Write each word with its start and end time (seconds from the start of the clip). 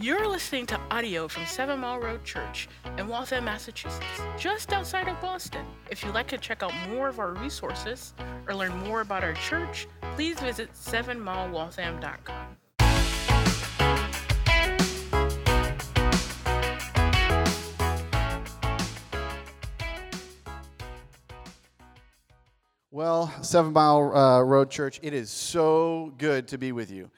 You're 0.00 0.28
listening 0.28 0.64
to 0.66 0.78
audio 0.92 1.26
from 1.26 1.44
Seven 1.44 1.80
Mile 1.80 1.98
Road 1.98 2.22
Church 2.22 2.68
in 2.98 3.08
Waltham, 3.08 3.46
Massachusetts, 3.46 4.06
just 4.38 4.72
outside 4.72 5.08
of 5.08 5.20
Boston. 5.20 5.66
If 5.90 6.04
you'd 6.04 6.14
like 6.14 6.28
to 6.28 6.38
check 6.38 6.62
out 6.62 6.72
more 6.88 7.08
of 7.08 7.18
our 7.18 7.32
resources 7.34 8.14
or 8.46 8.54
learn 8.54 8.76
more 8.86 9.00
about 9.00 9.24
our 9.24 9.32
church, 9.32 9.88
please 10.14 10.38
visit 10.38 10.72
sevenmilewaltham.com. 10.72 12.46
Well, 22.92 23.34
Seven 23.42 23.72
Mile 23.72 24.16
uh, 24.16 24.42
Road 24.42 24.70
Church, 24.70 25.00
it 25.02 25.12
is 25.12 25.28
so 25.28 26.14
good 26.18 26.46
to 26.48 26.58
be 26.58 26.70
with 26.70 26.92
you. 26.92 27.10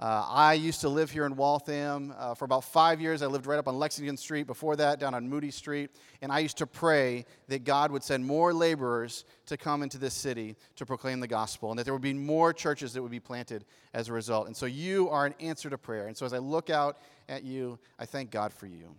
Uh, 0.00 0.24
I 0.28 0.54
used 0.54 0.80
to 0.82 0.88
live 0.88 1.10
here 1.10 1.26
in 1.26 1.34
Waltham 1.34 2.14
uh, 2.16 2.32
for 2.34 2.44
about 2.44 2.62
five 2.62 3.00
years. 3.00 3.20
I 3.20 3.26
lived 3.26 3.46
right 3.46 3.58
up 3.58 3.66
on 3.66 3.80
Lexington 3.80 4.16
Street. 4.16 4.46
Before 4.46 4.76
that, 4.76 5.00
down 5.00 5.12
on 5.12 5.28
Moody 5.28 5.50
Street. 5.50 5.90
And 6.22 6.30
I 6.30 6.38
used 6.38 6.56
to 6.58 6.66
pray 6.66 7.24
that 7.48 7.64
God 7.64 7.90
would 7.90 8.04
send 8.04 8.24
more 8.24 8.54
laborers 8.54 9.24
to 9.46 9.56
come 9.56 9.82
into 9.82 9.98
this 9.98 10.14
city 10.14 10.54
to 10.76 10.86
proclaim 10.86 11.18
the 11.18 11.26
gospel 11.26 11.70
and 11.70 11.78
that 11.78 11.84
there 11.84 11.94
would 11.94 12.02
be 12.02 12.12
more 12.12 12.52
churches 12.52 12.92
that 12.92 13.02
would 13.02 13.10
be 13.10 13.18
planted 13.18 13.64
as 13.92 14.08
a 14.08 14.12
result. 14.12 14.46
And 14.46 14.56
so 14.56 14.66
you 14.66 15.08
are 15.08 15.26
an 15.26 15.34
answer 15.40 15.68
to 15.68 15.78
prayer. 15.78 16.06
And 16.06 16.16
so 16.16 16.24
as 16.24 16.32
I 16.32 16.38
look 16.38 16.70
out 16.70 16.98
at 17.28 17.42
you, 17.42 17.80
I 17.98 18.06
thank 18.06 18.30
God 18.30 18.52
for 18.52 18.66
you. 18.66 18.94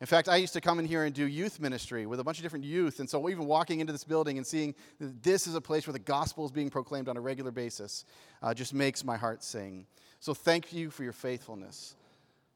In 0.00 0.06
fact, 0.06 0.28
I 0.28 0.36
used 0.36 0.52
to 0.52 0.60
come 0.60 0.78
in 0.78 0.84
here 0.84 1.04
and 1.04 1.14
do 1.14 1.26
youth 1.26 1.58
ministry 1.58 2.06
with 2.06 2.20
a 2.20 2.24
bunch 2.24 2.38
of 2.38 2.44
different 2.44 2.64
youth. 2.64 3.00
And 3.00 3.10
so, 3.10 3.28
even 3.28 3.46
walking 3.46 3.80
into 3.80 3.92
this 3.92 4.04
building 4.04 4.36
and 4.38 4.46
seeing 4.46 4.74
that 5.00 5.22
this 5.22 5.48
is 5.48 5.56
a 5.56 5.60
place 5.60 5.86
where 5.86 5.92
the 5.92 5.98
gospel 5.98 6.44
is 6.44 6.52
being 6.52 6.70
proclaimed 6.70 7.08
on 7.08 7.16
a 7.16 7.20
regular 7.20 7.50
basis 7.50 8.04
uh, 8.40 8.54
just 8.54 8.72
makes 8.72 9.04
my 9.04 9.16
heart 9.16 9.42
sing. 9.42 9.86
So, 10.20 10.34
thank 10.34 10.72
you 10.72 10.90
for 10.90 11.02
your 11.02 11.12
faithfulness. 11.12 11.96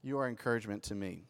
You 0.03 0.19
are 0.19 0.29
encouragement 0.29 0.85
to 0.85 0.95
me. 0.95 1.25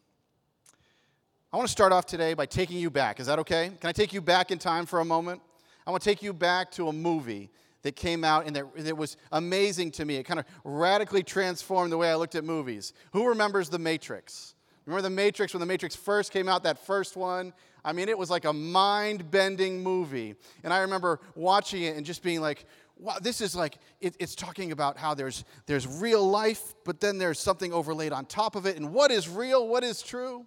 I 1.50 1.56
want 1.56 1.66
to 1.66 1.72
start 1.72 1.92
off 1.92 2.06
today 2.06 2.34
by 2.34 2.46
taking 2.46 2.78
you 2.78 2.90
back. 2.90 3.18
Is 3.18 3.26
that 3.26 3.38
okay? 3.38 3.70
Can 3.80 3.88
I 3.88 3.92
take 3.92 4.12
you 4.12 4.20
back 4.20 4.50
in 4.50 4.58
time 4.58 4.84
for 4.84 5.00
a 5.00 5.04
moment? 5.04 5.40
I 5.86 5.90
want 5.90 6.02
to 6.02 6.08
take 6.08 6.22
you 6.22 6.32
back 6.32 6.70
to 6.72 6.88
a 6.88 6.92
movie 6.92 7.50
that 7.82 7.96
came 7.96 8.24
out 8.24 8.46
and 8.46 8.54
that, 8.56 8.64
that 8.76 8.96
was 8.96 9.16
amazing 9.32 9.90
to 9.92 10.04
me. 10.04 10.16
It 10.16 10.22
kind 10.24 10.40
of 10.40 10.46
radically 10.64 11.22
transformed 11.22 11.92
the 11.92 11.98
way 11.98 12.10
I 12.10 12.14
looked 12.14 12.34
at 12.34 12.44
movies. 12.44 12.92
Who 13.12 13.28
remembers 13.28 13.68
The 13.68 13.78
Matrix? 13.78 14.51
Remember 14.86 15.02
The 15.02 15.10
Matrix 15.10 15.52
when 15.52 15.60
The 15.60 15.66
Matrix 15.66 15.94
first 15.94 16.32
came 16.32 16.48
out, 16.48 16.64
that 16.64 16.84
first 16.84 17.16
one? 17.16 17.52
I 17.84 17.92
mean, 17.92 18.08
it 18.08 18.16
was 18.16 18.30
like 18.30 18.44
a 18.44 18.52
mind 18.52 19.30
bending 19.30 19.82
movie. 19.82 20.34
And 20.64 20.72
I 20.72 20.80
remember 20.80 21.20
watching 21.34 21.82
it 21.82 21.96
and 21.96 22.06
just 22.06 22.22
being 22.22 22.40
like, 22.40 22.66
wow, 22.96 23.16
this 23.20 23.40
is 23.40 23.56
like, 23.56 23.78
it, 24.00 24.16
it's 24.18 24.34
talking 24.34 24.72
about 24.72 24.96
how 24.96 25.14
there's, 25.14 25.44
there's 25.66 25.86
real 25.86 26.28
life, 26.28 26.74
but 26.84 27.00
then 27.00 27.18
there's 27.18 27.38
something 27.38 27.72
overlaid 27.72 28.12
on 28.12 28.24
top 28.26 28.56
of 28.56 28.66
it. 28.66 28.76
And 28.76 28.92
what 28.92 29.10
is 29.10 29.28
real? 29.28 29.66
What 29.68 29.84
is 29.84 30.02
true? 30.02 30.46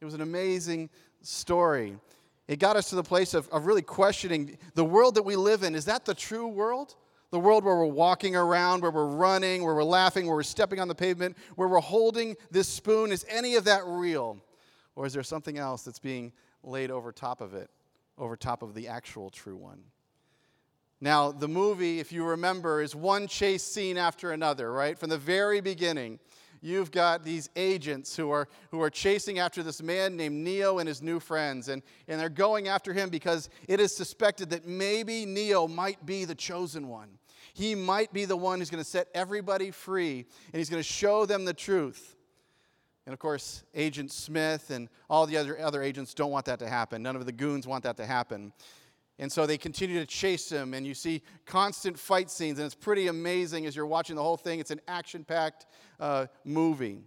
It 0.00 0.04
was 0.04 0.14
an 0.14 0.20
amazing 0.20 0.90
story. 1.22 1.96
It 2.48 2.58
got 2.58 2.76
us 2.76 2.90
to 2.90 2.96
the 2.96 3.02
place 3.02 3.34
of, 3.34 3.48
of 3.50 3.66
really 3.66 3.82
questioning 3.82 4.58
the 4.74 4.84
world 4.84 5.14
that 5.16 5.22
we 5.22 5.36
live 5.36 5.62
in. 5.62 5.74
Is 5.74 5.84
that 5.84 6.04
the 6.04 6.14
true 6.14 6.48
world? 6.48 6.96
The 7.30 7.38
world 7.38 7.64
where 7.64 7.76
we're 7.76 7.86
walking 7.86 8.34
around, 8.34 8.82
where 8.82 8.90
we're 8.90 9.06
running, 9.06 9.62
where 9.62 9.74
we're 9.74 9.84
laughing, 9.84 10.26
where 10.26 10.34
we're 10.34 10.42
stepping 10.42 10.80
on 10.80 10.88
the 10.88 10.94
pavement, 10.94 11.36
where 11.54 11.68
we're 11.68 11.78
holding 11.78 12.36
this 12.50 12.68
spoon. 12.68 13.12
Is 13.12 13.24
any 13.28 13.54
of 13.54 13.64
that 13.64 13.82
real? 13.86 14.38
Or 14.96 15.06
is 15.06 15.12
there 15.12 15.22
something 15.22 15.56
else 15.56 15.82
that's 15.82 16.00
being 16.00 16.32
laid 16.62 16.90
over 16.90 17.12
top 17.12 17.40
of 17.40 17.54
it, 17.54 17.70
over 18.18 18.36
top 18.36 18.62
of 18.62 18.74
the 18.74 18.88
actual 18.88 19.30
true 19.30 19.56
one? 19.56 19.80
Now, 21.00 21.32
the 21.32 21.48
movie, 21.48 22.00
if 22.00 22.12
you 22.12 22.24
remember, 22.24 22.82
is 22.82 22.94
one 22.94 23.26
chase 23.26 23.62
scene 23.62 23.96
after 23.96 24.32
another, 24.32 24.70
right? 24.70 24.98
From 24.98 25.08
the 25.08 25.16
very 25.16 25.60
beginning, 25.60 26.18
you've 26.60 26.90
got 26.90 27.24
these 27.24 27.48
agents 27.56 28.14
who 28.14 28.30
are, 28.30 28.48
who 28.70 28.82
are 28.82 28.90
chasing 28.90 29.38
after 29.38 29.62
this 29.62 29.82
man 29.82 30.16
named 30.16 30.36
Neo 30.36 30.78
and 30.78 30.86
his 30.86 31.00
new 31.00 31.18
friends. 31.18 31.68
And, 31.68 31.82
and 32.06 32.20
they're 32.20 32.28
going 32.28 32.68
after 32.68 32.92
him 32.92 33.08
because 33.08 33.48
it 33.66 33.80
is 33.80 33.96
suspected 33.96 34.50
that 34.50 34.66
maybe 34.66 35.24
Neo 35.24 35.66
might 35.66 36.04
be 36.04 36.26
the 36.26 36.34
chosen 36.34 36.88
one. 36.88 37.08
He 37.54 37.74
might 37.74 38.12
be 38.12 38.24
the 38.24 38.36
one 38.36 38.58
who's 38.58 38.70
going 38.70 38.82
to 38.82 38.88
set 38.88 39.08
everybody 39.14 39.70
free 39.70 40.26
and 40.52 40.58
he's 40.58 40.70
going 40.70 40.82
to 40.82 40.88
show 40.88 41.26
them 41.26 41.44
the 41.44 41.54
truth. 41.54 42.16
And 43.06 43.12
of 43.12 43.18
course, 43.18 43.64
Agent 43.74 44.12
Smith 44.12 44.70
and 44.70 44.88
all 45.08 45.26
the 45.26 45.36
other, 45.36 45.58
other 45.60 45.82
agents 45.82 46.14
don't 46.14 46.30
want 46.30 46.46
that 46.46 46.58
to 46.60 46.68
happen. 46.68 47.02
None 47.02 47.16
of 47.16 47.26
the 47.26 47.32
goons 47.32 47.66
want 47.66 47.82
that 47.84 47.96
to 47.96 48.06
happen. 48.06 48.52
And 49.18 49.30
so 49.30 49.46
they 49.46 49.58
continue 49.58 49.98
to 50.00 50.06
chase 50.06 50.50
him, 50.50 50.72
and 50.72 50.86
you 50.86 50.94
see 50.94 51.22
constant 51.44 51.98
fight 51.98 52.30
scenes, 52.30 52.58
and 52.58 52.64
it's 52.64 52.74
pretty 52.74 53.08
amazing 53.08 53.66
as 53.66 53.76
you're 53.76 53.84
watching 53.84 54.16
the 54.16 54.22
whole 54.22 54.38
thing. 54.38 54.60
It's 54.60 54.70
an 54.70 54.80
action 54.88 55.24
packed 55.24 55.66
uh, 55.98 56.26
movie. 56.42 57.02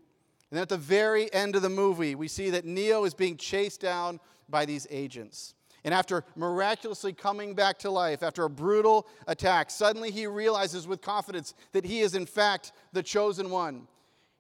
And 0.51 0.59
at 0.59 0.69
the 0.69 0.77
very 0.77 1.33
end 1.33 1.55
of 1.55 1.63
the 1.63 1.69
movie, 1.69 2.13
we 2.13 2.27
see 2.27 2.51
that 2.51 2.65
Neo 2.65 3.05
is 3.05 3.15
being 3.15 3.35
chased 3.35 3.81
down 3.81 4.19
by 4.47 4.65
these 4.65 4.85
agents. 4.91 5.55
And 5.83 5.93
after 5.93 6.23
miraculously 6.35 7.11
coming 7.11 7.55
back 7.55 7.77
to 7.79 7.89
life, 7.89 8.23
after 8.23 8.45
a 8.45 8.49
brutal 8.49 9.07
attack, 9.27 9.69
suddenly 9.69 10.11
he 10.11 10.27
realizes 10.27 10.87
with 10.87 11.01
confidence 11.01 11.53
that 11.73 11.85
he 11.85 11.99
is, 11.99 12.15
in 12.15 12.25
fact, 12.25 12.71
the 12.93 13.03
chosen 13.03 13.49
one. 13.49 13.87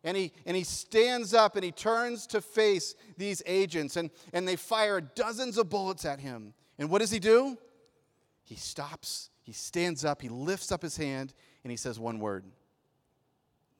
And 0.05 0.15
he, 0.15 0.31
and 0.45 0.55
he 0.55 0.63
stands 0.63 1.33
up 1.33 1.55
and 1.55 1.63
he 1.63 1.71
turns 1.71 2.27
to 2.27 2.41
face 2.41 2.95
these 3.17 3.41
agents, 3.45 3.97
and, 3.97 4.09
and 4.33 4.47
they 4.47 4.55
fire 4.55 5.01
dozens 5.01 5.57
of 5.57 5.69
bullets 5.69 6.05
at 6.05 6.19
him. 6.19 6.53
And 6.77 6.89
what 6.89 6.99
does 6.99 7.11
he 7.11 7.19
do? 7.19 7.57
He 8.43 8.55
stops, 8.55 9.29
he 9.41 9.53
stands 9.53 10.03
up, 10.03 10.21
he 10.21 10.29
lifts 10.29 10.71
up 10.71 10.81
his 10.81 10.97
hand, 10.97 11.33
and 11.63 11.71
he 11.71 11.77
says 11.77 11.99
one 11.99 12.19
word 12.19 12.45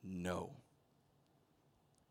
No. 0.04 0.52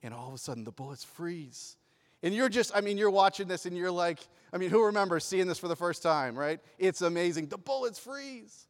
And 0.03 0.13
all 0.13 0.29
of 0.29 0.35
a 0.35 0.39
sudden, 0.39 0.65
the 0.65 0.73
bullets 0.73 1.05
freeze. 1.05 1.77
And 2.23 2.35
you're 2.35 2.49
just, 2.49 2.75
I 2.75 2.81
mean, 2.81 2.99
you're 2.99 3.11
watching 3.11 3.49
this 3.49 3.67
and 3.67 3.77
you're 3.77 3.91
like, 3.91 4.21
I 4.53 4.59
mean, 4.59 4.71
who 4.71 4.85
remembers 4.85 5.25
seeing 5.25 5.47
this 5.47 5.59
for 5.59 5.69
the 5.69 5.77
first 5.77 6.03
time, 6.03 6.39
right? 6.39 6.61
It's 6.79 7.03
amazing. 7.03 7.49
The 7.49 7.59
bullets 7.59 7.99
freeze. 7.99 8.67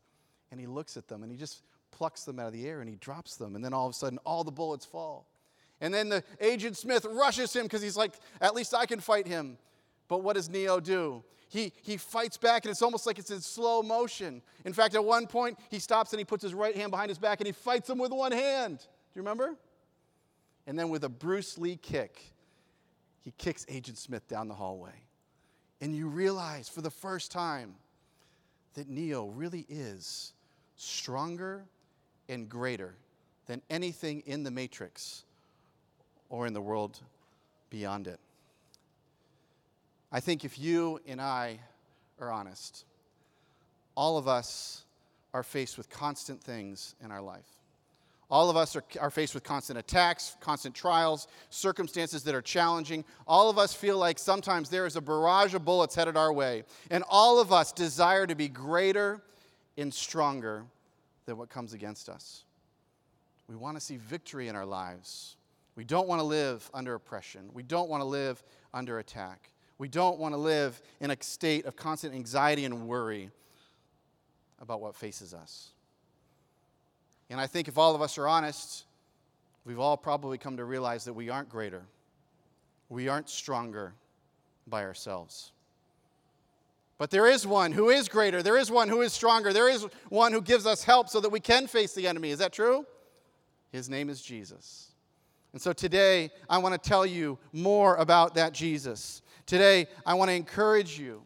And 0.51 0.61
he 0.61 0.67
looks 0.67 0.97
at 0.97 1.09
them 1.09 1.23
and 1.23 1.31
he 1.31 1.37
just 1.37 1.63
plucks 1.91 2.25
them 2.25 2.39
out 2.39 2.47
of 2.47 2.53
the 2.53 2.67
air 2.67 2.81
and 2.81 2.89
he 2.89 2.97
drops 2.97 3.37
them. 3.37 3.55
And 3.57 3.65
then 3.65 3.73
all 3.73 3.87
of 3.87 3.91
a 3.91 3.95
sudden, 3.95 4.19
all 4.25 4.45
the 4.45 4.53
bullets 4.53 4.85
fall. 4.85 5.27
And 5.81 5.93
then 5.93 6.09
the 6.09 6.23
agent 6.41 6.77
Smith 6.77 7.05
rushes 7.05 7.55
him 7.55 7.65
because 7.65 7.83
he's 7.83 7.97
like, 7.97 8.15
at 8.41 8.55
least 8.55 8.75
I 8.75 8.87
can 8.87 9.01
fight 9.01 9.27
him. 9.27 9.59
But 10.09 10.23
what 10.23 10.37
does 10.37 10.49
Neo 10.49 10.79
do? 10.79 11.25
He, 11.49 11.73
he 11.83 11.99
fights 11.99 12.39
back, 12.39 12.65
and 12.65 12.71
it's 12.71 12.81
almost 12.81 13.07
like 13.07 13.19
it's 13.19 13.31
in 13.31 13.41
slow 13.41 13.83
motion. 13.83 14.41
In 14.65 14.73
fact, 14.73 14.95
at 14.95 15.05
one 15.05 15.27
point, 15.27 15.59
he 15.71 15.81
stops 15.81 16.13
and 16.13 16.19
he 16.19 16.25
puts 16.25 16.43
his 16.43 16.55
right 16.55 16.75
hand 16.75 16.91
behind 16.91 17.11
his 17.11 17.19
back 17.19 17.41
and 17.41 17.47
he 17.47 17.53
fights 17.53 17.91
him 17.91 17.99
with 17.99 18.11
one 18.11 18.33
hand. 18.33 18.79
Do 18.79 18.85
you 19.15 19.21
remember? 19.23 19.57
And 20.67 20.79
then 20.79 20.89
with 20.89 21.05
a 21.05 21.09
Bruce 21.09 21.59
Lee 21.59 21.77
kick, 21.77 22.33
he 23.23 23.33
kicks 23.39 23.65
Agent 23.69 23.99
Smith 23.99 24.27
down 24.29 24.49
the 24.49 24.55
hallway. 24.55 24.95
And 25.81 25.95
you 25.95 26.09
realize 26.09 26.69
for 26.69 26.81
the 26.81 26.91
first 26.91 27.33
time 27.33 27.75
that 28.75 28.89
Neo 28.89 29.27
really 29.27 29.67
is 29.69 30.33
stronger 30.77 31.65
and 32.29 32.49
greater 32.49 32.95
than 33.47 33.63
anything 33.71 34.23
in 34.27 34.43
the 34.43 34.51
Matrix 34.51 35.25
or 36.31 36.47
in 36.47 36.53
the 36.53 36.61
world 36.61 37.01
beyond 37.71 38.07
it. 38.07 38.19
I 40.11 40.21
think 40.21 40.45
if 40.45 40.59
you 40.59 41.01
and 41.07 41.21
I 41.21 41.59
are 42.21 42.31
honest, 42.31 42.85
all 43.95 44.19
of 44.19 44.29
us 44.29 44.85
are 45.35 45.43
faced 45.43 45.79
with 45.79 45.89
constant 45.91 46.43
things 46.43 46.95
in 47.03 47.11
our 47.11 47.23
life. 47.23 47.62
All 48.33 48.49
of 48.49 48.57
us 48.57 48.75
are, 48.77 48.85
are 48.99 49.11
faced 49.11 49.35
with 49.35 49.45
constant 49.45 49.79
attacks, 49.79 50.39
constant 50.41 50.75
trials, 50.75 51.29
circumstances 51.51 52.25
that 52.25 52.35
are 52.35 52.41
challenging. 52.41 53.05
All 53.27 53.51
of 53.51 53.59
us 53.59 53.75
feel 53.75 53.99
like 53.99 54.19
sometimes 54.19 54.71
there 54.71 54.87
is 54.87 54.97
a 54.97 55.03
barrage 55.03 55.53
of 55.53 55.67
bullets 55.67 55.95
headed 55.95 56.17
our 56.17 56.33
way. 56.33 56.65
And 56.91 57.05
all 57.11 57.41
of 57.41 57.53
us 57.53 57.73
desire 57.73 58.27
to 58.27 58.35
be 58.35 58.49
greater 58.49 59.21
and 59.77 59.93
stronger 59.93 60.65
than 61.27 61.37
what 61.37 61.51
comes 61.51 61.75
against 61.75 62.09
us. 62.09 62.45
We 63.49 63.55
want 63.55 63.77
to 63.77 63.83
see 63.83 63.99
victory 63.99 64.49
in 64.49 64.57
our 64.57 64.65
lives. 64.65 65.37
We 65.77 65.85
don't 65.85 66.09
want 66.09 66.21
to 66.21 66.27
live 66.27 66.71
under 66.73 66.95
oppression. 66.95 67.51
We 67.53 67.63
don't 67.63 67.91
want 67.91 68.01
to 68.01 68.07
live 68.07 68.43
under 68.73 68.99
attack. 68.99 69.51
We 69.77 69.89
don't 69.89 70.19
want 70.19 70.33
to 70.33 70.39
live 70.39 70.81
in 71.01 71.11
a 71.11 71.17
state 71.21 71.67
of 71.67 71.77
constant 71.77 72.15
anxiety 72.15 72.65
and 72.65 72.89
worry 72.89 73.31
about 74.59 74.81
what 74.81 74.97
faces 74.97 75.35
us. 75.35 75.73
And 77.33 77.41
I 77.41 77.47
think 77.47 77.67
if 77.67 77.79
all 77.79 77.95
of 77.95 78.03
us 78.03 78.19
are 78.19 78.29
honest, 78.29 78.85
we've 79.65 79.79
all 79.79 79.97
probably 79.97 80.37
come 80.37 80.59
to 80.59 80.67
realize 80.67 81.07
that 81.07 81.15
we 81.15 81.31
aren't 81.31 81.49
greater, 81.49 81.83
we 82.91 83.09
aren't 83.09 83.31
stronger 83.31 83.95
by 84.67 84.85
ourselves. 84.85 85.53
But 86.99 87.11
there 87.11 87.27
is 87.27 87.47
one 87.47 87.73
who 87.73 87.89
is 87.89 88.07
greater. 88.09 88.43
There 88.43 88.59
is 88.59 88.71
one 88.71 88.89
who 88.89 89.01
is 89.01 89.15
stronger. 89.15 89.53
There 89.53 89.71
is 89.71 89.87
one 90.11 90.33
who 90.33 90.43
gives 90.43 90.67
us 90.67 90.85
help 90.85 91.09
so 91.09 91.21
that 91.21 91.31
we 91.31 91.41
can 91.41 91.67
face 91.67 91.95
the 91.95 92.07
enemy. 92.07 92.31
Is 92.31 92.39
that 92.39 92.53
true? 92.53 92.85
His 93.73 93.89
name 93.89 94.11
is 94.11 94.21
Jesus. 94.21 94.93
And 95.53 95.61
so 95.61 95.73
today, 95.73 96.31
I 96.51 96.59
want 96.59 96.81
to 96.81 96.89
tell 96.89 97.07
you 97.07 97.39
more 97.53 97.97
about 97.97 98.35
that 98.35 98.53
Jesus. 98.53 99.23
Today, 99.47 99.87
I 100.05 100.15
want 100.15 100.29
to 100.29 100.35
encourage 100.35 100.99
you 100.99 101.23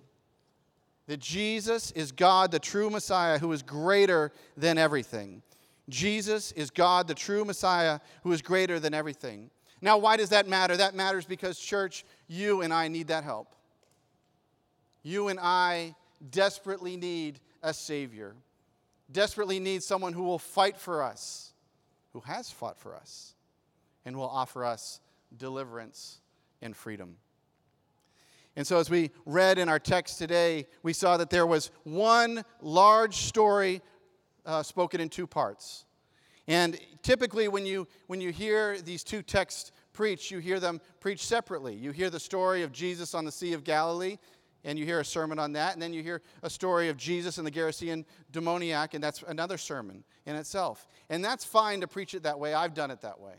that 1.09 1.19
Jesus 1.19 1.91
is 1.91 2.13
God, 2.13 2.53
the 2.53 2.59
true 2.59 2.91
Messiah, 2.91 3.39
who 3.39 3.51
is 3.53 3.63
greater 3.63 4.33
than 4.57 4.79
everything. 4.79 5.43
Jesus 5.89 6.53
is 6.53 6.71
God, 6.71 7.07
the 7.07 7.15
true 7.15 7.45
Messiah, 7.45 8.01
who 8.23 8.33
is 8.33 8.43
greater 8.43 8.81
than 8.81 8.95
everything. 8.95 9.51
Now, 9.81 9.99
why 9.99 10.17
does 10.17 10.31
that 10.31 10.49
matter? 10.49 10.77
That 10.77 10.95
matters 10.95 11.25
because, 11.25 11.59
church, 11.59 12.05
you 12.29 12.63
and 12.63 12.73
I 12.73 12.89
need 12.89 13.09
that 13.09 13.25
help. 13.25 13.55
You 15.03 15.29
and 15.29 15.39
I 15.41 15.95
desperately 16.31 16.97
need 16.97 17.39
a 17.63 17.73
Savior, 17.73 18.35
desperately 19.13 19.61
need 19.61 19.83
someone 19.83 20.13
who 20.13 20.25
will 20.25 20.39
fight 20.39 20.77
for 20.77 21.03
us, 21.03 21.53
who 22.13 22.21
has 22.21 22.51
fought 22.51 22.79
for 22.79 22.95
us, 22.95 23.35
and 24.05 24.17
will 24.17 24.29
offer 24.29 24.65
us 24.65 25.01
deliverance 25.37 26.21
and 26.63 26.75
freedom. 26.75 27.17
And 28.57 28.67
so, 28.67 28.79
as 28.79 28.89
we 28.89 29.11
read 29.27 29.59
in 29.59 29.69
our 29.69 29.79
text 29.79 30.19
today, 30.19 30.67
we 30.83 30.95
saw 30.95 31.19
that 31.19 31.29
there 31.29 31.47
was 31.47 31.71
one 31.85 32.43
large 32.63 33.17
story 33.17 33.83
uh, 34.47 34.63
spoken 34.63 35.01
in 35.01 35.09
two 35.09 35.27
parts. 35.27 35.85
And 36.49 36.79
typically, 37.03 37.49
when 37.49 37.67
you, 37.67 37.89
when 38.07 38.21
you 38.21 38.31
hear 38.31 38.81
these 38.81 39.03
two 39.03 39.21
texts 39.21 39.73
preached, 39.93 40.31
you 40.31 40.39
hear 40.39 40.61
them 40.61 40.81
preached 41.01 41.25
separately. 41.25 41.75
You 41.75 41.91
hear 41.91 42.09
the 42.09 42.21
story 42.21 42.63
of 42.63 42.73
Jesus 42.73 43.15
on 43.15 43.25
the 43.25 43.33
Sea 43.33 43.53
of 43.53 43.65
Galilee, 43.65 44.19
and 44.65 44.79
you 44.79 44.85
hear 44.85 45.01
a 45.01 45.05
sermon 45.05 45.39
on 45.39 45.53
that. 45.55 45.73
And 45.73 45.83
then 45.83 45.93
you 45.93 46.03
hear 46.03 46.23
a 46.43 46.51
story 46.51 46.89
of 46.89 46.97
Jesus 46.97 47.39
and 47.39 47.47
the 47.47 47.51
Gerasene 47.51 48.05
demoniac, 48.31 48.95
and 48.95 49.03
that's 49.03 49.23
another 49.27 49.59
sermon 49.59 50.05
in 50.25 50.37
itself. 50.37 50.87
And 51.11 51.25
that's 51.25 51.45
fine 51.45 51.81
to 51.81 51.89
preach 51.89 52.15
it 52.15 52.23
that 52.23 52.39
way. 52.39 52.55
I've 52.55 52.75
done 52.75 52.91
it 52.91 53.01
that 53.01 53.21
way. 53.21 53.35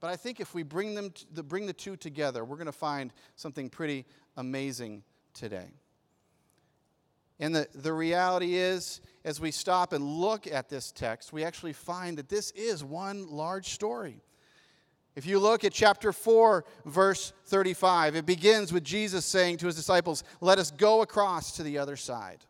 But 0.00 0.10
I 0.10 0.16
think 0.16 0.40
if 0.40 0.54
we 0.54 0.62
bring, 0.62 0.94
them 0.94 1.12
bring 1.34 1.66
the 1.66 1.72
two 1.72 1.96
together, 1.96 2.44
we're 2.44 2.56
going 2.56 2.66
to 2.66 2.72
find 2.72 3.12
something 3.36 3.68
pretty 3.68 4.06
amazing 4.36 5.02
today. 5.34 5.72
And 7.40 7.54
the, 7.54 7.68
the 7.74 7.92
reality 7.92 8.56
is, 8.56 9.00
as 9.24 9.40
we 9.40 9.50
stop 9.50 9.92
and 9.92 10.04
look 10.04 10.46
at 10.46 10.68
this 10.68 10.90
text, 10.90 11.32
we 11.32 11.44
actually 11.44 11.72
find 11.72 12.18
that 12.18 12.28
this 12.28 12.50
is 12.52 12.82
one 12.82 13.28
large 13.30 13.68
story. 13.68 14.20
If 15.14 15.26
you 15.26 15.38
look 15.38 15.64
at 15.64 15.72
chapter 15.72 16.12
4, 16.12 16.64
verse 16.84 17.32
35, 17.46 18.16
it 18.16 18.26
begins 18.26 18.72
with 18.72 18.84
Jesus 18.84 19.24
saying 19.24 19.58
to 19.58 19.66
his 19.66 19.76
disciples, 19.76 20.24
Let 20.40 20.58
us 20.58 20.70
go 20.70 21.02
across 21.02 21.56
to 21.56 21.62
the 21.62 21.78
other 21.78 21.96
side. 21.96 22.44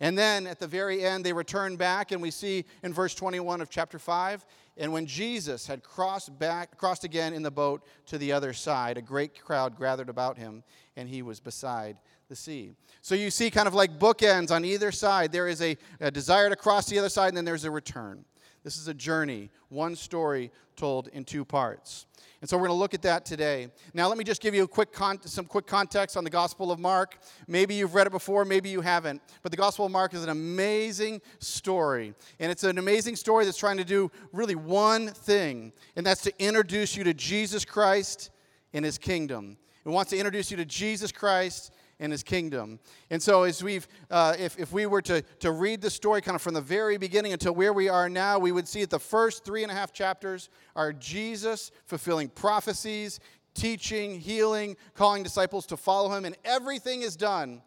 And 0.00 0.18
then 0.18 0.46
at 0.46 0.58
the 0.58 0.66
very 0.66 1.04
end, 1.04 1.24
they 1.24 1.32
return 1.32 1.76
back, 1.76 2.10
and 2.10 2.20
we 2.20 2.32
see 2.32 2.64
in 2.82 2.92
verse 2.92 3.14
21 3.14 3.60
of 3.60 3.70
chapter 3.70 3.98
5, 3.98 4.44
and 4.76 4.92
when 4.92 5.06
Jesus 5.06 5.66
had 5.68 5.84
crossed 5.84 6.36
back, 6.36 6.76
crossed 6.76 7.04
again 7.04 7.32
in 7.32 7.42
the 7.42 7.50
boat 7.50 7.86
to 8.06 8.18
the 8.18 8.32
other 8.32 8.52
side, 8.52 8.98
a 8.98 9.02
great 9.02 9.40
crowd 9.40 9.78
gathered 9.78 10.08
about 10.08 10.36
him, 10.36 10.64
and 10.96 11.08
he 11.08 11.22
was 11.22 11.38
beside 11.38 11.96
the 12.28 12.36
sea. 12.36 12.72
So 13.00 13.14
you 13.14 13.30
see, 13.30 13.50
kind 13.50 13.68
of 13.68 13.74
like 13.74 13.98
bookends 13.98 14.50
on 14.50 14.64
either 14.64 14.92
side. 14.92 15.32
There 15.32 15.48
is 15.48 15.60
a, 15.60 15.76
a 16.00 16.10
desire 16.10 16.48
to 16.48 16.56
cross 16.56 16.86
the 16.86 16.98
other 16.98 17.08
side, 17.08 17.28
and 17.28 17.36
then 17.36 17.44
there's 17.44 17.64
a 17.64 17.70
return. 17.70 18.24
This 18.62 18.78
is 18.78 18.88
a 18.88 18.94
journey, 18.94 19.50
one 19.68 19.94
story 19.94 20.50
told 20.74 21.08
in 21.08 21.24
two 21.24 21.44
parts. 21.44 22.06
And 22.40 22.48
so 22.48 22.56
we're 22.56 22.66
going 22.66 22.76
to 22.76 22.80
look 22.80 22.94
at 22.94 23.02
that 23.02 23.24
today. 23.24 23.68
Now, 23.94 24.08
let 24.08 24.18
me 24.18 24.24
just 24.24 24.42
give 24.42 24.54
you 24.54 24.66
quick 24.66 24.92
con- 24.92 25.20
some 25.22 25.44
quick 25.44 25.66
context 25.66 26.16
on 26.16 26.24
the 26.24 26.30
Gospel 26.30 26.70
of 26.72 26.78
Mark. 26.78 27.18
Maybe 27.46 27.74
you've 27.74 27.94
read 27.94 28.06
it 28.06 28.10
before, 28.10 28.44
maybe 28.44 28.68
you 28.68 28.80
haven't. 28.80 29.22
But 29.42 29.50
the 29.50 29.56
Gospel 29.56 29.86
of 29.86 29.92
Mark 29.92 30.14
is 30.14 30.22
an 30.22 30.30
amazing 30.30 31.20
story. 31.38 32.14
And 32.40 32.50
it's 32.50 32.64
an 32.64 32.78
amazing 32.78 33.16
story 33.16 33.44
that's 33.44 33.58
trying 33.58 33.76
to 33.78 33.84
do 33.84 34.10
really 34.32 34.54
one 34.54 35.08
thing, 35.08 35.72
and 35.96 36.04
that's 36.04 36.22
to 36.22 36.32
introduce 36.38 36.96
you 36.96 37.04
to 37.04 37.14
Jesus 37.14 37.64
Christ 37.64 38.30
and 38.72 38.84
his 38.84 38.98
kingdom. 38.98 39.56
It 39.84 39.90
wants 39.90 40.10
to 40.10 40.16
introduce 40.16 40.50
you 40.50 40.56
to 40.56 40.64
Jesus 40.64 41.12
Christ 41.12 41.72
and 42.00 42.12
his 42.12 42.22
kingdom. 42.22 42.78
And 43.10 43.22
so, 43.22 43.44
as 43.44 43.62
we've, 43.62 43.86
uh, 44.10 44.34
if, 44.38 44.58
if 44.58 44.72
we 44.72 44.86
were 44.86 45.02
to, 45.02 45.22
to 45.40 45.52
read 45.52 45.80
the 45.80 45.90
story 45.90 46.20
kind 46.20 46.34
of 46.34 46.42
from 46.42 46.54
the 46.54 46.60
very 46.60 46.96
beginning 46.96 47.32
until 47.32 47.54
where 47.54 47.72
we 47.72 47.88
are 47.88 48.08
now, 48.08 48.38
we 48.38 48.52
would 48.52 48.68
see 48.68 48.80
that 48.80 48.90
the 48.90 48.98
first 48.98 49.44
three 49.44 49.62
and 49.62 49.70
a 49.70 49.74
half 49.74 49.92
chapters 49.92 50.50
are 50.74 50.92
Jesus 50.92 51.70
fulfilling 51.86 52.28
prophecies, 52.28 53.20
teaching, 53.54 54.20
healing, 54.20 54.76
calling 54.94 55.22
disciples 55.22 55.66
to 55.66 55.76
follow 55.76 56.10
him, 56.10 56.24
and 56.24 56.36
everything 56.44 57.02
is 57.02 57.16
done 57.16 57.62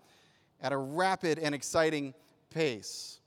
at 0.62 0.72
a 0.72 0.78
rapid 0.78 1.40
and 1.40 1.56
exciting 1.56 2.14
pace. 2.50 3.20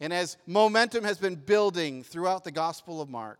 And 0.00 0.12
as 0.12 0.36
momentum 0.46 1.04
has 1.04 1.18
been 1.18 1.36
building 1.36 2.02
throughout 2.02 2.42
the 2.42 2.50
Gospel 2.50 3.00
of 3.00 3.08
Mark, 3.08 3.38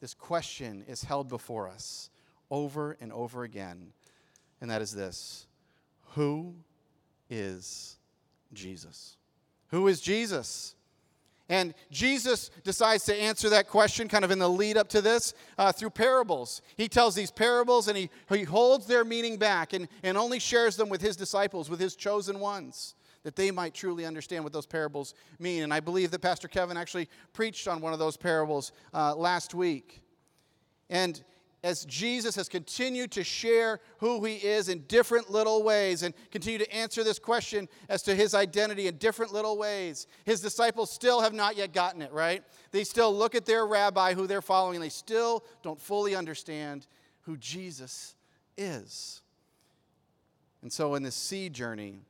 this 0.00 0.12
question 0.12 0.84
is 0.86 1.02
held 1.02 1.28
before 1.28 1.68
us 1.68 2.10
over 2.50 2.96
and 3.00 3.10
over 3.10 3.44
again, 3.44 3.92
and 4.60 4.70
that 4.70 4.82
is 4.82 4.94
this 4.94 5.46
who 6.14 6.54
is 7.28 7.96
Jesus? 8.52 9.16
Who 9.68 9.88
is 9.88 10.00
Jesus? 10.00 10.74
And 11.48 11.74
Jesus 11.90 12.50
decides 12.62 13.04
to 13.04 13.14
answer 13.14 13.50
that 13.50 13.68
question 13.68 14.08
kind 14.08 14.24
of 14.24 14.30
in 14.30 14.38
the 14.38 14.48
lead 14.48 14.78
up 14.78 14.88
to 14.90 15.02
this 15.02 15.34
uh, 15.58 15.72
through 15.72 15.90
parables. 15.90 16.62
He 16.76 16.88
tells 16.88 17.14
these 17.14 17.30
parables 17.30 17.88
and 17.88 17.96
he, 17.96 18.08
he 18.30 18.44
holds 18.44 18.86
their 18.86 19.04
meaning 19.04 19.36
back 19.36 19.74
and, 19.74 19.88
and 20.02 20.16
only 20.16 20.38
shares 20.38 20.76
them 20.76 20.88
with 20.88 21.02
his 21.02 21.16
disciples, 21.16 21.68
with 21.68 21.80
his 21.80 21.96
chosen 21.96 22.40
ones, 22.40 22.94
that 23.24 23.36
they 23.36 23.50
might 23.50 23.74
truly 23.74 24.06
understand 24.06 24.42
what 24.42 24.54
those 24.54 24.66
parables 24.66 25.14
mean. 25.38 25.64
And 25.64 25.74
I 25.74 25.80
believe 25.80 26.10
that 26.12 26.22
Pastor 26.22 26.48
Kevin 26.48 26.78
actually 26.78 27.10
preached 27.34 27.68
on 27.68 27.82
one 27.82 27.92
of 27.92 27.98
those 27.98 28.16
parables 28.16 28.72
uh, 28.94 29.14
last 29.14 29.52
week. 29.52 30.02
And 30.88 31.22
as 31.64 31.86
Jesus 31.86 32.36
has 32.36 32.46
continued 32.46 33.10
to 33.12 33.24
share 33.24 33.80
who 33.96 34.22
he 34.22 34.34
is 34.34 34.68
in 34.68 34.80
different 34.80 35.30
little 35.30 35.62
ways 35.62 36.02
and 36.02 36.12
continue 36.30 36.58
to 36.58 36.70
answer 36.72 37.02
this 37.02 37.18
question 37.18 37.70
as 37.88 38.02
to 38.02 38.14
his 38.14 38.34
identity 38.34 38.86
in 38.86 38.98
different 38.98 39.32
little 39.32 39.56
ways, 39.56 40.06
his 40.26 40.42
disciples 40.42 40.90
still 40.90 41.22
have 41.22 41.32
not 41.32 41.56
yet 41.56 41.72
gotten 41.72 42.02
it, 42.02 42.12
right? 42.12 42.44
They 42.70 42.84
still 42.84 43.16
look 43.16 43.34
at 43.34 43.46
their 43.46 43.66
rabbi 43.66 44.12
who 44.12 44.26
they're 44.26 44.42
following 44.42 44.76
and 44.76 44.84
they 44.84 44.90
still 44.90 45.42
don't 45.62 45.80
fully 45.80 46.14
understand 46.14 46.86
who 47.22 47.38
Jesus 47.38 48.14
is. 48.58 49.22
And 50.60 50.70
so, 50.70 50.94
in 50.96 51.02
this 51.02 51.14
sea 51.14 51.48
journey, 51.48 52.02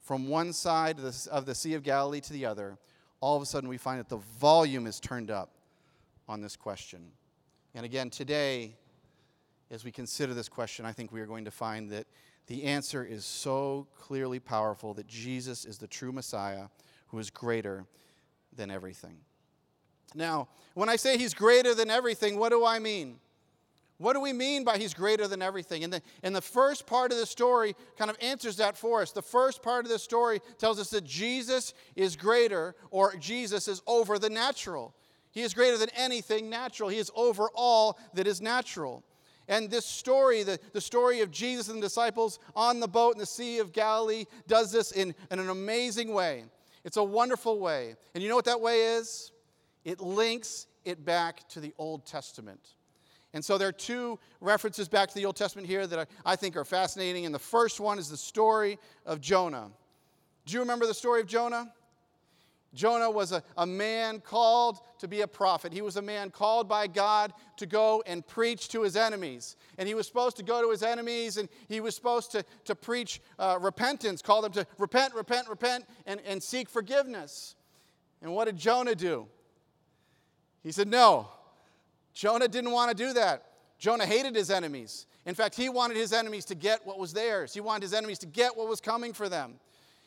from 0.00 0.28
one 0.28 0.52
side 0.52 0.98
of 0.98 1.04
the, 1.04 1.28
of 1.32 1.44
the 1.44 1.56
Sea 1.56 1.74
of 1.74 1.82
Galilee 1.82 2.20
to 2.20 2.32
the 2.32 2.46
other, 2.46 2.78
all 3.20 3.34
of 3.34 3.42
a 3.42 3.46
sudden 3.46 3.68
we 3.68 3.78
find 3.78 3.98
that 3.98 4.08
the 4.08 4.22
volume 4.38 4.86
is 4.86 5.00
turned 5.00 5.30
up 5.30 5.50
on 6.28 6.40
this 6.40 6.54
question. 6.54 7.10
And 7.74 7.84
again, 7.84 8.08
today, 8.08 8.76
as 9.72 9.84
we 9.84 9.90
consider 9.90 10.34
this 10.34 10.50
question, 10.50 10.84
I 10.84 10.92
think 10.92 11.10
we 11.10 11.20
are 11.22 11.26
going 11.26 11.46
to 11.46 11.50
find 11.50 11.90
that 11.90 12.06
the 12.46 12.64
answer 12.64 13.02
is 13.02 13.24
so 13.24 13.86
clearly 13.98 14.38
powerful 14.38 14.92
that 14.94 15.06
Jesus 15.06 15.64
is 15.64 15.78
the 15.78 15.86
true 15.86 16.12
Messiah 16.12 16.66
who 17.08 17.18
is 17.18 17.30
greater 17.30 17.86
than 18.54 18.70
everything. 18.70 19.16
Now, 20.14 20.48
when 20.74 20.90
I 20.90 20.96
say 20.96 21.16
he's 21.16 21.32
greater 21.32 21.74
than 21.74 21.88
everything, 21.88 22.38
what 22.38 22.50
do 22.50 22.66
I 22.66 22.78
mean? 22.78 23.18
What 23.96 24.12
do 24.12 24.20
we 24.20 24.34
mean 24.34 24.62
by 24.62 24.76
he's 24.76 24.92
greater 24.92 25.26
than 25.26 25.40
everything? 25.40 25.84
And 25.84 25.92
the, 25.92 26.02
and 26.22 26.36
the 26.36 26.42
first 26.42 26.86
part 26.86 27.10
of 27.10 27.16
the 27.16 27.24
story 27.24 27.74
kind 27.96 28.10
of 28.10 28.18
answers 28.20 28.56
that 28.56 28.76
for 28.76 29.00
us. 29.00 29.12
The 29.12 29.22
first 29.22 29.62
part 29.62 29.86
of 29.86 29.90
the 29.90 29.98
story 29.98 30.40
tells 30.58 30.78
us 30.78 30.90
that 30.90 31.04
Jesus 31.04 31.72
is 31.96 32.14
greater, 32.14 32.74
or 32.90 33.14
Jesus 33.16 33.68
is 33.68 33.80
over 33.86 34.18
the 34.18 34.28
natural. 34.28 34.94
He 35.30 35.40
is 35.40 35.54
greater 35.54 35.78
than 35.78 35.88
anything 35.96 36.50
natural. 36.50 36.90
He 36.90 36.98
is 36.98 37.10
over 37.14 37.48
all 37.54 37.98
that 38.12 38.26
is 38.26 38.42
natural. 38.42 39.02
And 39.52 39.68
this 39.68 39.84
story, 39.84 40.44
the, 40.44 40.58
the 40.72 40.80
story 40.80 41.20
of 41.20 41.30
Jesus 41.30 41.68
and 41.68 41.76
the 41.76 41.86
disciples 41.86 42.38
on 42.56 42.80
the 42.80 42.88
boat 42.88 43.12
in 43.12 43.18
the 43.18 43.26
Sea 43.26 43.58
of 43.58 43.74
Galilee, 43.74 44.24
does 44.48 44.72
this 44.72 44.92
in, 44.92 45.14
in 45.30 45.38
an 45.38 45.50
amazing 45.50 46.14
way. 46.14 46.44
It's 46.84 46.96
a 46.96 47.04
wonderful 47.04 47.60
way. 47.60 47.96
And 48.14 48.22
you 48.22 48.30
know 48.30 48.34
what 48.34 48.46
that 48.46 48.62
way 48.62 48.96
is? 48.96 49.30
It 49.84 50.00
links 50.00 50.68
it 50.86 51.04
back 51.04 51.46
to 51.50 51.60
the 51.60 51.74
Old 51.76 52.06
Testament. 52.06 52.60
And 53.34 53.44
so 53.44 53.58
there 53.58 53.68
are 53.68 53.72
two 53.72 54.18
references 54.40 54.88
back 54.88 55.10
to 55.10 55.14
the 55.14 55.26
Old 55.26 55.36
Testament 55.36 55.68
here 55.68 55.86
that 55.86 55.98
I, 55.98 56.32
I 56.32 56.34
think 56.34 56.56
are 56.56 56.64
fascinating. 56.64 57.26
And 57.26 57.34
the 57.34 57.38
first 57.38 57.78
one 57.78 57.98
is 57.98 58.08
the 58.08 58.16
story 58.16 58.78
of 59.04 59.20
Jonah. 59.20 59.70
Do 60.46 60.54
you 60.54 60.60
remember 60.60 60.86
the 60.86 60.94
story 60.94 61.20
of 61.20 61.26
Jonah? 61.26 61.70
Jonah 62.74 63.10
was 63.10 63.32
a, 63.32 63.42
a 63.58 63.66
man 63.66 64.20
called 64.20 64.80
to 64.98 65.08
be 65.08 65.20
a 65.20 65.26
prophet. 65.26 65.72
He 65.72 65.82
was 65.82 65.96
a 65.96 66.02
man 66.02 66.30
called 66.30 66.68
by 66.68 66.86
God 66.86 67.32
to 67.58 67.66
go 67.66 68.02
and 68.06 68.26
preach 68.26 68.68
to 68.68 68.82
his 68.82 68.96
enemies. 68.96 69.56
And 69.76 69.86
he 69.86 69.94
was 69.94 70.06
supposed 70.06 70.38
to 70.38 70.42
go 70.42 70.62
to 70.62 70.70
his 70.70 70.82
enemies 70.82 71.36
and 71.36 71.48
he 71.68 71.80
was 71.80 71.94
supposed 71.94 72.32
to, 72.32 72.44
to 72.64 72.74
preach 72.74 73.20
uh, 73.38 73.58
repentance, 73.60 74.22
call 74.22 74.40
them 74.40 74.52
to 74.52 74.66
repent, 74.78 75.14
repent, 75.14 75.48
repent, 75.48 75.84
and, 76.06 76.20
and 76.26 76.42
seek 76.42 76.68
forgiveness. 76.70 77.56
And 78.22 78.32
what 78.32 78.46
did 78.46 78.56
Jonah 78.56 78.94
do? 78.94 79.26
He 80.62 80.72
said, 80.72 80.88
No. 80.88 81.28
Jonah 82.14 82.48
didn't 82.48 82.72
want 82.72 82.90
to 82.90 82.96
do 82.96 83.12
that. 83.14 83.44
Jonah 83.78 84.06
hated 84.06 84.36
his 84.36 84.50
enemies. 84.50 85.06
In 85.24 85.34
fact, 85.34 85.54
he 85.54 85.68
wanted 85.68 85.96
his 85.96 86.12
enemies 86.12 86.44
to 86.46 86.54
get 86.54 86.86
what 86.86 86.98
was 86.98 87.12
theirs, 87.12 87.52
he 87.52 87.60
wanted 87.60 87.82
his 87.82 87.94
enemies 87.94 88.18
to 88.20 88.26
get 88.26 88.56
what 88.56 88.68
was 88.68 88.80
coming 88.80 89.12
for 89.12 89.28
them. 89.28 89.58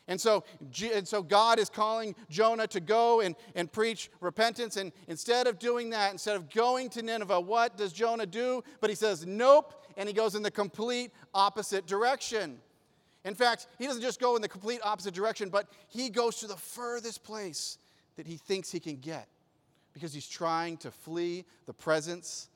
And 0.08 0.20
so, 0.20 0.44
and 0.94 1.06
so 1.06 1.22
God 1.22 1.58
is 1.58 1.68
calling 1.68 2.14
Jonah 2.30 2.68
to 2.68 2.80
go 2.80 3.20
and, 3.22 3.34
and 3.56 3.70
preach 3.70 4.08
repentance. 4.20 4.76
And 4.76 4.92
instead 5.08 5.46
of 5.48 5.58
doing 5.58 5.90
that, 5.90 6.12
instead 6.12 6.36
of 6.36 6.48
going 6.50 6.90
to 6.90 7.02
Nineveh, 7.02 7.40
what 7.40 7.76
does 7.76 7.92
Jonah 7.92 8.26
do? 8.26 8.62
But 8.80 8.90
he 8.90 8.96
says, 8.96 9.26
nope. 9.26 9.84
And 9.96 10.08
he 10.08 10.12
goes 10.12 10.34
in 10.34 10.42
the 10.42 10.50
complete 10.50 11.10
opposite 11.34 11.86
direction. 11.86 12.58
In 13.24 13.34
fact, 13.34 13.66
he 13.78 13.86
doesn't 13.86 14.02
just 14.02 14.20
go 14.20 14.36
in 14.36 14.42
the 14.42 14.48
complete 14.48 14.80
opposite 14.84 15.12
direction, 15.12 15.48
but 15.48 15.66
he 15.88 16.10
goes 16.10 16.36
to 16.36 16.46
the 16.46 16.56
furthest 16.56 17.24
place 17.24 17.78
that 18.14 18.26
he 18.26 18.36
thinks 18.36 18.70
he 18.70 18.78
can 18.78 18.96
get 18.96 19.26
because 19.92 20.14
he's 20.14 20.28
trying 20.28 20.76
to 20.76 20.92
flee 20.92 21.44
the 21.64 21.72
presence 21.72 22.48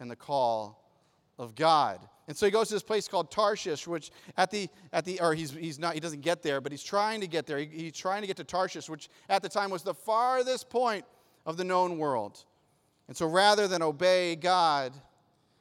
and 0.00 0.10
the 0.10 0.16
call 0.16 0.82
of 1.38 1.54
God. 1.54 2.00
And 2.26 2.36
so 2.36 2.46
he 2.46 2.52
goes 2.52 2.68
to 2.68 2.74
this 2.74 2.82
place 2.82 3.06
called 3.06 3.30
Tarshish, 3.30 3.86
which 3.86 4.10
at 4.36 4.50
the, 4.50 4.68
at 4.92 5.04
the 5.04 5.20
or 5.20 5.34
he's, 5.34 5.50
he's 5.50 5.78
not, 5.78 5.94
he 5.94 6.00
doesn't 6.00 6.22
get 6.22 6.42
there, 6.42 6.60
but 6.60 6.72
he's 6.72 6.82
trying 6.82 7.20
to 7.20 7.26
get 7.26 7.46
there. 7.46 7.58
He, 7.58 7.66
he's 7.66 7.92
trying 7.92 8.22
to 8.22 8.26
get 8.26 8.36
to 8.38 8.44
Tarshish, 8.44 8.88
which 8.88 9.10
at 9.28 9.42
the 9.42 9.48
time 9.48 9.70
was 9.70 9.82
the 9.82 9.94
farthest 9.94 10.70
point 10.70 11.04
of 11.44 11.56
the 11.56 11.64
known 11.64 11.98
world. 11.98 12.44
And 13.08 13.16
so 13.16 13.26
rather 13.26 13.68
than 13.68 13.82
obey 13.82 14.36
God, 14.36 14.92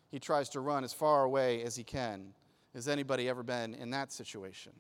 he 0.10 0.20
tries 0.20 0.48
to 0.50 0.62
run 0.62 0.84
as 0.84 0.94
far 0.94 1.24
away 1.24 1.64
as 1.64 1.76
he 1.76 1.84
can. 1.84 2.34
Has 2.74 2.88
anybody 2.88 3.28
ever 3.28 3.44
been 3.44 3.76
in 3.76 3.90
that 3.92 4.12
situation? 4.12 4.72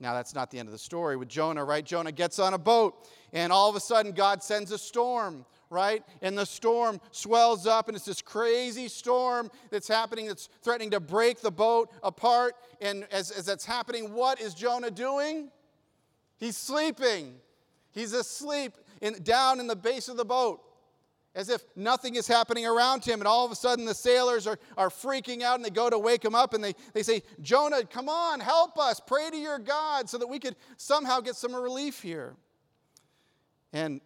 Now, 0.00 0.14
that's 0.14 0.34
not 0.34 0.50
the 0.50 0.58
end 0.58 0.68
of 0.68 0.72
the 0.72 0.78
story 0.78 1.16
with 1.16 1.28
Jonah, 1.28 1.64
right? 1.64 1.84
Jonah 1.84 2.12
gets 2.12 2.38
on 2.38 2.54
a 2.54 2.58
boat, 2.58 3.08
and 3.32 3.52
all 3.52 3.68
of 3.68 3.74
a 3.74 3.80
sudden, 3.80 4.12
God 4.12 4.42
sends 4.44 4.70
a 4.70 4.78
storm, 4.78 5.44
right? 5.70 6.02
And 6.22 6.36
the 6.36 6.46
storm 6.46 7.00
swells 7.10 7.66
up, 7.66 7.88
and 7.88 7.96
it's 7.96 8.06
this 8.06 8.22
crazy 8.22 8.88
storm 8.88 9.50
that's 9.70 9.88
happening 9.88 10.26
that's 10.26 10.48
threatening 10.62 10.90
to 10.90 11.00
break 11.00 11.40
the 11.40 11.50
boat 11.50 11.90
apart. 12.02 12.54
And 12.80 13.06
as, 13.10 13.30
as 13.30 13.46
that's 13.46 13.64
happening, 13.64 14.12
what 14.12 14.40
is 14.40 14.54
Jonah 14.54 14.90
doing? 14.90 15.50
He's 16.38 16.56
sleeping. 16.56 17.34
He's 17.90 18.12
asleep 18.12 18.74
in, 19.00 19.22
down 19.22 19.60
in 19.60 19.66
the 19.66 19.76
base 19.76 20.08
of 20.08 20.16
the 20.16 20.24
boat 20.24 20.62
as 21.34 21.48
if 21.48 21.62
nothing 21.76 22.16
is 22.16 22.26
happening 22.26 22.66
around 22.66 23.04
him. 23.04 23.20
And 23.20 23.28
all 23.28 23.44
of 23.44 23.52
a 23.52 23.54
sudden, 23.54 23.84
the 23.84 23.94
sailors 23.94 24.46
are, 24.46 24.58
are 24.76 24.88
freaking 24.88 25.42
out 25.42 25.54
and 25.54 25.64
they 25.64 25.70
go 25.70 25.88
to 25.88 25.98
wake 25.98 26.24
him 26.24 26.34
up 26.34 26.52
and 26.52 26.64
they, 26.64 26.74
they 26.94 27.04
say, 27.04 27.22
Jonah, 27.40 27.84
come 27.84 28.08
on, 28.08 28.40
help 28.40 28.76
us. 28.76 29.00
Pray 29.00 29.30
to 29.30 29.36
your 29.36 29.60
God 29.60 30.08
so 30.08 30.18
that 30.18 30.26
we 30.26 30.40
could 30.40 30.56
somehow 30.76 31.20
get 31.20 31.36
some 31.36 31.54
relief 31.54 32.02
here. 32.02 32.34
And, 33.72 34.00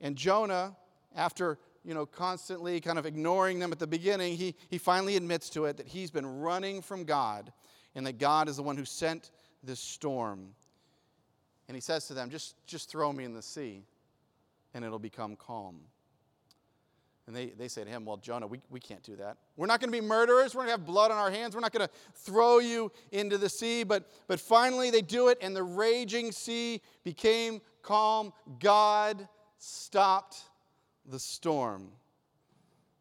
and 0.00 0.14
Jonah, 0.14 0.76
after 1.14 1.58
you 1.84 1.94
know, 1.94 2.04
constantly 2.04 2.80
kind 2.80 2.98
of 2.98 3.06
ignoring 3.06 3.58
them 3.58 3.72
at 3.72 3.78
the 3.78 3.86
beginning, 3.86 4.36
he, 4.36 4.54
he 4.68 4.78
finally 4.78 5.16
admits 5.16 5.48
to 5.50 5.64
it 5.64 5.76
that 5.78 5.86
he's 5.86 6.10
been 6.10 6.40
running 6.40 6.82
from 6.82 7.04
God 7.04 7.52
and 7.94 8.06
that 8.06 8.18
God 8.18 8.48
is 8.48 8.56
the 8.56 8.62
one 8.62 8.76
who 8.76 8.84
sent 8.84 9.30
this 9.62 9.80
storm. 9.80 10.48
And 11.66 11.74
he 11.74 11.80
says 11.80 12.06
to 12.08 12.14
them, 12.14 12.30
just, 12.30 12.54
just 12.66 12.90
throw 12.90 13.12
me 13.12 13.24
in 13.24 13.32
the 13.32 13.42
sea 13.42 13.84
and 14.74 14.84
it'll 14.84 14.98
become 14.98 15.36
calm. 15.36 15.80
And 17.26 17.36
they, 17.36 17.46
they 17.46 17.68
say 17.68 17.84
to 17.84 17.90
him, 17.90 18.06
Well, 18.06 18.16
Jonah, 18.16 18.46
we, 18.46 18.58
we 18.70 18.80
can't 18.80 19.02
do 19.02 19.14
that. 19.16 19.36
We're 19.56 19.66
not 19.66 19.80
going 19.80 19.92
to 19.92 20.00
be 20.00 20.06
murderers. 20.06 20.54
We're 20.54 20.62
going 20.62 20.68
to 20.74 20.78
have 20.78 20.86
blood 20.86 21.10
on 21.10 21.18
our 21.18 21.30
hands. 21.30 21.54
We're 21.54 21.60
not 21.60 21.72
going 21.72 21.86
to 21.86 21.94
throw 22.14 22.58
you 22.58 22.90
into 23.12 23.36
the 23.36 23.50
sea. 23.50 23.84
But, 23.84 24.10
but 24.28 24.40
finally, 24.40 24.90
they 24.90 25.02
do 25.02 25.28
it, 25.28 25.36
and 25.42 25.54
the 25.54 25.62
raging 25.62 26.32
sea 26.32 26.80
became 27.04 27.60
calm. 27.82 28.32
God 28.60 29.28
stopped 29.58 30.42
the 31.08 31.18
storm. 31.18 31.88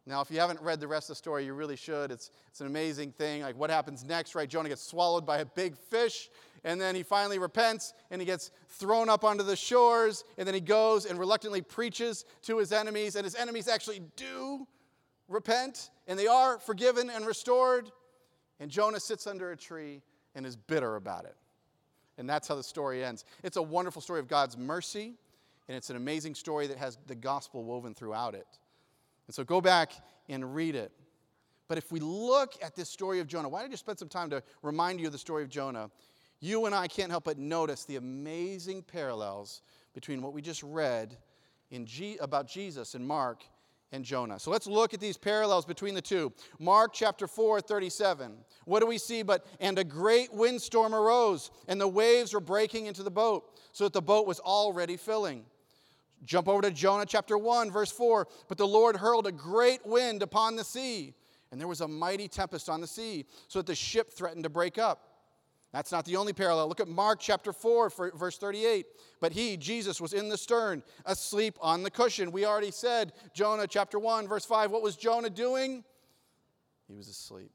Now, 0.06 0.22
if 0.22 0.32
you 0.32 0.40
haven't 0.40 0.62
read 0.62 0.80
the 0.80 0.88
rest 0.88 1.10
of 1.10 1.16
the 1.16 1.18
story, 1.18 1.44
you 1.46 1.54
really 1.54 1.76
should. 1.76 2.12
It's, 2.12 2.32
it's 2.50 2.62
an 2.62 2.68
amazing 2.68 3.12
thing. 3.12 3.42
Like, 3.42 3.58
what 3.58 3.70
happens 3.70 4.06
next, 4.06 4.36
right? 4.36 4.48
Jonah 4.48 4.70
gets 4.70 4.82
swallowed 4.82 5.26
by 5.26 5.40
a 5.40 5.46
big 5.46 5.76
fish, 5.78 6.30
and 6.64 6.80
then 6.80 6.96
he 6.96 7.04
finally 7.04 7.40
repents, 7.40 7.94
and 8.10 8.22
he 8.22 8.26
gets 8.26 8.52
thrown 8.70 9.10
up 9.10 9.26
onto 9.26 9.44
the 9.44 9.56
shores, 9.56 10.24
and 10.38 10.48
then 10.48 10.56
he 10.56 10.62
goes 10.62 11.06
and 11.06 11.20
reluctantly 11.20 11.62
preaches 11.62 12.24
to 12.44 12.58
his 12.58 12.72
enemies, 12.72 13.18
and 13.18 13.26
his 13.26 13.36
enemies 13.36 13.68
actually 13.68 14.02
do 14.16 14.66
repent, 15.28 15.90
and 16.08 16.18
they 16.18 16.28
are 16.28 16.58
forgiven 16.58 17.10
and 17.10 17.26
restored. 17.26 17.92
And 18.62 18.72
Jonah 18.72 19.02
sits 19.02 19.28
under 19.28 19.52
a 19.52 19.58
tree 19.58 20.02
and 20.36 20.46
is 20.46 20.56
bitter 20.56 20.96
about 20.96 21.26
it. 21.26 21.36
And 22.18 22.30
that's 22.30 22.48
how 22.48 22.56
the 22.56 22.64
story 22.64 23.04
ends. 23.04 23.26
It's 23.44 23.58
a 23.58 23.62
wonderful 23.62 24.02
story 24.02 24.22
of 24.22 24.28
God's 24.28 24.58
mercy, 24.58 25.16
and 25.68 25.76
it's 25.76 25.90
an 25.90 25.96
amazing 25.96 26.36
story 26.36 26.68
that 26.68 26.78
has 26.78 26.98
the 27.08 27.16
gospel 27.16 27.64
woven 27.64 27.94
throughout 27.94 28.36
it. 28.36 28.48
And 29.28 29.36
so 29.36 29.44
go 29.44 29.60
back 29.62 29.92
and 30.30 30.56
read 30.56 30.76
it. 30.76 30.92
But 31.68 31.78
if 31.78 31.92
we 31.92 32.00
look 32.00 32.54
at 32.64 32.76
this 32.76 32.90
story 32.90 33.20
of 33.20 33.28
Jonah, 33.28 33.50
why 33.50 33.62
don't 33.62 33.72
you 33.72 33.78
spend 33.78 34.00
some 34.00 34.08
time 34.08 34.30
to 34.30 34.42
remind 34.62 35.02
you 35.02 35.08
of 35.08 35.12
the 35.12 35.18
story 35.18 35.44
of 35.44 35.50
Jonah? 35.50 35.90
You 36.40 36.66
and 36.66 36.74
I 36.74 36.88
can't 36.88 37.12
help 37.12 37.26
but 37.26 37.38
notice 37.38 37.84
the 37.84 37.98
amazing 37.98 38.84
parallels 38.84 39.62
between 39.94 40.22
what 40.22 40.34
we 40.34 40.42
just 40.42 40.64
read 40.64 41.18
in 41.72 41.86
G- 41.86 42.18
about 42.22 42.48
Jesus 42.48 42.96
in 42.96 43.06
Mark 43.06 43.44
and 43.92 44.06
Jonah. 44.06 44.40
So 44.40 44.52
let's 44.52 44.68
look 44.68 44.94
at 44.94 45.00
these 45.00 45.18
parallels 45.18 45.66
between 45.66 45.94
the 45.94 46.02
two. 46.02 46.32
Mark 46.60 46.94
chapter 46.94 47.28
4, 47.28 47.62
37. 47.62 48.38
What 48.66 48.82
do 48.82 48.86
we 48.86 48.98
see? 48.98 49.24
But, 49.24 49.46
and 49.60 49.80
a 49.80 49.84
great 49.84 50.34
windstorm 50.34 50.94
arose, 50.94 51.52
and 51.68 51.80
the 51.82 51.88
waves 51.88 52.34
were 52.34 52.40
breaking 52.40 52.86
into 52.86 53.04
the 53.04 53.12
boat, 53.12 53.60
so 53.72 53.86
that 53.86 53.94
the 53.94 54.02
boat 54.02 54.28
was 54.28 54.40
already 54.40 54.98
filling. 54.98 55.46
Jump 56.26 56.48
over 56.48 56.62
to 56.62 56.72
Jonah 56.72 57.06
chapter 57.06 57.38
1, 57.38 57.72
verse 57.72 57.92
4. 57.92 58.28
But 58.48 58.58
the 58.58 58.68
Lord 58.68 58.96
hurled 58.96 59.28
a 59.28 59.32
great 59.32 59.86
wind 59.86 60.24
upon 60.24 60.56
the 60.56 60.64
sea, 60.64 61.14
and 61.52 61.60
there 61.60 61.68
was 61.68 61.82
a 61.82 61.88
mighty 61.88 62.28
tempest 62.28 62.70
on 62.70 62.82
the 62.82 62.88
sea, 62.88 63.26
so 63.48 63.60
that 63.60 63.68
the 63.68 63.76
ship 63.76 64.12
threatened 64.12 64.44
to 64.44 64.50
break 64.50 64.78
up. 64.78 65.04
That's 65.74 65.92
not 65.92 66.06
the 66.06 66.16
only 66.16 66.34
parallel. 66.34 66.70
Look 66.70 66.80
at 66.80 66.88
Mark 66.88 67.20
chapter 67.20 67.52
4, 67.52 67.92
verse 68.16 68.38
38. 68.38 68.86
But 69.20 69.34
he, 69.34 69.58
Jesus, 69.58 70.00
was 70.00 70.14
in 70.14 70.30
the 70.30 70.38
stern, 70.38 70.82
asleep 71.06 71.58
on 71.62 71.84
the 71.84 71.92
cushion. 71.92 72.32
We 72.32 72.46
already 72.46 72.72
said, 72.72 73.14
Jonah 73.34 73.68
chapter 73.68 74.00
1, 74.00 74.28
verse 74.28 74.46
5. 74.46 74.72
What 74.72 74.82
was 74.82 74.96
Jonah 74.96 75.30
doing? 75.30 75.84
He 76.88 76.96
was 76.96 77.10
asleep. 77.10 77.52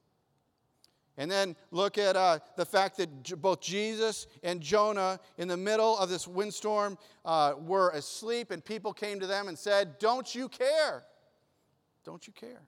And 1.17 1.29
then 1.29 1.55
look 1.71 1.97
at 1.97 2.15
uh, 2.15 2.39
the 2.55 2.65
fact 2.65 2.97
that 2.97 3.41
both 3.41 3.61
Jesus 3.61 4.25
and 4.41 4.61
Jonah, 4.61 5.19
in 5.37 5.47
the 5.47 5.57
middle 5.57 5.97
of 5.97 6.09
this 6.09 6.27
windstorm, 6.27 6.97
uh, 7.23 7.53
were 7.59 7.91
asleep, 7.91 8.49
and 8.49 8.65
people 8.65 8.93
came 8.93 9.19
to 9.19 9.27
them 9.27 9.47
and 9.47 9.57
said, 9.57 9.99
Don't 9.99 10.33
you 10.33 10.49
care? 10.49 11.03
Don't 12.03 12.25
you 12.25 12.33
care? 12.33 12.61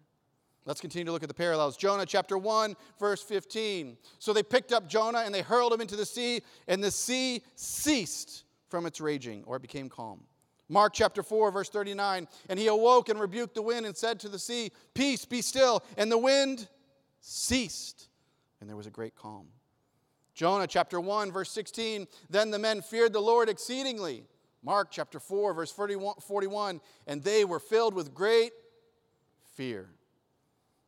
Let's 0.65 0.81
continue 0.81 1.05
to 1.05 1.11
look 1.11 1.23
at 1.23 1.29
the 1.29 1.35
parallels. 1.35 1.77
Jonah 1.77 2.05
chapter 2.05 2.37
1, 2.37 2.75
verse 2.99 3.21
15. 3.21 3.97
So 4.17 4.33
they 4.33 4.41
picked 4.41 4.71
up 4.73 4.87
Jonah 4.87 5.19
and 5.19 5.33
they 5.33 5.43
hurled 5.43 5.73
him 5.73 5.81
into 5.81 5.95
the 5.95 6.05
sea, 6.05 6.41
and 6.67 6.83
the 6.83 6.91
sea 6.91 7.43
ceased 7.55 8.45
from 8.69 8.85
its 8.85 8.99
raging, 8.99 9.43
or 9.45 9.57
it 9.57 9.61
became 9.61 9.89
calm. 9.89 10.21
Mark 10.67 10.93
chapter 10.93 11.21
4, 11.21 11.51
verse 11.51 11.69
39. 11.69 12.27
And 12.49 12.59
he 12.59 12.67
awoke 12.67 13.09
and 13.09 13.19
rebuked 13.19 13.53
the 13.55 13.61
wind 13.61 13.85
and 13.85 13.95
said 13.95 14.19
to 14.21 14.29
the 14.29 14.39
sea, 14.39 14.71
Peace, 14.93 15.25
be 15.25 15.41
still. 15.41 15.83
And 15.97 16.11
the 16.11 16.17
wind 16.17 16.67
ceased 17.21 18.09
and 18.59 18.69
there 18.69 18.77
was 18.77 18.87
a 18.87 18.91
great 18.91 19.15
calm. 19.15 19.47
Jonah 20.33 20.67
chapter 20.67 20.99
1, 20.99 21.31
verse 21.31 21.51
16 21.51 22.07
Then 22.29 22.51
the 22.51 22.59
men 22.59 22.81
feared 22.81 23.13
the 23.13 23.21
Lord 23.21 23.49
exceedingly. 23.49 24.25
Mark 24.63 24.89
chapter 24.91 25.19
4, 25.19 25.53
verse 25.53 25.71
41 25.71 26.81
And 27.07 27.23
they 27.23 27.45
were 27.45 27.59
filled 27.59 27.93
with 27.93 28.13
great 28.13 28.51
fear. 29.55 29.89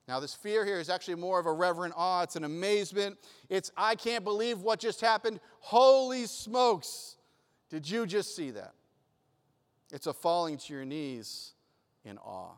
Now, 0.07 0.21
this 0.21 0.33
fear 0.33 0.65
here 0.65 0.79
is 0.79 0.89
actually 0.89 1.15
more 1.15 1.37
of 1.37 1.45
a 1.45 1.51
reverent 1.51 1.93
awe. 1.97 2.23
It's 2.23 2.37
an 2.37 2.45
amazement. 2.45 3.17
It's, 3.49 3.71
I 3.75 3.95
can't 3.95 4.23
believe 4.23 4.61
what 4.61 4.79
just 4.79 5.01
happened. 5.01 5.41
Holy 5.59 6.25
smokes. 6.25 7.17
Did 7.69 7.89
you 7.89 8.05
just 8.05 8.33
see 8.33 8.51
that? 8.51 8.73
It's 9.91 10.07
a 10.07 10.13
falling 10.13 10.57
to 10.57 10.73
your 10.73 10.85
knees 10.85 11.53
in 12.05 12.17
awe. 12.19 12.53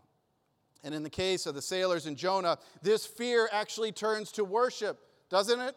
And 0.84 0.96
in 0.96 1.04
the 1.04 1.10
case 1.10 1.46
of 1.46 1.56
the 1.56 1.62
sailors 1.62 2.06
and 2.06 2.16
Jonah, 2.16 2.58
this 2.82 3.06
fear 3.06 3.50
actually 3.52 3.92
turns 3.92 4.32
to 4.34 4.44
worship, 4.44 5.00
doesn't 5.30 5.60
it? 5.60 5.76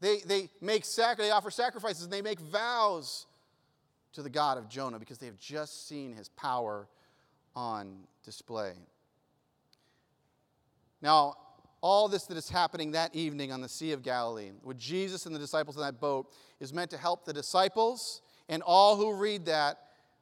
They, 0.00 0.18
they, 0.26 0.50
make 0.60 0.84
sac- 0.84 1.18
they 1.18 1.30
offer 1.30 1.50
sacrifices 1.50 2.04
and 2.04 2.12
they 2.12 2.22
make 2.22 2.40
vows 2.40 3.26
to 4.12 4.22
the 4.22 4.30
God 4.30 4.58
of 4.58 4.68
Jonah 4.68 4.98
because 4.98 5.18
they 5.18 5.26
have 5.26 5.38
just 5.38 5.88
seen 5.88 6.12
his 6.12 6.28
power 6.30 6.88
on 7.54 7.98
display. 8.24 8.72
Now, 11.02 11.34
all 11.80 12.08
this 12.08 12.24
that 12.24 12.36
is 12.36 12.48
happening 12.48 12.92
that 12.92 13.14
evening 13.14 13.52
on 13.52 13.60
the 13.60 13.68
Sea 13.68 13.92
of 13.92 14.02
Galilee 14.02 14.50
with 14.62 14.78
Jesus 14.78 15.26
and 15.26 15.34
the 15.34 15.38
disciples 15.38 15.76
in 15.76 15.82
that 15.82 16.00
boat 16.00 16.32
is 16.60 16.72
meant 16.72 16.90
to 16.90 16.96
help 16.96 17.24
the 17.24 17.32
disciples 17.32 18.22
and 18.48 18.62
all 18.62 18.96
who 18.96 19.14
read 19.14 19.46
that 19.46 19.78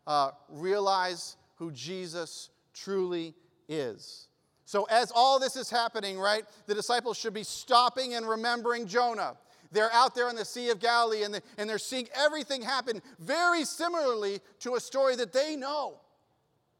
uh, 0.06 0.30
realize 0.48 1.36
who 1.56 1.70
Jesus 1.70 2.50
truly 2.74 3.34
is. 3.68 4.28
So, 4.66 4.85
as 4.85 5.12
all 5.14 5.38
this 5.38 5.56
is 5.56 5.68
happening, 5.68 6.18
right, 6.18 6.44
the 6.66 6.75
disciples 6.75 7.18
should 7.18 7.35
be 7.35 7.44
stopping 7.44 8.14
and 8.14 8.26
remembering 8.26 8.87
Jonah. 8.87 9.37
They're 9.73 9.92
out 9.92 10.14
there 10.14 10.28
on 10.28 10.37
the 10.37 10.44
Sea 10.44 10.71
of 10.71 10.78
Galilee 10.78 11.25
and, 11.25 11.40
and 11.59 11.68
they're 11.68 11.78
seeing 11.78 12.09
everything 12.14 12.62
happen 12.62 13.02
very 13.18 13.64
similarly 13.64 14.40
to 14.61 14.76
a 14.76 14.80
story 14.80 15.16
that 15.16 15.33
they 15.33 15.56
know, 15.56 16.00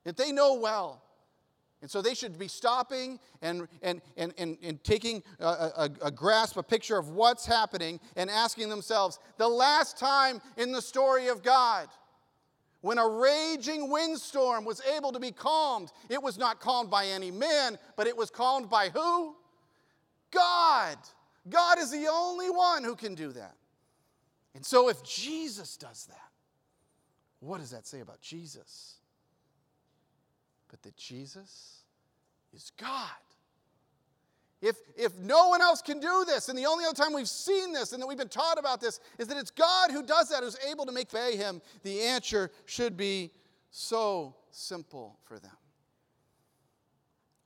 that 0.05 0.17
they 0.17 0.33
know 0.33 0.55
well. 0.55 1.03
And 1.83 1.91
so 1.91 2.01
they 2.01 2.15
should 2.15 2.39
be 2.39 2.49
stopping 2.49 3.19
and, 3.43 3.69
and, 3.83 4.01
and, 4.17 4.33
and, 4.39 4.57
and 4.63 4.83
taking 4.85 5.23
a, 5.39 5.45
a, 5.45 5.91
a, 6.05 6.11
grasp, 6.11 6.57
a 6.57 6.63
picture 6.63 6.97
of 6.97 7.11
what's 7.11 7.45
happening, 7.45 8.01
and 8.17 8.31
asking 8.31 8.71
themselves 8.71 9.19
the 9.37 9.49
last 9.49 9.99
time 9.99 10.41
in 10.57 10.73
the 10.73 10.81
story 10.81 11.29
of 11.29 11.43
God 11.43 11.89
when 12.85 12.99
a 12.99 13.09
raging 13.09 13.89
windstorm 13.91 14.67
was 14.67 14.83
able 14.95 15.11
to 15.11 15.19
be 15.19 15.31
calmed, 15.31 15.91
it 16.11 16.23
was 16.23 16.37
not 16.37 16.61
calmed 16.61 16.91
by 16.91 17.07
any 17.07 17.31
man, 17.31 17.79
but 17.97 18.07
it 18.07 18.15
was 18.15 18.29
calmed 18.29 18.69
by 18.69 18.91
who? 18.91 19.35
God. 20.31 20.99
God 21.49 21.79
is 21.79 21.91
the 21.91 22.07
only 22.13 22.51
one 22.51 22.85
who 22.85 22.95
can 22.95 23.15
do 23.15 23.33
that. 23.33 23.55
And 24.55 24.63
so, 24.63 24.91
if 24.91 25.03
Jesus 25.03 25.79
does 25.79 26.05
that, 26.11 26.31
what 27.41 27.59
does 27.59 27.71
that 27.71 27.87
say 27.87 28.01
about 28.01 28.21
Jesus? 28.21 28.97
But 30.69 30.83
that 30.83 30.95
Jesus 30.99 31.85
is 32.53 32.71
God. 32.77 33.09
If, 34.65 34.77
if 34.97 35.19
no 35.19 35.49
one 35.49 35.61
else 35.61 35.83
can 35.83 36.01
do 36.01 36.25
this, 36.27 36.49
and 36.49 36.59
the 36.59 36.65
only 36.65 36.87
other 36.87 36.95
time 36.95 37.13
we've 37.13 37.29
seen 37.29 37.75
this 37.75 37.93
and 37.93 38.01
that 38.01 38.07
we've 38.07 38.17
been 38.17 38.29
taught 38.29 38.59
about 38.59 38.81
this 38.81 38.99
is 39.19 39.29
that 39.29 39.37
it's 39.37 39.51
God 39.51 39.91
who 39.91 40.03
does 40.03 40.31
that, 40.31 40.43
who's 40.43 40.57
able 40.67 40.87
to 40.87 40.93
make 40.93 41.15
obey 41.15 41.37
him, 41.37 41.61
the 41.83 42.01
answer 42.01 42.51
should 42.65 42.97
be 42.97 43.31
so 43.71 44.35
simple 44.51 45.19
for 45.25 45.39
them. 45.39 45.51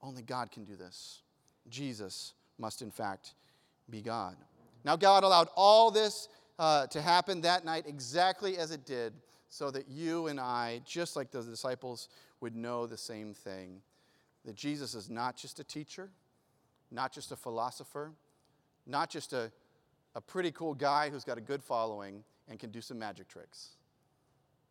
Only 0.01 0.23
God 0.23 0.53
can 0.53 0.63
do 0.63 0.77
this. 0.77 1.23
Jesus 1.69 2.35
must, 2.57 2.83
in 2.83 2.93
fact, 2.93 3.35
be 3.91 4.01
God. 4.01 4.37
Now, 4.85 4.95
God 4.95 5.25
allowed 5.25 5.49
all 5.57 5.91
this 5.91 6.29
uh, 6.57 6.87
to 6.87 7.03
happen 7.03 7.41
that 7.41 7.65
night 7.65 7.87
exactly 7.89 8.59
as 8.59 8.71
it 8.71 8.87
did, 8.87 9.13
so 9.49 9.73
that 9.73 9.89
you 9.89 10.29
and 10.29 10.39
I, 10.39 10.83
just 10.85 11.17
like 11.17 11.33
the 11.33 11.43
disciples, 11.43 12.11
would 12.41 12.55
know 12.55 12.87
the 12.87 12.97
same 12.97 13.35
thing 13.35 13.83
that 14.45 14.55
Jesus 14.55 14.95
is 14.95 15.11
not 15.11 15.37
just 15.37 15.59
a 15.59 15.65
teacher, 15.65 16.11
not 16.91 17.13
just 17.13 17.33
a 17.33 17.37
philosopher, 17.37 18.13
not 18.87 19.11
just 19.11 19.33
a, 19.33 19.51
a 20.15 20.21
pretty 20.21 20.51
cool 20.53 20.75
guy 20.75 21.11
who's 21.11 21.25
got 21.25 21.39
a 21.39 21.43
good 21.43 21.63
following 21.63 22.25
and 22.49 22.59
can 22.59 22.71
do 22.71 22.81
some 22.81 22.99
magic 22.99 23.29
tricks, 23.29 23.71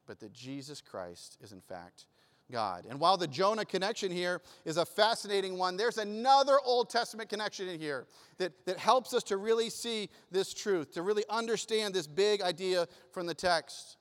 but 0.05 0.19
that 0.19 0.33
Jesus 0.33 0.81
Christ 0.81 1.37
is, 1.41 1.51
in 1.51 1.61
fact, 1.61 2.05
God. 2.51 2.85
And 2.89 2.99
while 2.99 3.17
the 3.17 3.27
Jonah 3.27 3.65
connection 3.65 4.11
here 4.11 4.41
is 4.65 4.77
a 4.77 4.85
fascinating 4.85 5.57
one, 5.57 5.77
there's 5.77 5.97
another 5.97 6.57
Old 6.63 6.89
Testament 6.89 7.29
connection 7.29 7.67
in 7.67 7.79
here 7.79 8.07
that, 8.37 8.53
that 8.65 8.77
helps 8.77 9.13
us 9.13 9.23
to 9.23 9.37
really 9.37 9.69
see 9.69 10.09
this 10.31 10.53
truth, 10.53 10.93
to 10.93 11.01
really 11.01 11.25
understand 11.29 11.93
this 11.93 12.07
big 12.07 12.41
idea 12.41 12.87
from 13.11 13.25
the 13.25 13.33
text. 13.33 13.97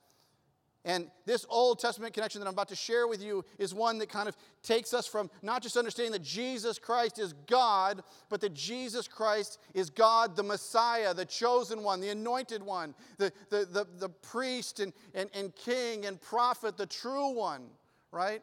And 0.87 1.11
this 1.27 1.45
Old 1.51 1.79
Testament 1.79 2.15
connection 2.15 2.41
that 2.41 2.47
I'm 2.47 2.55
about 2.55 2.69
to 2.69 2.77
share 2.77 3.07
with 3.07 3.23
you 3.23 3.45
is 3.59 3.75
one 3.75 3.99
that 3.99 4.09
kind 4.09 4.29
of 4.29 4.37
takes 4.63 4.95
us 4.95 5.07
from 5.07 5.29
not 5.43 5.63
just 5.63 5.77
understanding 5.77 6.13
that 6.13 6.23
Jesus 6.23 6.79
Christ 6.79 7.19
is 7.19 7.35
God, 7.47 8.03
but 8.31 8.41
that 8.41 8.55
Jesus 8.55 9.07
Christ 9.07 9.59
is 9.75 9.91
God, 9.91 10.37
the 10.37 10.43
Messiah, 10.43 11.13
the 11.13 11.25
chosen 11.27 11.83
one, 11.83 12.01
the 12.01 12.09
anointed 12.09 12.63
one, 12.63 12.95
the, 13.19 13.31
the, 13.51 13.67
the, 13.71 13.87
the 13.99 14.09
priest 14.09 14.81
and, 14.81 14.95
and, 15.13 15.29
and 15.35 15.55
king 15.55 16.07
and 16.07 16.19
prophet, 16.21 16.79
the 16.79 16.87
true 16.87 17.35
one 17.35 17.69
right? 18.17 18.43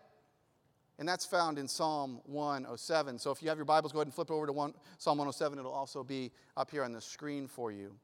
And 1.00 1.09
that's 1.09 1.25
found 1.25 1.57
in 1.57 1.67
Psalm 1.67 2.21
107. 2.25 3.17
So 3.17 3.31
if 3.31 3.41
you 3.41 3.50
have 3.50 3.57
your 3.57 3.65
Bibles, 3.65 3.91
go 3.91 4.00
ahead 4.00 4.07
and 4.07 4.13
flip 4.13 4.29
over 4.29 4.45
to 4.45 4.53
one, 4.53 4.73
Psalm 5.00 5.17
107. 5.17 5.57
It'll 5.57 5.71
also 5.71 6.03
be 6.03 6.31
up 6.55 6.69
here 6.69 6.83
on 6.83 6.93
the 6.93 7.01
screen 7.01 7.47
for 7.47 7.71
you. 7.71 7.95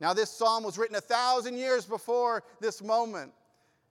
Now, 0.00 0.12
this 0.12 0.30
psalm 0.30 0.64
was 0.64 0.78
written 0.78 0.96
a 0.96 1.00
thousand 1.00 1.56
years 1.56 1.84
before 1.84 2.42
this 2.60 2.82
moment. 2.82 3.32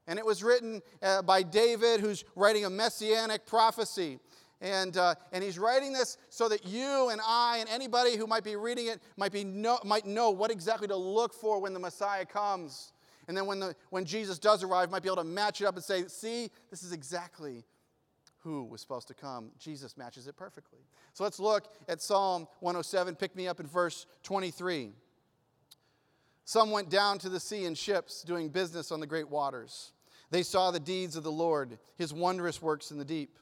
And 0.08 0.18
it 0.18 0.26
was 0.26 0.44
written 0.44 0.82
uh, 1.02 1.22
by 1.22 1.44
David, 1.44 2.00
who's 2.00 2.24
writing 2.36 2.66
a 2.66 2.70
messianic 2.70 3.46
prophecy. 3.46 4.20
And, 4.62 4.96
uh, 4.96 5.16
and 5.32 5.44
he's 5.44 5.58
writing 5.58 5.92
this 5.92 6.18
so 6.30 6.48
that 6.50 6.66
you 6.66 7.10
and 7.10 7.20
I 7.26 7.58
and 7.60 7.70
anybody 7.70 8.16
who 8.16 8.28
might 8.28 8.44
be 8.44 8.56
reading 8.56 8.88
it 8.88 9.02
might, 9.18 9.32
be 9.32 9.44
know, 9.44 9.80
might 9.84 10.06
know 10.06 10.30
what 10.30 10.52
exactly 10.52 10.88
to 10.88 10.96
look 10.96 11.34
for 11.34 11.60
when 11.60 11.74
the 11.74 11.80
Messiah 11.80 12.26
comes. 12.26 12.94
And 13.28 13.36
then 13.36 13.46
when, 13.46 13.60
the, 13.60 13.76
when 13.90 14.06
Jesus 14.06 14.38
does 14.38 14.64
arrive, 14.64 14.92
might 14.92 15.04
be 15.04 15.10
able 15.10 15.18
to 15.18 15.24
match 15.24 15.62
it 15.62 15.66
up 15.66 15.76
and 15.76 15.84
say, 15.84 16.08
see, 16.08 16.50
this 16.70 16.84
is 16.84 16.92
exactly 16.92 17.64
who 18.40 18.64
was 18.66 18.82
supposed 18.82 19.08
to 19.08 19.14
come. 19.14 19.52
Jesus 19.60 19.98
matches 19.98 20.28
it 20.28 20.36
perfectly. 20.36 20.80
So 21.14 21.24
let's 21.24 21.40
look 21.40 21.68
at 21.88 22.02
Psalm 22.02 22.48
107. 22.60 23.16
Pick 23.16 23.36
me 23.36 23.48
up 23.48 23.60
in 23.60 23.68
verse 23.68 24.06
23. 24.24 24.92
Some 26.46 26.72
went 26.72 26.90
down 26.90 27.18
to 27.20 27.30
the 27.30 27.40
sea 27.40 27.66
in 27.66 27.76
ships, 27.76 28.24
doing 28.24 28.50
business 28.50 28.92
on 28.92 29.00
the 29.00 29.08
great 29.08 29.30
waters. 29.30 29.94
They 30.32 30.44
saw 30.44 30.72
the 30.72 30.80
deeds 30.80 31.16
of 31.16 31.24
the 31.24 31.32
Lord, 31.32 31.78
his 31.98 32.14
wondrous 32.14 32.62
works 32.62 32.92
in 32.92 32.98
the 32.98 33.06
deep. 33.06 33.38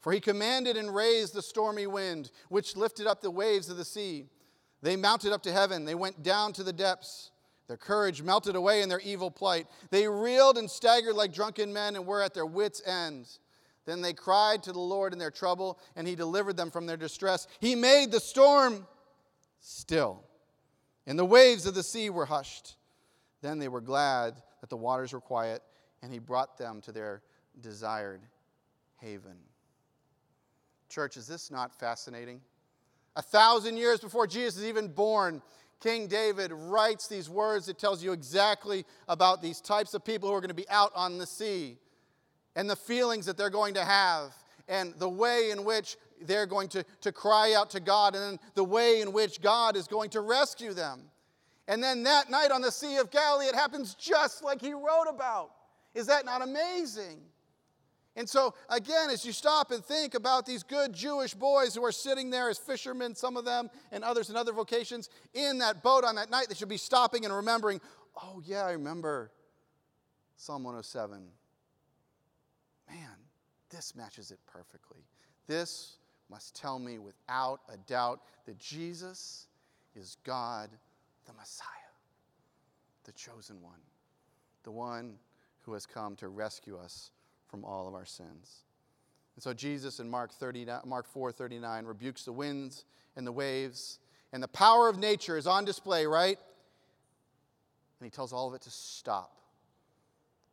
For 0.00 0.12
he 0.12 0.20
commanded 0.20 0.76
and 0.76 0.94
raised 0.94 1.34
the 1.34 1.42
stormy 1.42 1.86
wind, 1.86 2.30
which 2.48 2.76
lifted 2.76 3.06
up 3.06 3.20
the 3.20 3.30
waves 3.30 3.68
of 3.68 3.76
the 3.76 3.84
sea. 3.84 4.26
They 4.82 4.96
mounted 4.96 5.32
up 5.32 5.42
to 5.44 5.52
heaven, 5.52 5.84
they 5.84 5.94
went 5.94 6.22
down 6.22 6.52
to 6.54 6.62
the 6.62 6.72
depths. 6.72 7.30
Their 7.66 7.76
courage 7.76 8.22
melted 8.22 8.54
away 8.54 8.82
in 8.82 8.88
their 8.88 9.00
evil 9.00 9.30
plight. 9.30 9.66
They 9.90 10.06
reeled 10.06 10.56
and 10.56 10.70
staggered 10.70 11.16
like 11.16 11.32
drunken 11.32 11.72
men 11.72 11.96
and 11.96 12.06
were 12.06 12.22
at 12.22 12.32
their 12.32 12.46
wits' 12.46 12.80
end. 12.86 13.28
Then 13.86 14.02
they 14.02 14.12
cried 14.12 14.62
to 14.64 14.72
the 14.72 14.78
Lord 14.78 15.12
in 15.12 15.18
their 15.18 15.30
trouble, 15.30 15.78
and 15.96 16.06
he 16.06 16.14
delivered 16.14 16.56
them 16.56 16.70
from 16.70 16.86
their 16.86 16.96
distress. 16.96 17.48
He 17.60 17.74
made 17.74 18.12
the 18.12 18.20
storm 18.20 18.86
still, 19.60 20.22
and 21.06 21.18
the 21.18 21.24
waves 21.24 21.66
of 21.66 21.74
the 21.74 21.82
sea 21.82 22.10
were 22.10 22.26
hushed. 22.26 22.76
Then 23.42 23.58
they 23.58 23.68
were 23.68 23.80
glad 23.80 24.34
that 24.60 24.70
the 24.70 24.76
waters 24.76 25.12
were 25.12 25.20
quiet, 25.20 25.62
and 26.02 26.12
he 26.12 26.18
brought 26.18 26.58
them 26.58 26.80
to 26.82 26.92
their 26.92 27.22
desired 27.60 28.22
haven. 28.96 29.36
Church, 30.88 31.16
is 31.16 31.26
this 31.26 31.50
not 31.50 31.78
fascinating? 31.78 32.40
A 33.16 33.22
thousand 33.22 33.76
years 33.76 34.00
before 34.00 34.26
Jesus 34.26 34.58
is 34.58 34.64
even 34.68 34.88
born, 34.88 35.42
King 35.80 36.06
David 36.06 36.52
writes 36.52 37.06
these 37.06 37.28
words 37.28 37.66
that 37.66 37.78
tells 37.78 38.02
you 38.02 38.12
exactly 38.12 38.84
about 39.08 39.42
these 39.42 39.60
types 39.60 39.94
of 39.94 40.04
people 40.04 40.28
who 40.28 40.34
are 40.34 40.40
going 40.40 40.48
to 40.48 40.54
be 40.54 40.68
out 40.68 40.92
on 40.94 41.18
the 41.18 41.26
sea 41.26 41.78
and 42.54 42.68
the 42.68 42.76
feelings 42.76 43.26
that 43.26 43.36
they're 43.36 43.50
going 43.50 43.74
to 43.74 43.84
have 43.84 44.32
and 44.68 44.94
the 44.98 45.08
way 45.08 45.50
in 45.50 45.64
which 45.64 45.96
they're 46.22 46.46
going 46.46 46.68
to, 46.68 46.84
to 47.02 47.12
cry 47.12 47.54
out 47.54 47.70
to 47.70 47.80
God 47.80 48.14
and 48.14 48.38
the 48.54 48.64
way 48.64 49.00
in 49.00 49.12
which 49.12 49.40
God 49.40 49.76
is 49.76 49.86
going 49.86 50.10
to 50.10 50.20
rescue 50.20 50.72
them. 50.72 51.02
And 51.68 51.82
then 51.82 52.04
that 52.04 52.30
night 52.30 52.50
on 52.50 52.62
the 52.62 52.70
Sea 52.70 52.96
of 52.98 53.10
Galilee, 53.10 53.46
it 53.46 53.54
happens 53.54 53.94
just 53.94 54.44
like 54.44 54.60
he 54.60 54.72
wrote 54.72 55.06
about. 55.08 55.50
Is 55.94 56.06
that 56.06 56.24
not 56.24 56.42
amazing? 56.42 57.20
And 58.14 58.28
so, 58.28 58.54
again, 58.70 59.10
as 59.10 59.26
you 59.26 59.32
stop 59.32 59.70
and 59.70 59.84
think 59.84 60.14
about 60.14 60.46
these 60.46 60.62
good 60.62 60.94
Jewish 60.94 61.34
boys 61.34 61.74
who 61.74 61.84
are 61.84 61.92
sitting 61.92 62.30
there 62.30 62.48
as 62.48 62.56
fishermen, 62.56 63.14
some 63.14 63.36
of 63.36 63.44
them, 63.44 63.68
and 63.92 64.02
others 64.02 64.30
in 64.30 64.36
other 64.36 64.52
vocations, 64.52 65.10
in 65.34 65.58
that 65.58 65.82
boat 65.82 66.02
on 66.02 66.14
that 66.14 66.30
night, 66.30 66.46
they 66.48 66.54
should 66.54 66.68
be 66.68 66.78
stopping 66.78 67.26
and 67.26 67.34
remembering, 67.34 67.80
oh, 68.22 68.40
yeah, 68.44 68.64
I 68.64 68.72
remember 68.72 69.30
Psalm 70.36 70.64
107. 70.64 71.28
Man, 72.88 72.98
this 73.70 73.94
matches 73.94 74.30
it 74.30 74.38
perfectly. 74.46 75.04
This 75.46 75.96
must 76.30 76.56
tell 76.56 76.78
me 76.78 76.98
without 76.98 77.60
a 77.72 77.76
doubt 77.76 78.20
that 78.46 78.58
Jesus 78.58 79.46
is 79.94 80.16
God, 80.24 80.70
the 81.26 81.32
Messiah, 81.32 81.66
the 83.04 83.12
chosen 83.12 83.62
one, 83.62 83.80
the 84.64 84.70
one 84.70 85.14
who 85.62 85.72
has 85.72 85.86
come 85.86 86.16
to 86.16 86.28
rescue 86.28 86.76
us 86.76 87.10
from 87.48 87.64
all 87.64 87.88
of 87.88 87.94
our 87.94 88.04
sins. 88.04 88.64
And 89.36 89.42
so 89.42 89.52
Jesus 89.52 90.00
in 90.00 90.08
Mark, 90.08 90.32
30, 90.32 90.66
Mark 90.84 91.06
4 91.06 91.32
39 91.32 91.84
rebukes 91.84 92.24
the 92.24 92.32
winds 92.32 92.84
and 93.16 93.26
the 93.26 93.32
waves, 93.32 93.98
and 94.32 94.42
the 94.42 94.48
power 94.48 94.88
of 94.88 94.98
nature 94.98 95.36
is 95.36 95.46
on 95.46 95.64
display, 95.64 96.06
right? 96.06 96.38
And 98.00 98.06
he 98.06 98.10
tells 98.10 98.32
all 98.32 98.48
of 98.48 98.54
it 98.54 98.62
to 98.62 98.70
stop 98.70 99.36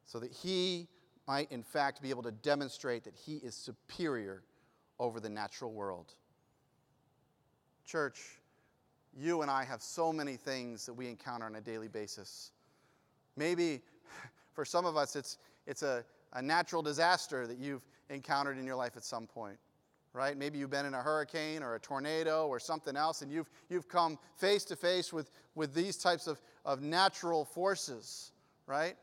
so 0.06 0.20
that 0.20 0.32
he 0.32 0.88
might, 1.28 1.52
in 1.52 1.64
fact, 1.64 2.02
be 2.02 2.10
able 2.10 2.24
to 2.24 2.32
demonstrate 2.32 3.04
that 3.06 3.16
he 3.16 3.38
is 3.38 3.56
superior 3.56 4.44
over 5.04 5.20
the 5.20 5.30
natural 5.30 5.74
world. 5.74 6.14
Church, 7.86 8.40
you 9.14 9.42
and 9.42 9.52
I 9.52 9.66
have 9.66 9.82
so 9.82 10.14
many 10.14 10.38
things 10.38 10.86
that 10.86 10.94
we 10.94 11.10
encounter 11.10 11.46
on 11.46 11.56
a 11.56 11.62
daily 11.62 11.90
basis. 11.90 12.52
Maybe 13.36 13.82
for 14.54 14.64
some 14.64 14.86
of 14.86 14.96
us, 14.96 15.18
it's, 15.18 15.40
it's 15.68 15.84
a, 15.84 16.06
a 16.32 16.42
natural 16.42 16.82
disaster 16.82 17.46
that 17.48 17.58
you've 17.58 17.86
encountered 18.10 18.58
in 18.58 18.66
your 18.66 18.78
life 18.78 18.96
at 18.96 19.04
some 19.04 19.28
point, 19.28 19.58
right? 20.14 20.38
Maybe 20.38 20.58
you've 20.58 20.70
been 20.70 20.86
in 20.86 20.94
a 20.94 21.02
hurricane 21.02 21.64
or 21.64 21.76
a 21.76 21.80
tornado 21.80 22.48
or 22.48 22.58
something 22.58 22.96
else, 22.96 23.22
and 23.22 23.30
you've, 23.30 23.50
you've 23.70 23.90
come 23.90 24.18
face 24.38 24.64
to 24.66 24.78
face 24.78 25.12
with, 25.12 25.32
with 25.54 25.74
these 25.74 25.98
types 25.98 26.28
of, 26.28 26.42
of 26.64 26.82
natural 26.82 27.44
forces, 27.44 28.32
right? 28.68 28.96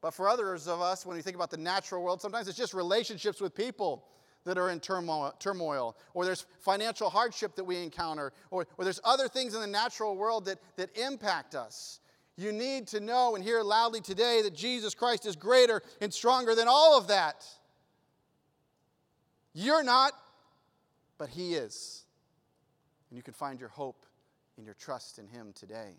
But 0.00 0.14
for 0.14 0.28
others 0.28 0.66
of 0.66 0.80
us, 0.80 1.06
when 1.06 1.16
we 1.16 1.22
think 1.22 1.36
about 1.36 1.52
the 1.52 1.58
natural 1.58 2.02
world, 2.02 2.20
sometimes 2.20 2.48
it's 2.48 2.58
just 2.58 2.74
relationships 2.74 3.40
with 3.40 3.54
people 3.54 4.04
that 4.44 4.58
are 4.58 4.70
in 4.70 4.80
turmoil, 4.80 5.34
turmoil, 5.38 5.96
or 6.14 6.24
there's 6.24 6.46
financial 6.60 7.08
hardship 7.08 7.54
that 7.56 7.64
we 7.64 7.82
encounter, 7.82 8.32
or, 8.50 8.66
or 8.76 8.84
there's 8.84 9.00
other 9.04 9.28
things 9.28 9.54
in 9.54 9.60
the 9.60 9.66
natural 9.66 10.16
world 10.16 10.44
that, 10.46 10.58
that 10.76 10.96
impact 10.96 11.54
us. 11.54 12.00
You 12.36 12.50
need 12.50 12.86
to 12.88 13.00
know 13.00 13.34
and 13.34 13.44
hear 13.44 13.62
loudly 13.62 14.00
today 14.00 14.40
that 14.42 14.54
Jesus 14.54 14.94
Christ 14.94 15.26
is 15.26 15.36
greater 15.36 15.82
and 16.00 16.12
stronger 16.12 16.54
than 16.54 16.66
all 16.66 16.98
of 16.98 17.08
that. 17.08 17.46
You're 19.54 19.82
not, 19.82 20.12
but 21.18 21.28
He 21.28 21.54
is. 21.54 22.04
And 23.10 23.16
you 23.16 23.22
can 23.22 23.34
find 23.34 23.60
your 23.60 23.68
hope 23.68 24.06
and 24.56 24.64
your 24.64 24.74
trust 24.74 25.18
in 25.18 25.28
Him 25.28 25.52
today. 25.54 25.92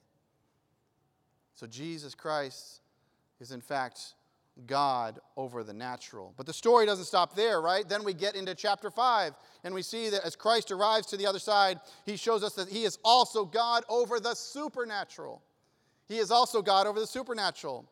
So, 1.56 1.68
Jesus 1.68 2.16
Christ 2.16 2.82
is, 3.40 3.52
in 3.52 3.62
fact, 3.62 4.16
God 4.68 5.20
over 5.36 5.64
the 5.64 5.74
natural. 5.74 6.34
But 6.38 6.46
the 6.46 6.54
story 6.54 6.86
doesn't 6.86 7.06
stop 7.06 7.36
there, 7.36 7.62
right? 7.62 7.88
Then 7.88 8.04
we 8.04 8.14
get 8.14 8.36
into 8.36 8.54
chapter 8.56 8.92
5, 8.92 9.34
and 9.64 9.74
we 9.74 9.82
see 9.82 10.10
that 10.10 10.26
as 10.26 10.36
Christ 10.36 10.72
arrives 10.72 11.08
to 11.08 11.18
the 11.18 11.26
other 11.26 11.40
side, 11.40 11.80
He 12.06 12.16
shows 12.16 12.44
us 12.44 12.54
that 12.54 12.70
He 12.70 12.84
is 12.84 13.00
also 13.04 13.46
God 13.46 13.84
over 13.90 14.20
the 14.20 14.36
supernatural. 14.36 15.42
He 16.08 16.20
is 16.20 16.32
also 16.32 16.62
God 16.62 16.86
over 16.86 17.00
the 17.00 17.08
supernatural. 17.08 17.90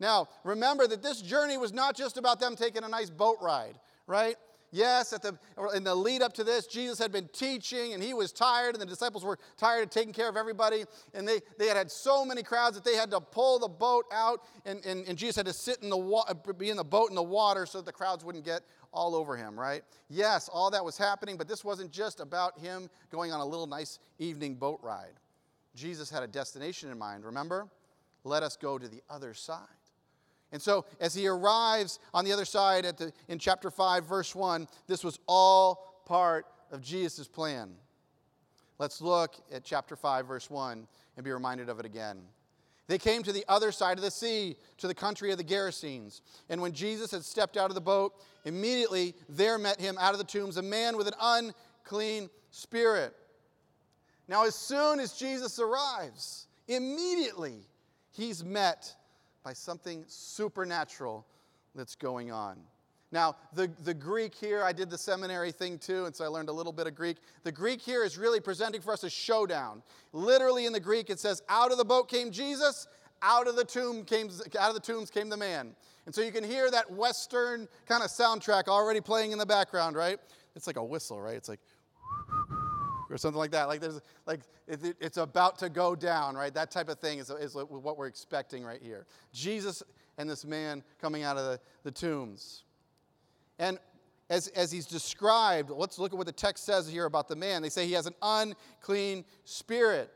Now, 0.00 0.28
remember 0.44 0.86
that 0.86 1.02
this 1.02 1.22
journey 1.22 1.56
was 1.56 1.72
not 1.72 1.96
just 1.96 2.16
about 2.16 2.40
them 2.40 2.56
taking 2.56 2.84
a 2.84 2.88
nice 2.88 3.08
boat 3.08 3.38
ride, 3.40 3.78
right? 4.06 4.36
Yes, 4.74 5.12
at 5.12 5.20
the, 5.20 5.38
in 5.74 5.84
the 5.84 5.94
lead 5.94 6.22
up 6.22 6.32
to 6.34 6.44
this, 6.44 6.66
Jesus 6.66 6.98
had 6.98 7.12
been 7.12 7.28
teaching 7.34 7.92
and 7.92 8.02
he 8.02 8.14
was 8.14 8.32
tired, 8.32 8.74
and 8.74 8.80
the 8.80 8.86
disciples 8.86 9.22
were 9.22 9.38
tired 9.58 9.82
of 9.84 9.90
taking 9.90 10.14
care 10.14 10.30
of 10.30 10.36
everybody. 10.36 10.84
And 11.12 11.28
they, 11.28 11.40
they 11.58 11.66
had 11.66 11.76
had 11.76 11.90
so 11.90 12.24
many 12.24 12.42
crowds 12.42 12.74
that 12.74 12.82
they 12.82 12.96
had 12.96 13.10
to 13.10 13.20
pull 13.20 13.58
the 13.58 13.68
boat 13.68 14.06
out, 14.10 14.40
and, 14.64 14.84
and, 14.86 15.06
and 15.06 15.18
Jesus 15.18 15.36
had 15.36 15.44
to 15.44 15.52
sit 15.52 15.82
in 15.82 15.90
the 15.90 15.96
wa- 15.96 16.24
uh, 16.26 16.52
be 16.54 16.70
in 16.70 16.78
the 16.78 16.84
boat 16.84 17.10
in 17.10 17.14
the 17.14 17.22
water 17.22 17.66
so 17.66 17.78
that 17.78 17.84
the 17.84 17.92
crowds 17.92 18.24
wouldn't 18.24 18.46
get 18.46 18.62
all 18.94 19.14
over 19.14 19.36
him, 19.36 19.60
right? 19.60 19.82
Yes, 20.08 20.48
all 20.50 20.70
that 20.70 20.82
was 20.82 20.96
happening, 20.96 21.36
but 21.36 21.48
this 21.48 21.62
wasn't 21.62 21.90
just 21.90 22.20
about 22.20 22.58
him 22.58 22.88
going 23.10 23.30
on 23.30 23.40
a 23.40 23.44
little 23.44 23.66
nice 23.66 23.98
evening 24.18 24.54
boat 24.54 24.80
ride. 24.82 25.12
Jesus 25.74 26.08
had 26.08 26.22
a 26.22 26.26
destination 26.26 26.90
in 26.90 26.98
mind, 26.98 27.26
remember? 27.26 27.68
Let 28.24 28.42
us 28.42 28.56
go 28.56 28.78
to 28.78 28.88
the 28.88 29.02
other 29.10 29.34
side. 29.34 29.58
And 30.52 30.60
so, 30.60 30.84
as 31.00 31.14
he 31.14 31.26
arrives 31.26 31.98
on 32.12 32.24
the 32.24 32.32
other 32.32 32.44
side 32.44 32.84
at 32.84 32.98
the, 32.98 33.12
in 33.28 33.38
chapter 33.38 33.70
5, 33.70 34.06
verse 34.06 34.34
1, 34.34 34.68
this 34.86 35.02
was 35.02 35.18
all 35.26 36.02
part 36.04 36.46
of 36.70 36.82
Jesus' 36.82 37.26
plan. 37.26 37.70
Let's 38.78 39.00
look 39.00 39.36
at 39.50 39.64
chapter 39.64 39.96
5, 39.96 40.26
verse 40.26 40.50
1, 40.50 40.86
and 41.16 41.24
be 41.24 41.30
reminded 41.30 41.68
of 41.68 41.78
it 41.80 41.86
again. 41.86 42.18
They 42.88 42.98
came 42.98 43.22
to 43.22 43.32
the 43.32 43.44
other 43.48 43.72
side 43.72 43.96
of 43.96 44.04
the 44.04 44.10
sea, 44.10 44.56
to 44.78 44.88
the 44.88 44.94
country 44.94 45.30
of 45.30 45.38
the 45.38 45.44
Gerasenes. 45.44 46.20
And 46.50 46.60
when 46.60 46.72
Jesus 46.72 47.10
had 47.10 47.24
stepped 47.24 47.56
out 47.56 47.70
of 47.70 47.74
the 47.74 47.80
boat, 47.80 48.12
immediately 48.44 49.14
there 49.28 49.56
met 49.56 49.80
him 49.80 49.96
out 49.98 50.12
of 50.12 50.18
the 50.18 50.24
tombs 50.24 50.56
a 50.56 50.62
man 50.62 50.96
with 50.96 51.06
an 51.06 51.14
unclean 51.20 52.28
spirit. 52.50 53.14
Now, 54.28 54.44
as 54.44 54.54
soon 54.54 55.00
as 55.00 55.12
Jesus 55.12 55.58
arrives, 55.58 56.46
immediately 56.68 57.60
he's 58.10 58.44
met 58.44 58.94
by 59.44 59.52
something 59.52 60.04
supernatural 60.06 61.26
that's 61.74 61.94
going 61.94 62.30
on. 62.30 62.58
Now, 63.10 63.36
the, 63.52 63.70
the 63.84 63.92
Greek 63.92 64.34
here, 64.34 64.62
I 64.62 64.72
did 64.72 64.88
the 64.88 64.96
seminary 64.96 65.52
thing 65.52 65.78
too, 65.78 66.06
and 66.06 66.16
so 66.16 66.24
I 66.24 66.28
learned 66.28 66.48
a 66.48 66.52
little 66.52 66.72
bit 66.72 66.86
of 66.86 66.94
Greek. 66.94 67.18
The 67.44 67.52
Greek 67.52 67.80
here 67.80 68.04
is 68.04 68.16
really 68.16 68.40
presenting 68.40 68.80
for 68.80 68.92
us 68.92 69.04
a 69.04 69.10
showdown. 69.10 69.82
Literally 70.14 70.64
in 70.64 70.72
the 70.72 70.80
Greek, 70.80 71.10
it 71.10 71.20
says, 71.20 71.42
out 71.50 71.72
of 71.72 71.78
the 71.78 71.84
boat 71.84 72.08
came 72.08 72.30
Jesus, 72.30 72.88
out 73.20 73.46
of 73.46 73.54
the 73.54 73.64
tomb 73.64 74.04
came, 74.04 74.30
out 74.58 74.70
of 74.70 74.74
the 74.74 74.80
tombs 74.80 75.10
came 75.10 75.28
the 75.28 75.36
man. 75.36 75.76
And 76.06 76.14
so 76.14 76.22
you 76.22 76.32
can 76.32 76.42
hear 76.42 76.70
that 76.70 76.90
Western 76.90 77.68
kind 77.86 78.02
of 78.02 78.08
soundtrack 78.08 78.66
already 78.66 79.00
playing 79.00 79.32
in 79.32 79.38
the 79.38 79.46
background, 79.46 79.94
right? 79.94 80.18
It's 80.56 80.66
like 80.66 80.76
a 80.76 80.84
whistle, 80.84 81.20
right? 81.20 81.36
It's 81.36 81.48
like, 81.48 81.60
or 83.12 83.18
something 83.18 83.38
like 83.38 83.50
that. 83.52 83.68
Like 83.68 83.80
there's 83.80 84.00
like 84.26 84.40
it, 84.66 84.82
it, 84.84 84.96
it's 85.00 85.18
about 85.18 85.58
to 85.58 85.68
go 85.68 85.94
down, 85.94 86.34
right? 86.34 86.52
That 86.52 86.70
type 86.70 86.88
of 86.88 86.98
thing 86.98 87.18
is, 87.18 87.30
is 87.30 87.54
what 87.54 87.98
we're 87.98 88.06
expecting 88.06 88.64
right 88.64 88.80
here. 88.82 89.06
Jesus 89.32 89.82
and 90.18 90.28
this 90.28 90.44
man 90.44 90.82
coming 91.00 91.22
out 91.22 91.36
of 91.36 91.44
the, 91.44 91.60
the 91.84 91.90
tombs. 91.90 92.64
And 93.58 93.78
as, 94.30 94.48
as 94.48 94.72
he's 94.72 94.86
described, 94.86 95.70
let's 95.70 95.98
look 95.98 96.12
at 96.12 96.16
what 96.16 96.26
the 96.26 96.32
text 96.32 96.64
says 96.64 96.88
here 96.88 97.04
about 97.04 97.28
the 97.28 97.36
man. 97.36 97.62
They 97.62 97.68
say 97.68 97.86
he 97.86 97.92
has 97.92 98.06
an 98.06 98.14
unclean 98.22 99.24
spirit. 99.44 100.10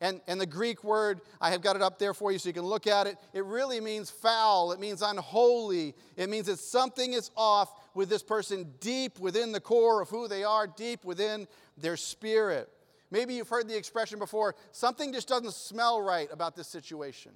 And, 0.00 0.22
and 0.26 0.40
the 0.40 0.46
Greek 0.46 0.82
word, 0.82 1.20
I 1.42 1.50
have 1.50 1.60
got 1.60 1.76
it 1.76 1.82
up 1.82 1.98
there 1.98 2.14
for 2.14 2.32
you 2.32 2.38
so 2.38 2.48
you 2.48 2.54
can 2.54 2.64
look 2.64 2.86
at 2.86 3.06
it. 3.06 3.18
It 3.34 3.44
really 3.44 3.80
means 3.80 4.10
foul. 4.10 4.72
It 4.72 4.80
means 4.80 5.02
unholy. 5.02 5.94
It 6.16 6.30
means 6.30 6.46
that 6.46 6.58
something 6.58 7.12
is 7.12 7.30
off 7.36 7.70
with 7.94 8.08
this 8.08 8.22
person 8.22 8.72
deep 8.80 9.18
within 9.18 9.52
the 9.52 9.60
core 9.60 10.00
of 10.00 10.08
who 10.08 10.28
they 10.28 10.44
are, 10.44 10.66
deep 10.66 11.04
within 11.04 11.46
their 11.76 11.96
spirit. 11.96 12.68
Maybe 13.10 13.34
you've 13.34 13.48
heard 13.48 13.68
the 13.68 13.76
expression 13.76 14.18
before 14.18 14.54
something 14.72 15.12
just 15.12 15.28
doesn't 15.28 15.54
smell 15.54 16.00
right 16.00 16.28
about 16.32 16.54
this 16.54 16.68
situation, 16.68 17.32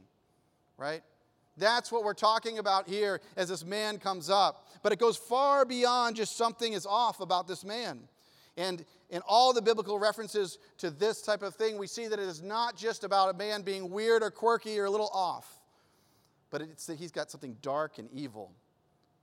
right? 0.76 1.02
That's 1.56 1.92
what 1.92 2.04
we're 2.04 2.14
talking 2.14 2.58
about 2.58 2.88
here 2.88 3.20
as 3.36 3.48
this 3.48 3.64
man 3.64 3.98
comes 3.98 4.30
up. 4.30 4.66
But 4.82 4.92
it 4.92 4.98
goes 4.98 5.16
far 5.16 5.64
beyond 5.64 6.16
just 6.16 6.36
something 6.36 6.72
is 6.72 6.86
off 6.86 7.20
about 7.20 7.46
this 7.46 7.64
man. 7.64 8.08
And 8.56 8.84
in 9.10 9.20
all 9.26 9.52
the 9.52 9.62
biblical 9.62 9.98
references 9.98 10.58
to 10.78 10.90
this 10.90 11.22
type 11.22 11.42
of 11.42 11.54
thing, 11.54 11.76
we 11.76 11.86
see 11.86 12.06
that 12.06 12.18
it 12.18 12.28
is 12.28 12.42
not 12.42 12.76
just 12.76 13.02
about 13.02 13.34
a 13.34 13.36
man 13.36 13.62
being 13.62 13.90
weird 13.90 14.22
or 14.22 14.30
quirky 14.30 14.78
or 14.78 14.84
a 14.84 14.90
little 14.90 15.10
off, 15.12 15.60
but 16.50 16.60
it's 16.62 16.86
that 16.86 16.98
he's 16.98 17.10
got 17.10 17.30
something 17.30 17.56
dark 17.62 17.98
and 17.98 18.08
evil 18.12 18.52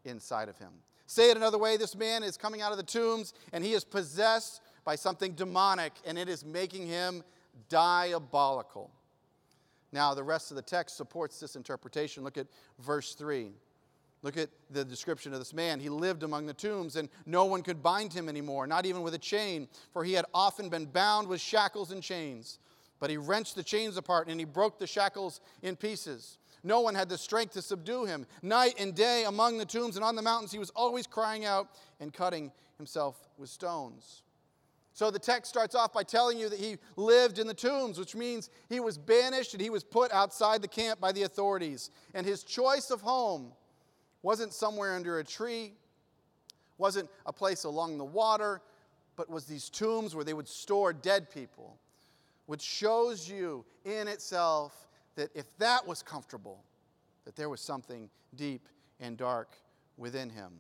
inside 0.04 0.50
of 0.50 0.58
him. 0.58 0.72
Say 1.12 1.30
it 1.30 1.36
another 1.36 1.58
way 1.58 1.76
this 1.76 1.94
man 1.94 2.24
is 2.24 2.38
coming 2.38 2.62
out 2.62 2.72
of 2.72 2.78
the 2.78 2.86
tombs 2.86 3.34
and 3.52 3.66
he 3.66 3.74
is 3.74 3.84
possessed 3.84 4.62
by 4.86 4.96
something 4.96 5.34
demonic 5.34 5.92
and 6.06 6.18
it 6.18 6.30
is 6.30 6.46
making 6.46 6.88
him 6.88 7.22
diabolical. 7.68 8.90
Now, 9.92 10.14
the 10.14 10.24
rest 10.24 10.52
of 10.52 10.56
the 10.56 10.62
text 10.62 10.96
supports 10.96 11.38
this 11.38 11.58
interpretation. 11.58 12.24
Look 12.24 12.38
at 12.38 12.48
verse 12.80 13.14
3. 13.14 13.52
Look 14.22 14.38
at 14.38 14.52
the 14.70 14.86
description 14.86 15.34
of 15.34 15.40
this 15.40 15.54
man. 15.54 15.82
He 15.82 15.90
lived 15.90 16.24
among 16.24 16.46
the 16.46 16.54
tombs, 16.54 16.96
and 16.96 17.10
no 17.26 17.44
one 17.44 17.62
could 17.62 17.84
bind 17.84 18.14
him 18.14 18.30
anymore, 18.30 18.66
not 18.66 18.86
even 18.86 19.02
with 19.02 19.14
a 19.14 19.20
chain, 19.20 19.68
for 19.92 20.06
he 20.06 20.14
had 20.14 20.24
often 20.34 20.70
been 20.70 20.86
bound 20.86 21.28
with 21.28 21.42
shackles 21.42 21.92
and 21.92 22.02
chains. 22.02 22.58
But 23.02 23.10
he 23.10 23.18
wrenched 23.18 23.56
the 23.56 23.64
chains 23.64 23.98
apart 23.98 24.30
and 24.30 24.40
he 24.40 24.46
broke 24.46 24.80
the 24.80 24.88
shackles 24.88 25.42
in 25.62 25.76
pieces. 25.76 26.38
No 26.64 26.82
one 26.82 26.96
had 26.96 27.10
the 27.10 27.18
strength 27.18 27.54
to 27.54 27.62
subdue 27.62 28.06
him. 28.06 28.26
Night 28.42 28.76
and 28.78 28.94
day 28.94 29.24
among 29.26 29.58
the 29.58 29.66
tombs 29.66 29.96
and 29.96 30.06
on 30.06 30.16
the 30.16 30.22
mountains, 30.22 30.52
he 30.52 30.60
was 30.60 30.70
always 30.72 31.08
crying 31.08 31.46
out 31.46 31.70
and 32.00 32.14
cutting 32.14 32.52
himself 32.78 33.30
with 33.38 33.50
stones. 33.50 34.24
So 34.94 35.10
the 35.10 35.20
text 35.20 35.50
starts 35.50 35.74
off 35.74 35.94
by 35.94 36.04
telling 36.04 36.38
you 36.38 36.50
that 36.50 36.60
he 36.60 36.78
lived 36.98 37.40
in 37.40 37.48
the 37.48 37.54
tombs, 37.54 37.98
which 37.98 38.16
means 38.16 38.50
he 38.70 38.80
was 38.80 38.98
banished 38.98 39.54
and 39.54 39.62
he 39.62 39.70
was 39.70 39.84
put 39.84 40.12
outside 40.12 40.62
the 40.62 40.68
camp 40.68 41.00
by 41.00 41.12
the 41.12 41.24
authorities. 41.24 41.90
And 42.14 42.26
his 42.26 42.44
choice 42.44 42.92
of 42.92 43.02
home 43.02 43.54
wasn't 44.22 44.54
somewhere 44.54 44.96
under 44.96 45.20
a 45.20 45.24
tree, 45.24 45.74
wasn't 46.78 47.10
a 47.26 47.34
place 47.34 47.64
along 47.64 47.98
the 47.98 48.06
water, 48.06 48.62
but 49.16 49.30
was 49.30 49.46
these 49.46 49.70
tombs 49.70 50.14
where 50.14 50.26
they 50.26 50.34
would 50.34 50.48
store 50.48 50.94
dead 50.94 51.32
people, 51.32 51.78
which 52.46 52.62
shows 52.62 53.30
you 53.30 53.66
in 53.86 54.08
itself 54.08 54.88
that 55.22 55.36
if 55.36 55.58
that 55.58 55.88
was 55.88 56.02
comfortable, 56.02 56.64
that 57.26 57.36
there 57.36 57.50
was 57.50 57.62
something 57.62 58.10
deep 58.36 58.68
and 59.00 59.18
dark 59.18 59.56
within 59.98 60.30
him. 60.30 60.52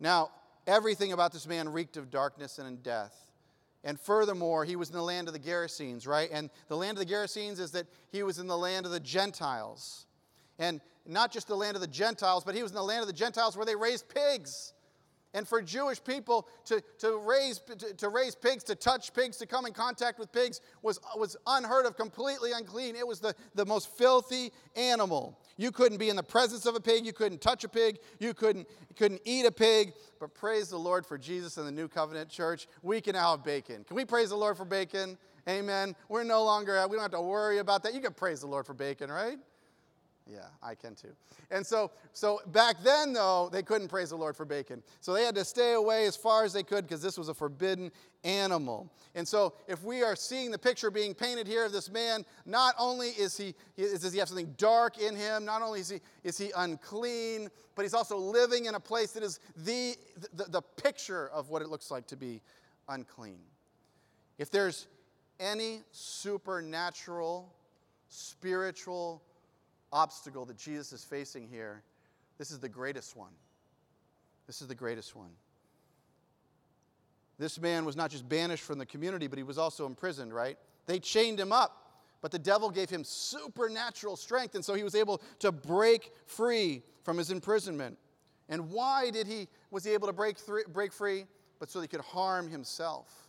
Now, 0.00 0.30
Everything 0.66 1.12
about 1.12 1.32
this 1.32 1.46
man 1.46 1.68
reeked 1.68 1.96
of 1.96 2.10
darkness 2.10 2.58
and 2.58 2.82
death. 2.82 3.14
And 3.84 3.98
furthermore, 3.98 4.64
he 4.64 4.76
was 4.76 4.90
in 4.90 4.94
the 4.94 5.02
land 5.02 5.26
of 5.26 5.34
the 5.34 5.40
Gerasenes, 5.40 6.06
right? 6.06 6.30
And 6.32 6.50
the 6.68 6.76
land 6.76 6.98
of 6.98 7.06
the 7.06 7.12
Gerasenes 7.12 7.58
is 7.58 7.72
that 7.72 7.88
he 8.12 8.22
was 8.22 8.38
in 8.38 8.46
the 8.46 8.56
land 8.56 8.86
of 8.86 8.92
the 8.92 9.00
Gentiles. 9.00 10.06
And 10.60 10.80
not 11.04 11.32
just 11.32 11.48
the 11.48 11.56
land 11.56 11.74
of 11.74 11.80
the 11.80 11.88
Gentiles, 11.88 12.44
but 12.44 12.54
he 12.54 12.62
was 12.62 12.70
in 12.70 12.76
the 12.76 12.82
land 12.82 13.00
of 13.00 13.08
the 13.08 13.12
Gentiles 13.12 13.56
where 13.56 13.66
they 13.66 13.74
raised 13.74 14.08
pigs. 14.08 14.72
And 15.34 15.48
for 15.48 15.62
Jewish 15.62 16.02
people 16.02 16.46
to, 16.66 16.82
to, 16.98 17.16
raise, 17.16 17.58
to, 17.60 17.94
to, 17.94 18.08
raise 18.10 18.34
pigs, 18.34 18.62
to 18.64 18.74
touch 18.74 19.14
pigs, 19.14 19.38
to 19.38 19.46
come 19.46 19.64
in 19.64 19.72
contact 19.72 20.18
with 20.18 20.30
pigs 20.30 20.60
was, 20.82 21.00
was 21.16 21.36
unheard 21.46 21.86
of, 21.86 21.96
completely 21.96 22.52
unclean. 22.52 22.96
It 22.96 23.06
was 23.06 23.20
the, 23.20 23.34
the 23.54 23.64
most 23.64 23.96
filthy 23.96 24.52
animal. 24.76 25.38
You 25.56 25.70
couldn't 25.70 25.98
be 25.98 26.10
in 26.10 26.16
the 26.16 26.22
presence 26.22 26.66
of 26.66 26.74
a 26.74 26.80
pig, 26.80 27.06
you 27.06 27.14
couldn't 27.14 27.40
touch 27.40 27.64
a 27.64 27.68
pig, 27.68 27.98
you 28.18 28.34
couldn't, 28.34 28.68
couldn't 28.96 29.22
eat 29.24 29.46
a 29.46 29.52
pig. 29.52 29.94
But 30.20 30.34
praise 30.34 30.68
the 30.68 30.78
Lord 30.78 31.06
for 31.06 31.16
Jesus 31.16 31.56
and 31.56 31.66
the 31.66 31.72
New 31.72 31.88
Covenant 31.88 32.28
Church. 32.28 32.68
We 32.82 33.00
can 33.00 33.14
now 33.14 33.30
have 33.30 33.44
bacon. 33.44 33.84
Can 33.84 33.96
we 33.96 34.04
praise 34.04 34.30
the 34.30 34.36
Lord 34.36 34.58
for 34.58 34.66
bacon? 34.66 35.16
Amen. 35.48 35.96
We're 36.08 36.24
no 36.24 36.44
longer, 36.44 36.86
we 36.88 36.96
don't 36.96 37.02
have 37.02 37.10
to 37.12 37.20
worry 37.20 37.58
about 37.58 37.82
that. 37.84 37.94
You 37.94 38.00
can 38.00 38.12
praise 38.12 38.40
the 38.40 38.46
Lord 38.46 38.66
for 38.66 38.74
bacon, 38.74 39.10
right? 39.10 39.38
Yeah, 40.32 40.46
I 40.62 40.74
can 40.74 40.94
too. 40.94 41.14
And 41.50 41.66
so, 41.66 41.90
so 42.14 42.40
back 42.46 42.82
then, 42.82 43.12
though, 43.12 43.50
they 43.52 43.62
couldn't 43.62 43.88
praise 43.88 44.10
the 44.10 44.16
Lord 44.16 44.34
for 44.34 44.46
bacon. 44.46 44.82
So 45.00 45.12
they 45.12 45.24
had 45.24 45.34
to 45.34 45.44
stay 45.44 45.74
away 45.74 46.06
as 46.06 46.16
far 46.16 46.44
as 46.44 46.54
they 46.54 46.62
could 46.62 46.86
because 46.86 47.02
this 47.02 47.18
was 47.18 47.28
a 47.28 47.34
forbidden 47.34 47.92
animal. 48.24 48.90
And 49.14 49.28
so, 49.28 49.52
if 49.68 49.84
we 49.84 50.02
are 50.02 50.16
seeing 50.16 50.50
the 50.50 50.58
picture 50.58 50.90
being 50.90 51.12
painted 51.12 51.46
here 51.46 51.66
of 51.66 51.72
this 51.72 51.90
man, 51.90 52.24
not 52.46 52.74
only 52.78 53.08
is 53.08 53.36
he, 53.36 53.54
does 53.76 54.10
he 54.10 54.18
have 54.20 54.28
something 54.28 54.54
dark 54.56 54.98
in 54.98 55.14
him, 55.14 55.44
not 55.44 55.60
only 55.60 55.80
is 55.80 55.90
he, 55.90 56.00
is 56.24 56.38
he 56.38 56.50
unclean, 56.56 57.50
but 57.74 57.82
he's 57.82 57.94
also 57.94 58.16
living 58.16 58.64
in 58.64 58.74
a 58.74 58.80
place 58.80 59.12
that 59.12 59.22
is 59.22 59.38
the, 59.64 59.96
the, 60.32 60.44
the 60.44 60.62
picture 60.62 61.28
of 61.28 61.50
what 61.50 61.60
it 61.60 61.68
looks 61.68 61.90
like 61.90 62.06
to 62.06 62.16
be 62.16 62.40
unclean. 62.88 63.40
If 64.38 64.50
there's 64.50 64.86
any 65.38 65.80
supernatural, 65.90 67.52
spiritual, 68.08 69.22
obstacle 69.92 70.44
that 70.46 70.56
Jesus 70.56 70.92
is 70.92 71.04
facing 71.04 71.48
here, 71.48 71.82
this 72.38 72.50
is 72.50 72.58
the 72.58 72.68
greatest 72.68 73.16
one. 73.16 73.32
This 74.46 74.60
is 74.60 74.68
the 74.68 74.74
greatest 74.74 75.14
one. 75.14 75.30
This 77.38 77.60
man 77.60 77.84
was 77.84 77.96
not 77.96 78.10
just 78.10 78.28
banished 78.28 78.62
from 78.62 78.78
the 78.78 78.86
community, 78.86 79.26
but 79.26 79.38
he 79.38 79.42
was 79.42 79.58
also 79.58 79.86
imprisoned, 79.86 80.32
right? 80.32 80.56
They 80.86 80.98
chained 80.98 81.40
him 81.40 81.52
up, 81.52 82.00
but 82.20 82.30
the 82.30 82.38
devil 82.38 82.70
gave 82.70 82.90
him 82.90 83.04
supernatural 83.04 84.16
strength, 84.16 84.54
and 84.54 84.64
so 84.64 84.74
he 84.74 84.84
was 84.84 84.94
able 84.94 85.20
to 85.40 85.50
break 85.50 86.12
free 86.26 86.82
from 87.02 87.18
his 87.18 87.30
imprisonment. 87.30 87.98
And 88.48 88.70
why 88.70 89.10
did 89.10 89.26
he 89.26 89.48
was 89.70 89.84
he 89.84 89.92
able 89.92 90.06
to 90.06 90.12
break, 90.12 90.36
th- 90.44 90.66
break 90.72 90.92
free? 90.92 91.24
But 91.58 91.70
so 91.70 91.80
he 91.80 91.88
could 91.88 92.00
harm 92.00 92.48
himself. 92.48 93.28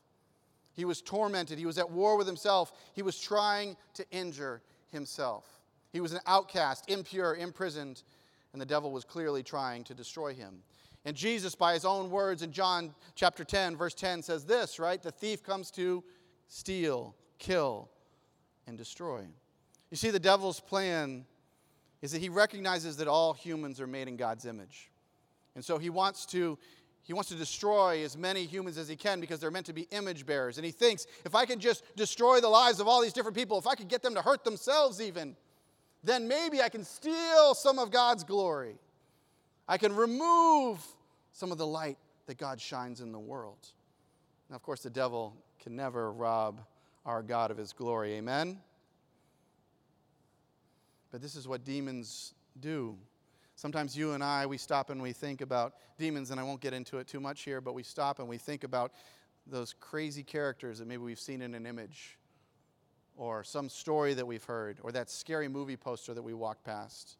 He 0.74 0.86
was 0.86 1.02
tormented. 1.02 1.60
He 1.60 1.66
was 1.66 1.78
at 1.78 1.90
war 1.90 2.18
with 2.18 2.28
himself. 2.28 2.74
He 2.94 3.04
was 3.04 3.20
trying 3.20 3.78
to 3.94 4.06
injure 4.12 4.62
himself. 4.92 5.53
He 5.94 6.02
was 6.02 6.12
an 6.12 6.20
outcast, 6.26 6.90
impure, 6.90 7.36
imprisoned, 7.36 8.04
and 8.52 8.62
the 8.62 8.66
devil 8.66 8.92
was 8.92 9.06
clearly 9.06 9.44
trying 9.44 9.84
to 9.86 9.94
destroy 9.94 10.34
him. 10.34 10.64
And 11.06 11.16
Jesus, 11.16 11.54
by 11.54 11.74
his 11.74 11.86
own 11.86 12.10
words 12.10 12.42
in 12.42 12.52
John 12.52 12.96
chapter 13.16 13.44
10, 13.44 13.78
verse 13.78 13.94
10, 13.94 14.24
says 14.24 14.44
this, 14.44 14.80
right? 14.80 15.02
The 15.02 15.12
thief 15.12 15.44
comes 15.44 15.70
to 15.72 16.04
steal, 16.48 17.16
kill, 17.38 17.90
and 18.68 18.78
destroy. 18.78 19.22
You 19.92 19.98
see, 19.98 20.10
the 20.10 20.20
devil's 20.20 20.60
plan 20.60 21.26
is 22.02 22.12
that 22.12 22.22
he 22.22 22.30
recognizes 22.30 22.98
that 22.98 23.08
all 23.08 23.34
humans 23.34 23.80
are 23.80 23.88
made 23.88 24.08
in 24.08 24.18
God's 24.18 24.46
image. 24.46 24.90
And 25.56 25.64
so 25.64 25.78
he 25.78 25.90
wants 25.90 26.26
to 26.28 26.58
he 27.06 27.12
wants 27.12 27.28
to 27.30 27.36
destroy 27.36 28.02
as 28.06 28.18
many 28.18 28.46
humans 28.46 28.78
as 28.78 28.88
he 28.88 28.96
can 28.96 29.20
because 29.20 29.42
they're 29.42 29.52
meant 29.52 29.66
to 29.66 29.74
be 29.74 29.90
image 29.92 30.26
bearers. 30.26 30.58
And 30.58 30.64
he 30.64 30.72
thinks 30.72 31.06
if 31.26 31.36
I 31.36 31.46
can 31.46 31.60
just 31.60 31.84
destroy 31.98 32.40
the 32.40 32.48
lives 32.48 32.80
of 32.80 32.88
all 32.88 33.02
these 33.02 33.12
different 33.12 33.36
people, 33.36 33.58
if 33.58 33.68
I 33.68 33.76
could 33.76 33.90
get 33.90 34.02
them 34.02 34.16
to 34.16 34.22
hurt 34.22 34.46
themselves 34.46 35.02
even, 35.02 35.36
then 36.04 36.28
maybe 36.28 36.62
I 36.62 36.70
can 36.70 36.84
steal 36.84 37.54
some 37.54 37.80
of 37.80 37.92
God's 37.92 38.24
glory. 38.24 38.76
I 39.68 39.78
can 39.78 39.96
remove 39.96 40.80
some 41.32 41.52
of 41.52 41.58
the 41.58 41.68
light 41.68 41.98
that 42.26 42.38
God 42.38 42.60
shines 42.60 43.02
in 43.02 43.12
the 43.12 43.20
world. 43.20 43.68
Now, 44.50 44.56
of 44.56 44.64
course, 44.64 44.82
the 44.82 44.90
devil 44.90 45.36
can 45.62 45.76
never 45.76 46.12
rob 46.12 46.62
our 47.06 47.24
God 47.24 47.52
of 47.52 47.58
his 47.58 47.74
glory. 47.74 48.14
Amen? 48.14 48.60
But 51.12 51.22
this 51.22 51.36
is 51.36 51.48
what 51.48 51.64
demons 51.64 52.34
do. 52.60 52.98
Sometimes 53.56 53.96
you 53.96 54.14
and 54.14 54.24
I, 54.24 54.46
we 54.46 54.58
stop 54.58 54.90
and 54.90 55.02
we 55.02 55.14
think 55.14 55.42
about 55.42 55.76
demons, 55.98 56.32
and 56.32 56.40
I 56.40 56.44
won't 56.44 56.60
get 56.60 56.74
into 56.74 56.98
it 56.98 57.08
too 57.08 57.20
much 57.20 57.44
here, 57.44 57.62
but 57.62 57.74
we 57.74 57.84
stop 57.84 58.20
and 58.20 58.28
we 58.28 58.38
think 58.38 58.64
about 58.64 58.94
those 59.46 59.74
crazy 59.80 60.24
characters 60.24 60.80
that 60.80 60.88
maybe 60.88 61.04
we've 61.04 61.20
seen 61.20 61.42
in 61.42 61.54
an 61.54 61.66
image, 61.66 62.18
or 63.16 63.44
some 63.44 63.70
story 63.70 64.14
that 64.14 64.26
we've 64.26 64.44
heard, 64.44 64.80
or 64.84 64.92
that 64.92 65.10
scary 65.10 65.48
movie 65.48 65.78
poster 65.78 66.14
that 66.14 66.22
we 66.22 66.34
walk 66.34 66.64
past. 66.64 67.18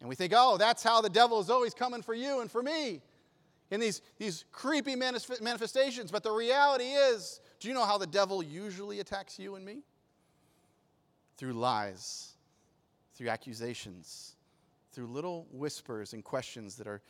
And 0.00 0.08
we 0.08 0.14
think, 0.14 0.32
oh, 0.36 0.56
that's 0.56 0.82
how 0.82 1.00
the 1.00 1.08
devil 1.08 1.40
is 1.40 1.48
always 1.48 1.74
coming 1.74 2.02
for 2.02 2.14
you 2.14 2.40
and 2.40 2.50
for 2.50 2.62
me 2.62 3.00
in 3.70 3.80
these, 3.80 4.02
these 4.18 4.44
creepy 4.52 4.94
manifestations. 4.96 6.10
But 6.10 6.22
the 6.22 6.30
reality 6.30 6.84
is, 6.84 7.40
do 7.60 7.68
you 7.68 7.74
know 7.74 7.84
how 7.84 7.98
the 7.98 8.06
devil 8.06 8.42
usually 8.42 9.00
attacks 9.00 9.38
you 9.38 9.54
and 9.54 9.64
me? 9.64 9.78
Through 11.36 11.54
lies, 11.54 12.32
through 13.14 13.28
accusations, 13.28 14.36
through 14.92 15.06
little 15.06 15.46
whispers 15.50 16.12
and 16.12 16.22
questions 16.22 16.76
that 16.76 16.86
are 16.86 17.00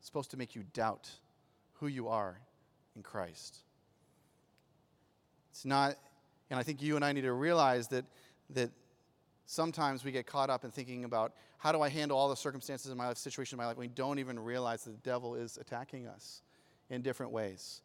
supposed 0.00 0.30
to 0.30 0.36
make 0.36 0.54
you 0.54 0.64
doubt 0.72 1.10
who 1.74 1.86
you 1.86 2.08
are 2.08 2.38
in 2.94 3.02
Christ. 3.02 3.58
It's 5.50 5.64
not, 5.64 5.96
and 6.54 6.60
I 6.60 6.62
think 6.62 6.80
you 6.80 6.94
and 6.94 7.04
I 7.04 7.10
need 7.10 7.22
to 7.22 7.32
realize 7.32 7.88
that, 7.88 8.04
that 8.50 8.70
sometimes 9.44 10.04
we 10.04 10.12
get 10.12 10.24
caught 10.24 10.50
up 10.50 10.64
in 10.64 10.70
thinking 10.70 11.04
about 11.04 11.32
how 11.58 11.72
do 11.72 11.80
I 11.80 11.88
handle 11.88 12.16
all 12.16 12.28
the 12.28 12.36
circumstances 12.36 12.92
in 12.92 12.96
my 12.96 13.08
life, 13.08 13.16
situation 13.16 13.56
in 13.56 13.58
my 13.58 13.66
life, 13.66 13.76
we 13.76 13.88
don't 13.88 14.20
even 14.20 14.38
realize 14.38 14.84
that 14.84 14.92
the 14.92 15.10
devil 15.10 15.34
is 15.34 15.56
attacking 15.56 16.06
us 16.06 16.42
in 16.90 17.02
different 17.02 17.32
ways. 17.32 17.82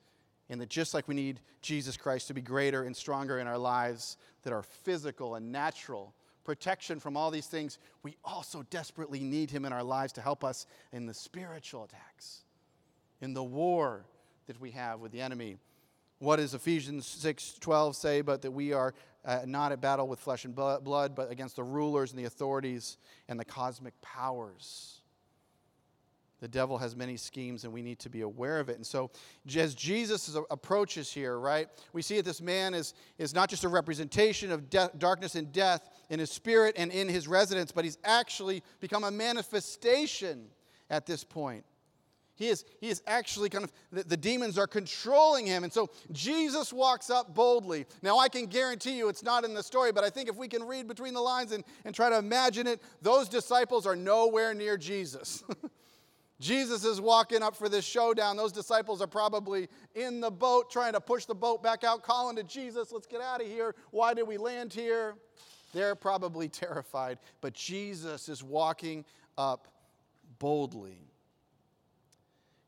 And 0.51 0.61
that 0.61 0.69
just 0.69 0.93
like 0.93 1.07
we 1.07 1.15
need 1.15 1.39
Jesus 1.63 1.97
Christ 1.97 2.27
to 2.27 2.35
be 2.35 2.41
greater 2.41 2.83
and 2.83 2.95
stronger 2.95 3.39
in 3.39 3.47
our 3.47 3.57
lives 3.57 4.17
that 4.43 4.53
are 4.53 4.61
physical 4.61 5.33
and 5.33 5.51
natural, 5.51 6.13
protection 6.43 6.99
from 6.99 7.17
all 7.17 7.31
these 7.31 7.47
things, 7.47 7.79
we 8.03 8.17
also 8.23 8.63
desperately 8.69 9.19
need 9.19 9.49
him 9.49 9.65
in 9.65 9.73
our 9.73 9.83
lives 9.83 10.13
to 10.13 10.21
help 10.21 10.43
us 10.43 10.67
in 10.93 11.07
the 11.07 11.13
spiritual 11.15 11.85
attacks, 11.85 12.43
in 13.19 13.33
the 13.33 13.43
war 13.43 14.05
that 14.45 14.61
we 14.61 14.69
have 14.69 14.99
with 14.99 15.11
the 15.11 15.21
enemy. 15.21 15.57
What 16.19 16.35
does 16.35 16.53
Ephesians 16.53 17.05
6:12 17.05 17.95
say 17.95 18.21
but 18.21 18.41
that 18.41 18.51
we 18.51 18.73
are 18.73 18.93
uh, 19.25 19.41
not 19.45 19.71
at 19.71 19.81
battle 19.81 20.07
with 20.07 20.19
flesh 20.19 20.45
and 20.45 20.53
blood 20.53 21.15
but 21.15 21.31
against 21.31 21.55
the 21.55 21.63
rulers 21.63 22.11
and 22.11 22.19
the 22.19 22.25
authorities 22.25 22.97
and 23.27 23.39
the 23.39 23.45
cosmic 23.45 23.99
powers? 24.01 24.99
The 26.41 26.47
devil 26.47 26.77
has 26.77 26.95
many 26.95 27.17
schemes, 27.17 27.65
and 27.65 27.73
we 27.73 27.81
need 27.81 27.99
to 27.99 28.09
be 28.09 28.21
aware 28.21 28.59
of 28.59 28.69
it. 28.69 28.77
And 28.77 28.87
so, 28.87 29.11
as 29.57 29.75
Jesus 29.75 30.37
approaches 30.49 31.11
here, 31.11 31.37
right, 31.37 31.67
we 31.91 32.01
see 32.01 32.15
that 32.15 32.23
this 32.23 32.41
man 32.41 32.73
is, 32.73 32.93
is 33.17 33.33
not 33.33 33.49
just 33.49 33.65
a 33.65 33.67
representation 33.67 34.51
of 34.51 34.69
darkness 34.69 35.35
and 35.35 35.51
death 35.51 35.89
in 36.09 36.19
his 36.19 36.31
spirit 36.31 36.75
and 36.77 36.91
in 36.91 37.09
his 37.09 37.27
residence, 37.27 37.73
but 37.73 37.83
he's 37.83 37.97
actually 38.05 38.63
become 38.79 39.03
a 39.03 39.11
manifestation 39.11 40.47
at 40.89 41.05
this 41.05 41.25
point. 41.25 41.65
He 42.39 42.47
is, 42.47 42.63
he 42.79 42.87
is 42.87 43.03
actually 43.05 43.49
kind 43.49 43.65
of, 43.65 43.71
the, 43.91 44.01
the 44.01 44.15
demons 44.15 44.57
are 44.57 44.65
controlling 44.65 45.45
him. 45.45 45.65
And 45.65 45.73
so 45.73 45.89
Jesus 46.13 46.71
walks 46.71 47.09
up 47.09 47.35
boldly. 47.35 47.85
Now, 48.01 48.17
I 48.17 48.29
can 48.29 48.45
guarantee 48.45 48.97
you 48.97 49.09
it's 49.09 49.23
not 49.23 49.43
in 49.43 49.53
the 49.53 49.61
story, 49.61 49.91
but 49.91 50.05
I 50.05 50.09
think 50.09 50.29
if 50.29 50.37
we 50.37 50.47
can 50.47 50.63
read 50.63 50.87
between 50.87 51.13
the 51.13 51.19
lines 51.19 51.51
and, 51.51 51.65
and 51.83 51.93
try 51.93 52.09
to 52.09 52.17
imagine 52.17 52.65
it, 52.65 52.81
those 53.01 53.27
disciples 53.27 53.85
are 53.85 53.95
nowhere 53.95 54.53
near 54.53 54.77
Jesus. 54.77 55.43
Jesus 56.39 56.85
is 56.85 57.01
walking 57.01 57.43
up 57.43 57.57
for 57.57 57.67
this 57.67 57.83
showdown. 57.83 58.37
Those 58.37 58.53
disciples 58.53 59.01
are 59.01 59.07
probably 59.07 59.67
in 59.93 60.21
the 60.21 60.31
boat 60.31 60.71
trying 60.71 60.93
to 60.93 61.01
push 61.01 61.25
the 61.25 61.35
boat 61.35 61.61
back 61.61 61.83
out, 61.83 62.03
calling 62.03 62.37
to 62.37 62.43
Jesus, 62.43 62.93
let's 62.93 63.05
get 63.05 63.19
out 63.19 63.41
of 63.41 63.47
here. 63.47 63.75
Why 63.91 64.13
did 64.13 64.25
we 64.25 64.37
land 64.37 64.71
here? 64.71 65.15
They're 65.73 65.93
probably 65.93 66.47
terrified, 66.47 67.19
but 67.41 67.53
Jesus 67.53 68.29
is 68.29 68.41
walking 68.41 69.03
up 69.37 69.67
boldly. 70.39 71.08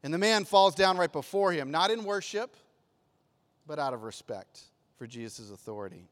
And 0.03 0.13
the 0.13 0.17
man 0.17 0.45
falls 0.45 0.75
down 0.75 0.97
right 0.97 1.11
before 1.11 1.51
him, 1.51 1.71
not 1.71 1.91
in 1.91 2.03
worship, 2.03 2.55
but 3.67 3.79
out 3.79 3.93
of 3.93 4.03
respect 4.03 4.61
for 4.97 5.05
Jesus' 5.05 5.51
authority. 5.51 6.07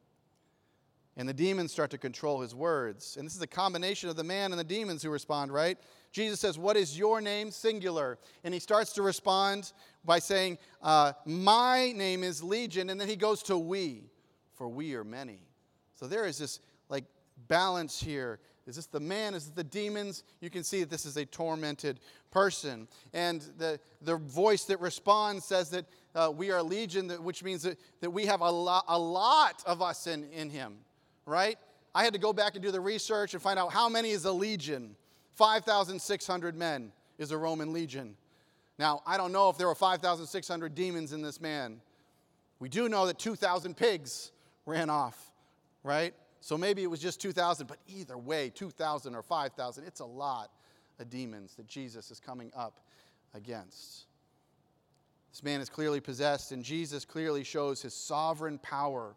And 1.18 1.28
the 1.28 1.34
demons 1.34 1.72
start 1.72 1.92
to 1.92 1.98
control 1.98 2.40
his 2.40 2.56
words. 2.56 3.18
And 3.18 3.26
this 3.26 3.36
is 3.36 3.42
a 3.42 3.48
combination 3.48 4.10
of 4.10 4.16
the 4.16 4.24
man 4.24 4.52
and 4.52 4.60
the 4.60 4.64
demons 4.64 5.04
who 5.04 5.10
respond, 5.10 5.52
right? 5.52 5.78
Jesus 6.12 6.40
says, 6.40 6.58
What 6.58 6.78
is 6.78 6.98
your 6.98 7.20
name? 7.20 7.52
Singular. 7.52 8.18
And 8.44 8.54
he 8.54 8.60
starts 8.60 8.94
to 8.94 9.02
respond 9.02 9.74
by 10.06 10.20
saying, 10.20 10.60
uh, 10.82 11.14
My 11.26 11.92
name 11.92 12.24
is 12.24 12.42
Legion. 12.42 12.90
And 12.90 13.02
then 13.02 13.10
he 13.10 13.18
goes 13.18 13.44
to 13.44 13.58
we, 13.58 14.10
for 14.54 14.70
we 14.70 14.96
are 14.96 15.04
many. 15.04 15.42
So 15.96 16.08
there 16.08 16.26
is 16.26 16.38
this 16.38 16.62
like 16.88 17.04
balance 17.50 18.00
here. 18.00 18.40
Is 18.70 18.76
this 18.76 18.86
the 18.86 19.00
man? 19.00 19.34
Is 19.34 19.48
it 19.48 19.56
the 19.56 19.64
demons? 19.64 20.24
You 20.42 20.52
can 20.52 20.64
see 20.64 20.82
that 20.82 20.90
this 20.92 21.06
is 21.06 21.18
a 21.18 21.26
tormented 21.26 22.00
person. 22.30 22.88
And 23.14 23.42
the, 23.58 23.80
the 24.04 24.18
voice 24.18 24.66
that 24.66 24.80
responds 24.80 25.44
says 25.44 25.72
that 25.72 25.86
uh, 26.14 26.32
we 26.36 26.52
are 26.52 26.62
legion, 26.62 27.10
which 27.24 27.44
means 27.44 27.64
that, 27.64 27.80
that 28.02 28.12
we 28.12 28.28
have 28.28 28.42
a, 28.42 28.52
lot, 28.52 28.86
a 28.88 28.98
lot 28.98 29.64
of 29.66 29.82
us 29.82 30.06
in, 30.06 30.24
in 30.32 30.52
him, 30.52 30.78
right? 31.26 31.58
I 31.96 32.04
had 32.04 32.14
to 32.14 32.20
go 32.20 32.32
back 32.32 32.54
and 32.54 32.64
do 32.64 32.70
the 32.70 32.80
research 32.80 33.34
and 33.34 33.42
find 33.42 33.58
out 33.58 33.74
how 33.74 33.90
many 33.90 34.12
is 34.12 34.26
a 34.26 34.32
legion. 34.32 34.96
5,600 35.34 36.56
men 36.56 36.92
is 37.18 37.32
a 37.32 37.38
Roman 37.38 37.74
legion. 37.74 38.16
Now, 38.78 39.02
I 39.06 39.18
don't 39.18 39.32
know 39.32 39.50
if 39.50 39.58
there 39.58 39.68
were 39.68 39.76
5,600 39.76 40.76
demons 40.76 41.12
in 41.12 41.24
this 41.24 41.42
man. 41.42 41.82
We 42.60 42.70
do 42.70 42.88
know 42.88 43.08
that 43.08 43.18
2,000 43.18 43.76
pigs 43.76 44.32
ran 44.66 44.90
off, 44.90 45.32
right? 45.84 46.14
So 46.42 46.58
maybe 46.58 46.84
it 46.84 46.88
was 46.88 47.00
just 47.00 47.22
2,000, 47.22 47.68
but 47.68 47.80
either 47.88 48.18
way, 48.18 48.50
2,000 48.50 49.16
or 49.16 49.22
5,000, 49.22 49.84
it's 49.84 50.00
a 50.00 50.06
lot 50.06 50.52
of 51.00 51.10
demons 51.10 51.56
that 51.56 51.68
Jesus 51.68 52.12
is 52.12 52.20
coming 52.20 52.52
up 52.56 52.80
against. 53.34 54.06
This 55.32 55.44
man 55.44 55.62
is 55.62 55.70
clearly 55.70 56.00
possessed, 56.00 56.52
and 56.52 56.64
Jesus 56.64 57.06
clearly 57.06 57.44
shows 57.44 57.82
his 57.82 57.94
sovereign 57.94 58.58
power 58.60 59.16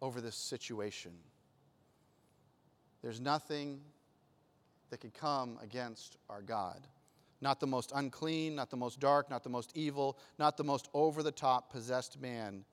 over 0.00 0.20
this 0.20 0.36
situation. 0.36 1.12
There's 3.02 3.20
nothing 3.20 3.80
that 4.90 5.00
could 5.00 5.14
come 5.14 5.58
against 5.62 6.16
our 6.30 6.42
God. 6.42 6.86
Not 7.40 7.58
the 7.58 7.66
most 7.66 7.92
unclean, 7.94 8.54
not 8.54 8.70
the 8.70 8.76
most 8.76 9.00
dark, 9.00 9.28
not 9.28 9.42
the 9.42 9.50
most 9.50 9.72
evil, 9.74 10.18
not 10.38 10.56
the 10.56 10.64
most 10.64 10.88
over 10.94 11.22
the 11.22 11.32
top 11.32 11.72
possessed 11.72 12.20
man. 12.20 12.64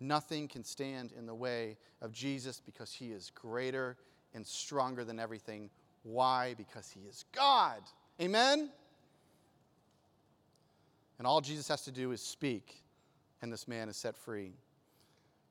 Nothing 0.00 0.48
can 0.48 0.62
stand 0.62 1.12
in 1.12 1.26
the 1.26 1.34
way 1.34 1.78
of 2.02 2.12
Jesus 2.12 2.60
because 2.60 2.92
he 2.92 3.12
is 3.12 3.30
greater 3.34 3.96
and 4.34 4.46
stronger 4.46 5.04
than 5.04 5.18
everything. 5.18 5.70
Why? 6.02 6.54
Because 6.56 6.90
he 6.90 7.00
is 7.08 7.24
God. 7.32 7.80
Amen? 8.20 8.70
And 11.18 11.26
all 11.26 11.40
Jesus 11.40 11.66
has 11.68 11.82
to 11.82 11.90
do 11.90 12.12
is 12.12 12.20
speak, 12.20 12.82
and 13.40 13.50
this 13.52 13.66
man 13.66 13.88
is 13.88 13.96
set 13.96 14.16
free. 14.16 14.52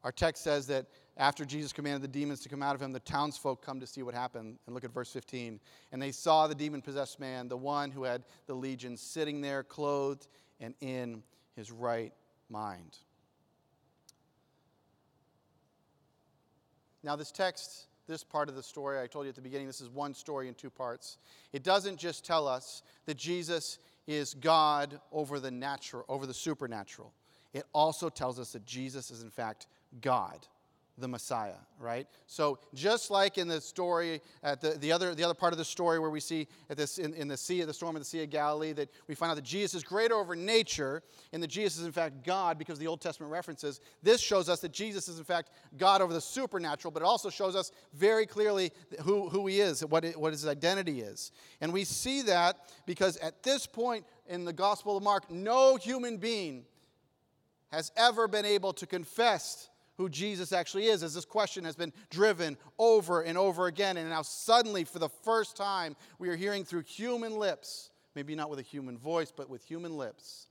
Our 0.04 0.12
text 0.12 0.44
says 0.44 0.68
that 0.68 0.86
after 1.18 1.46
Jesus 1.46 1.74
commanded 1.74 2.04
the 2.04 2.20
demons 2.20 2.42
to 2.42 2.50
come 2.50 2.62
out 2.62 2.76
of 2.76 2.82
him, 2.82 2.92
the 2.92 3.00
townsfolk 3.00 3.66
come 3.66 3.80
to 3.80 3.88
see 3.88 4.04
what 4.04 4.14
happened. 4.14 4.60
And 4.68 4.76
look 4.76 4.84
at 4.84 4.94
verse 4.94 5.12
15. 5.12 5.60
And 5.92 6.02
they 6.02 6.12
saw 6.12 6.46
the 6.46 6.54
demon 6.54 6.84
possessed 6.84 7.20
man, 7.20 7.48
the 7.48 7.58
one 7.58 7.90
who 7.90 8.04
had 8.04 8.24
the 8.46 8.54
legion, 8.54 8.98
sitting 8.98 9.42
there, 9.42 9.64
clothed 9.64 10.28
and 10.60 10.76
in 10.82 11.24
his 11.56 11.72
right 11.72 12.14
mind. 12.50 12.98
Now, 17.06 17.16
this 17.16 17.32
text, 17.32 17.86
this 18.08 18.24
part 18.24 18.50
of 18.50 18.56
the 18.56 18.64
story, 18.64 19.00
I 19.00 19.06
told 19.06 19.26
you 19.26 19.30
at 19.30 19.36
the 19.36 19.42
beginning, 19.42 19.68
this 19.68 19.80
is 19.80 19.90
one 19.90 20.16
story 20.16 20.48
in 20.48 20.56
two 20.56 20.72
parts. 20.72 21.20
It 21.54 21.62
doesn't 21.62 21.98
just 21.98 22.26
tell 22.26 22.48
us 22.48 22.82
that 23.06 23.16
Jesus 23.16 23.78
is 24.08 24.34
God 24.34 25.00
over 25.12 25.40
the 25.40 25.52
natural, 25.52 26.04
over 26.10 26.26
the 26.26 26.34
supernatural. 26.34 27.14
It 27.54 27.64
also 27.74 28.10
tells 28.10 28.40
us 28.40 28.54
that 28.54 28.66
Jesus 28.66 29.12
is, 29.12 29.22
in 29.22 29.30
fact, 29.30 29.68
God 30.02 30.48
the 30.98 31.08
Messiah, 31.08 31.56
right? 31.78 32.08
So 32.26 32.60
just 32.74 33.12
like 33.12 33.38
in 33.38 33.50
the 33.50 33.60
story 33.60 34.22
at 34.44 34.62
the, 34.62 34.72
the 34.72 34.92
other 34.92 35.14
the 35.14 35.24
other 35.24 35.34
part 35.34 35.52
of 35.52 35.58
the 35.58 35.66
story 35.66 36.00
where 36.00 36.10
we 36.10 36.22
see 36.22 36.48
at 36.70 36.78
this 36.78 37.00
in, 37.00 37.14
in 37.14 37.28
the 37.28 37.36
sea 37.36 37.60
of 37.62 37.68
the 37.68 37.74
storm 37.74 37.96
of 37.98 38.02
the 38.02 38.06
Sea 38.06 38.24
of 38.24 38.30
Galilee 38.30 38.72
that 38.74 38.90
we 39.08 39.16
find 39.16 39.30
out 39.30 39.36
that 39.36 39.44
Jesus 39.44 39.76
is 39.76 39.84
greater 39.84 40.16
over 40.16 40.36
nature 40.36 41.04
and 41.34 41.44
that 41.44 41.50
Jesus 41.50 41.80
is 41.80 41.86
in 41.86 41.92
fact 41.92 42.24
God 42.24 42.58
because 42.58 42.80
the 42.80 42.88
Old 42.88 43.02
Testament 43.02 43.32
references. 43.32 43.82
This 44.04 44.22
shows 44.22 44.48
us 44.48 44.62
that 44.62 44.72
Jesus 44.72 45.10
is 45.10 45.20
in 45.20 45.26
fact 45.26 45.52
God 45.78 46.02
over 46.02 46.14
the 46.14 46.22
supernatural, 46.22 46.92
but 46.92 47.02
it 47.02 47.06
also 47.06 47.30
shows 47.30 47.56
us 47.56 47.72
very 47.94 48.26
clearly 48.26 48.72
who, 49.04 49.28
who 49.28 49.46
he 49.48 49.60
is, 49.60 49.84
what, 49.86 50.06
it, 50.06 50.18
what 50.18 50.32
his 50.32 50.48
identity 50.48 51.02
is. 51.02 51.34
And 51.60 51.74
we 51.74 51.84
see 51.84 52.22
that 52.24 52.74
because 52.86 53.18
at 53.18 53.44
this 53.44 53.68
point 53.68 54.06
in 54.28 54.46
the 54.46 54.54
Gospel 54.54 54.96
of 54.96 55.04
Mark, 55.04 55.30
no 55.30 55.76
human 55.76 56.18
being 56.18 56.64
has 57.72 57.92
ever 57.98 58.28
been 58.28 58.46
able 58.46 58.72
to 58.74 58.88
confess 58.88 59.70
who 59.98 60.10
Jesus 60.10 60.52
actually 60.52 60.86
is, 60.88 61.04
as 61.04 61.14
this 61.14 61.26
question 61.26 61.64
has 61.64 61.76
been 61.76 61.94
driven 62.10 62.58
over 62.78 63.22
and 63.22 63.38
over 63.38 63.68
again. 63.68 63.98
And 63.98 64.10
now, 64.10 64.22
suddenly, 64.22 64.84
for 64.84 65.00
the 65.00 65.10
first 65.10 65.56
time, 65.56 65.96
we 66.20 66.30
are 66.30 66.36
hearing 66.36 66.66
through 66.66 66.82
human 66.82 67.38
lips, 67.38 67.92
maybe 68.16 68.36
not 68.36 68.50
with 68.50 68.60
a 68.60 68.64
human 68.64 68.98
voice, 68.98 69.32
but 69.36 69.50
with 69.50 69.64
human 69.64 69.98
lips, 69.98 70.48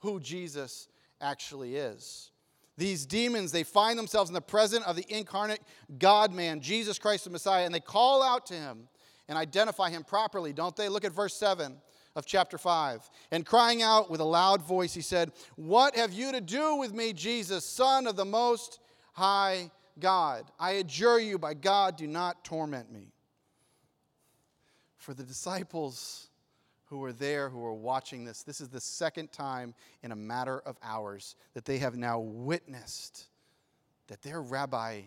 who 0.00 0.20
Jesus 0.20 0.88
actually 1.20 1.76
is. 1.76 2.30
These 2.76 3.06
demons, 3.06 3.50
they 3.50 3.64
find 3.64 3.98
themselves 3.98 4.30
in 4.30 4.34
the 4.34 4.40
presence 4.40 4.84
of 4.84 4.94
the 4.94 5.06
incarnate 5.08 5.60
God 5.98 6.32
man, 6.32 6.60
Jesus 6.60 6.98
Christ 6.98 7.24
the 7.24 7.30
Messiah, 7.30 7.64
and 7.64 7.74
they 7.74 7.80
call 7.80 8.22
out 8.22 8.46
to 8.46 8.54
him 8.54 8.88
and 9.28 9.36
identify 9.36 9.90
him 9.90 10.04
properly, 10.04 10.52
don't 10.52 10.76
they? 10.76 10.88
Look 10.88 11.04
at 11.04 11.12
verse 11.12 11.34
7 11.34 11.76
of 12.14 12.24
chapter 12.24 12.56
5. 12.56 13.10
And 13.30 13.44
crying 13.44 13.82
out 13.82 14.10
with 14.10 14.20
a 14.20 14.24
loud 14.24 14.62
voice, 14.62 14.94
he 14.94 15.00
said, 15.00 15.32
What 15.56 15.96
have 15.96 16.12
you 16.12 16.32
to 16.32 16.40
do 16.40 16.76
with 16.76 16.92
me, 16.92 17.12
Jesus, 17.12 17.64
Son 17.64 18.06
of 18.06 18.16
the 18.16 18.24
Most 18.24 18.80
high 19.18 19.68
God. 19.98 20.44
I 20.60 20.72
adjure 20.72 21.18
you 21.18 21.38
by 21.38 21.54
God, 21.54 21.96
do 21.96 22.06
not 22.06 22.44
torment 22.44 22.92
me. 22.92 23.12
For 24.96 25.12
the 25.12 25.24
disciples 25.24 26.28
who 26.84 26.98
were 26.98 27.12
there, 27.12 27.48
who 27.48 27.58
were 27.58 27.74
watching 27.74 28.24
this, 28.24 28.44
this 28.44 28.60
is 28.60 28.68
the 28.68 28.80
second 28.80 29.32
time 29.32 29.74
in 30.04 30.12
a 30.12 30.16
matter 30.16 30.60
of 30.60 30.76
hours 30.82 31.34
that 31.54 31.64
they 31.64 31.78
have 31.78 31.96
now 31.96 32.20
witnessed 32.20 33.26
that 34.06 34.22
their 34.22 34.40
rabbi 34.40 35.02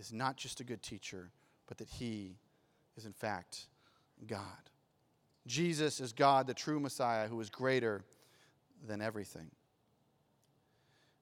is 0.00 0.12
not 0.12 0.36
just 0.36 0.60
a 0.60 0.64
good 0.64 0.82
teacher, 0.82 1.30
but 1.68 1.78
that 1.78 1.88
he 1.88 2.36
is 2.96 3.06
in 3.06 3.12
fact 3.12 3.66
God. 4.26 4.42
Jesus 5.46 6.00
is 6.00 6.12
God, 6.12 6.48
the 6.48 6.54
true 6.54 6.80
Messiah, 6.80 7.28
who 7.28 7.40
is 7.40 7.50
greater 7.50 8.04
than 8.86 9.00
everything. 9.00 9.50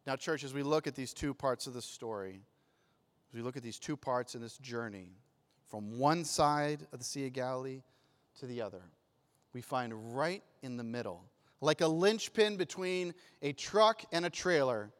Now, 0.07 0.17
church, 0.17 0.43
as 0.43 0.53
we 0.53 0.63
look 0.63 0.87
at 0.87 0.95
these 0.95 1.15
two 1.15 1.33
parts 1.33 1.67
of 1.67 1.75
the 1.75 1.83
story, 1.83 2.41
as 3.31 3.37
we 3.37 3.43
look 3.43 3.57
at 3.57 3.63
these 3.63 3.79
two 3.79 3.97
parts 3.97 4.35
in 4.35 4.41
this 4.41 4.59
journey, 4.59 5.13
from 5.69 5.99
one 5.99 6.25
side 6.25 6.87
of 6.93 6.99
the 6.99 7.05
Sea 7.05 7.27
of 7.27 7.33
Galilee 7.33 7.83
to 8.41 8.47
the 8.47 8.61
other, 8.61 8.83
we 9.53 9.61
find 9.61 10.17
right 10.17 10.43
in 10.63 10.77
the 10.77 10.85
middle, 10.85 11.25
like 11.61 11.81
a 11.81 11.87
linchpin 11.87 12.57
between 12.57 13.15
a 13.43 13.53
truck 13.53 14.03
and 14.13 14.27
a 14.27 14.31
trailer, 14.31 14.91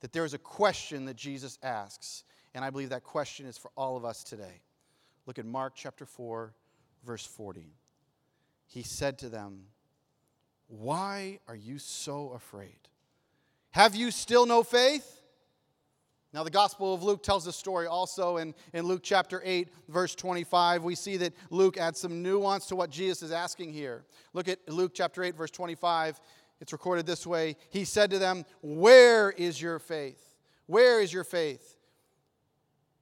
that 0.00 0.12
there 0.12 0.24
is 0.24 0.34
a 0.34 0.38
question 0.38 1.04
that 1.04 1.16
Jesus 1.16 1.58
asks. 1.62 2.24
And 2.54 2.64
I 2.64 2.70
believe 2.70 2.90
that 2.90 3.04
question 3.04 3.46
is 3.46 3.56
for 3.56 3.70
all 3.76 3.96
of 3.96 4.04
us 4.04 4.24
today. 4.24 4.60
Look 5.26 5.38
at 5.38 5.46
Mark 5.46 5.74
chapter 5.76 6.04
4, 6.04 6.52
verse 7.06 7.24
40. 7.24 7.74
He 8.66 8.82
said 8.82 9.18
to 9.18 9.28
them, 9.28 9.66
Why 10.66 11.38
are 11.46 11.54
you 11.54 11.78
so 11.78 12.32
afraid? 12.34 12.88
Have 13.72 13.94
you 13.94 14.10
still 14.10 14.46
no 14.46 14.62
faith? 14.62 15.20
Now, 16.34 16.44
the 16.44 16.50
Gospel 16.50 16.94
of 16.94 17.02
Luke 17.02 17.22
tells 17.22 17.44
this 17.44 17.56
story 17.56 17.86
also 17.86 18.38
in, 18.38 18.54
in 18.72 18.86
Luke 18.86 19.02
chapter 19.02 19.42
8, 19.44 19.68
verse 19.88 20.14
25. 20.14 20.82
We 20.82 20.94
see 20.94 21.18
that 21.18 21.34
Luke 21.50 21.76
adds 21.76 22.00
some 22.00 22.22
nuance 22.22 22.66
to 22.66 22.76
what 22.76 22.88
Jesus 22.88 23.22
is 23.22 23.32
asking 23.32 23.74
here. 23.74 24.04
Look 24.32 24.48
at 24.48 24.66
Luke 24.66 24.92
chapter 24.94 25.22
8, 25.22 25.36
verse 25.36 25.50
25. 25.50 26.20
It's 26.60 26.72
recorded 26.72 27.06
this 27.06 27.26
way 27.26 27.56
He 27.70 27.84
said 27.84 28.10
to 28.10 28.18
them, 28.18 28.44
Where 28.62 29.30
is 29.30 29.60
your 29.60 29.78
faith? 29.78 30.36
Where 30.66 31.00
is 31.00 31.12
your 31.12 31.24
faith? 31.24 31.76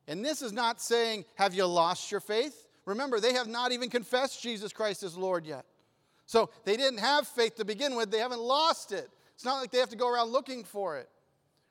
And 0.09 0.25
this 0.25 0.43
is 0.43 0.53
not 0.53 0.81
saying, 0.81 1.25
Have 1.37 1.55
you 1.55 1.67
lost 1.67 2.11
your 2.11 2.21
faith? 2.21 2.67
Remember, 2.85 3.21
they 3.21 3.35
have 3.35 3.47
not 3.47 3.71
even 3.71 3.91
confessed 3.91 4.43
Jesus 4.43 4.73
Christ 4.73 5.05
as 5.05 5.17
Lord 5.17 5.47
yet. 5.47 5.67
So 6.27 6.51
they 6.65 6.77
didn't 6.77 6.99
have 6.99 7.29
faith 7.29 7.57
to 7.57 7.65
begin 7.65 7.95
with, 7.95 8.11
they 8.11 8.19
haven't 8.19 8.41
lost 8.41 8.91
it. 8.91 9.09
It's 9.41 9.45
not 9.47 9.59
like 9.63 9.71
they 9.71 9.79
have 9.79 9.89
to 9.89 9.97
go 9.97 10.07
around 10.07 10.33
looking 10.33 10.65
for 10.65 10.99
it. 10.99 11.09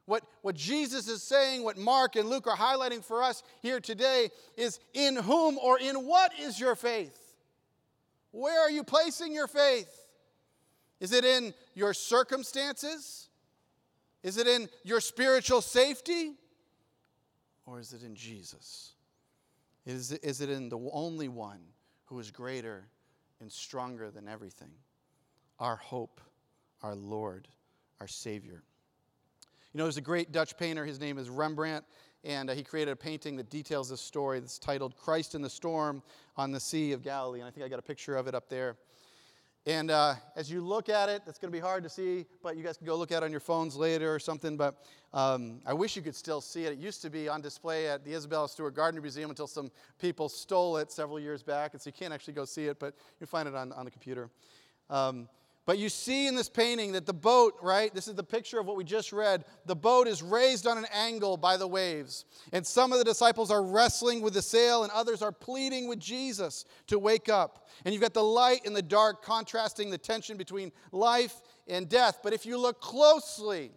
What, 0.07 0.23
what 0.41 0.55
Jesus 0.55 1.07
is 1.07 1.21
saying, 1.21 1.63
what 1.63 1.77
Mark 1.77 2.15
and 2.15 2.27
Luke 2.27 2.47
are 2.47 2.57
highlighting 2.57 3.05
for 3.05 3.21
us 3.21 3.43
here 3.61 3.79
today 3.79 4.31
is 4.57 4.79
in 4.95 5.15
whom 5.15 5.59
or 5.59 5.77
in 5.77 5.97
what 5.97 6.31
is 6.39 6.59
your 6.59 6.75
faith? 6.75 7.35
Where 8.31 8.59
are 8.59 8.71
you 8.71 8.83
placing 8.83 9.35
your 9.35 9.45
faith? 9.45 10.07
Is 10.99 11.11
it 11.11 11.23
in 11.23 11.53
your 11.75 11.93
circumstances? 11.93 13.29
Is 14.23 14.37
it 14.37 14.47
in 14.47 14.67
your 14.83 14.99
spiritual 14.99 15.61
safety? 15.61 16.31
Or 17.67 17.79
is 17.79 17.93
it 17.93 18.01
in 18.01 18.15
Jesus? 18.15 18.93
Is 19.85 20.11
is 20.11 20.41
it 20.41 20.49
in 20.49 20.69
the 20.69 20.79
only 20.91 21.27
one 21.27 21.61
who 22.05 22.17
is 22.17 22.31
greater 22.31 22.87
and 23.39 23.51
stronger 23.51 24.09
than 24.09 24.27
everything? 24.27 24.71
Our 25.59 25.75
hope, 25.75 26.19
our 26.81 26.95
Lord 26.95 27.47
our 27.99 28.07
Savior. 28.07 28.63
You 29.73 29.77
know, 29.77 29.83
there's 29.83 29.97
a 29.97 30.01
great 30.01 30.31
Dutch 30.31 30.57
painter, 30.57 30.85
his 30.85 30.99
name 30.99 31.17
is 31.17 31.29
Rembrandt, 31.29 31.85
and 32.23 32.49
uh, 32.49 32.53
he 32.53 32.63
created 32.63 32.91
a 32.91 32.95
painting 32.95 33.35
that 33.37 33.49
details 33.49 33.89
this 33.89 34.01
story 34.01 34.39
that's 34.39 34.57
titled 34.57 34.95
Christ 34.97 35.35
in 35.35 35.41
the 35.41 35.49
Storm 35.49 36.01
on 36.37 36.51
the 36.51 36.59
Sea 36.59 36.91
of 36.91 37.03
Galilee. 37.03 37.39
And 37.39 37.47
I 37.47 37.51
think 37.51 37.65
I 37.65 37.69
got 37.69 37.79
a 37.79 37.83
picture 37.83 38.15
of 38.15 38.27
it 38.27 38.33
up 38.33 38.49
there. 38.49 38.77
And 39.65 39.91
uh, 39.91 40.15
as 40.35 40.49
you 40.49 40.61
look 40.61 40.89
at 40.89 41.09
it, 41.09 41.21
it's 41.27 41.37
going 41.37 41.51
to 41.51 41.55
be 41.55 41.61
hard 41.61 41.83
to 41.83 41.89
see, 41.89 42.25
but 42.41 42.57
you 42.57 42.63
guys 42.63 42.77
can 42.77 42.87
go 42.87 42.95
look 42.95 43.11
at 43.11 43.21
it 43.21 43.25
on 43.25 43.31
your 43.31 43.39
phones 43.39 43.75
later 43.75 44.13
or 44.13 44.17
something. 44.17 44.57
But 44.57 44.83
um, 45.13 45.59
I 45.65 45.73
wish 45.73 45.95
you 45.95 46.01
could 46.01 46.15
still 46.15 46.41
see 46.41 46.65
it. 46.65 46.71
It 46.71 46.79
used 46.79 47.01
to 47.03 47.09
be 47.09 47.29
on 47.29 47.41
display 47.41 47.87
at 47.87 48.03
the 48.03 48.15
Isabella 48.15 48.49
Stewart 48.49 48.73
Gardner 48.73 49.01
Museum 49.01 49.29
until 49.29 49.47
some 49.47 49.69
people 49.99 50.29
stole 50.29 50.77
it 50.77 50.91
several 50.91 51.19
years 51.19 51.43
back. 51.43 51.73
And 51.73 51.81
so 51.81 51.89
you 51.89 51.93
can't 51.93 52.13
actually 52.13 52.33
go 52.33 52.45
see 52.45 52.65
it, 52.65 52.79
but 52.79 52.95
you 53.19 53.27
find 53.27 53.47
it 53.47 53.53
on, 53.53 53.71
on 53.73 53.85
the 53.85 53.91
computer. 53.91 54.29
Um, 54.89 55.27
but 55.69 55.77
you 55.77 55.87
see 55.87 56.25
in 56.25 56.33
this 56.33 56.49
painting 56.49 56.93
that 56.93 57.05
the 57.05 57.13
boat, 57.13 57.53
right? 57.61 57.93
This 57.93 58.07
is 58.07 58.15
the 58.15 58.23
picture 58.23 58.59
of 58.59 58.65
what 58.65 58.75
we 58.75 58.83
just 58.83 59.13
read. 59.13 59.45
The 59.67 59.75
boat 59.75 60.07
is 60.07 60.23
raised 60.23 60.65
on 60.65 60.79
an 60.79 60.87
angle 60.91 61.37
by 61.37 61.57
the 61.57 61.67
waves. 61.67 62.25
And 62.51 62.65
some 62.65 62.91
of 62.91 62.97
the 62.97 63.03
disciples 63.03 63.51
are 63.51 63.61
wrestling 63.61 64.21
with 64.21 64.33
the 64.33 64.41
sail, 64.41 64.81
and 64.81 64.91
others 64.91 65.21
are 65.21 65.31
pleading 65.31 65.87
with 65.87 65.99
Jesus 65.99 66.65
to 66.87 66.97
wake 66.97 67.29
up. 67.29 67.67
And 67.85 67.93
you've 67.93 68.01
got 68.01 68.15
the 68.15 68.23
light 68.23 68.61
and 68.65 68.75
the 68.75 68.81
dark 68.81 69.21
contrasting 69.21 69.91
the 69.91 69.99
tension 69.99 70.37
between 70.37 70.71
life 70.91 71.35
and 71.67 71.87
death. 71.87 72.21
But 72.23 72.33
if 72.33 72.47
you 72.47 72.57
look 72.57 72.81
closely, 72.81 73.69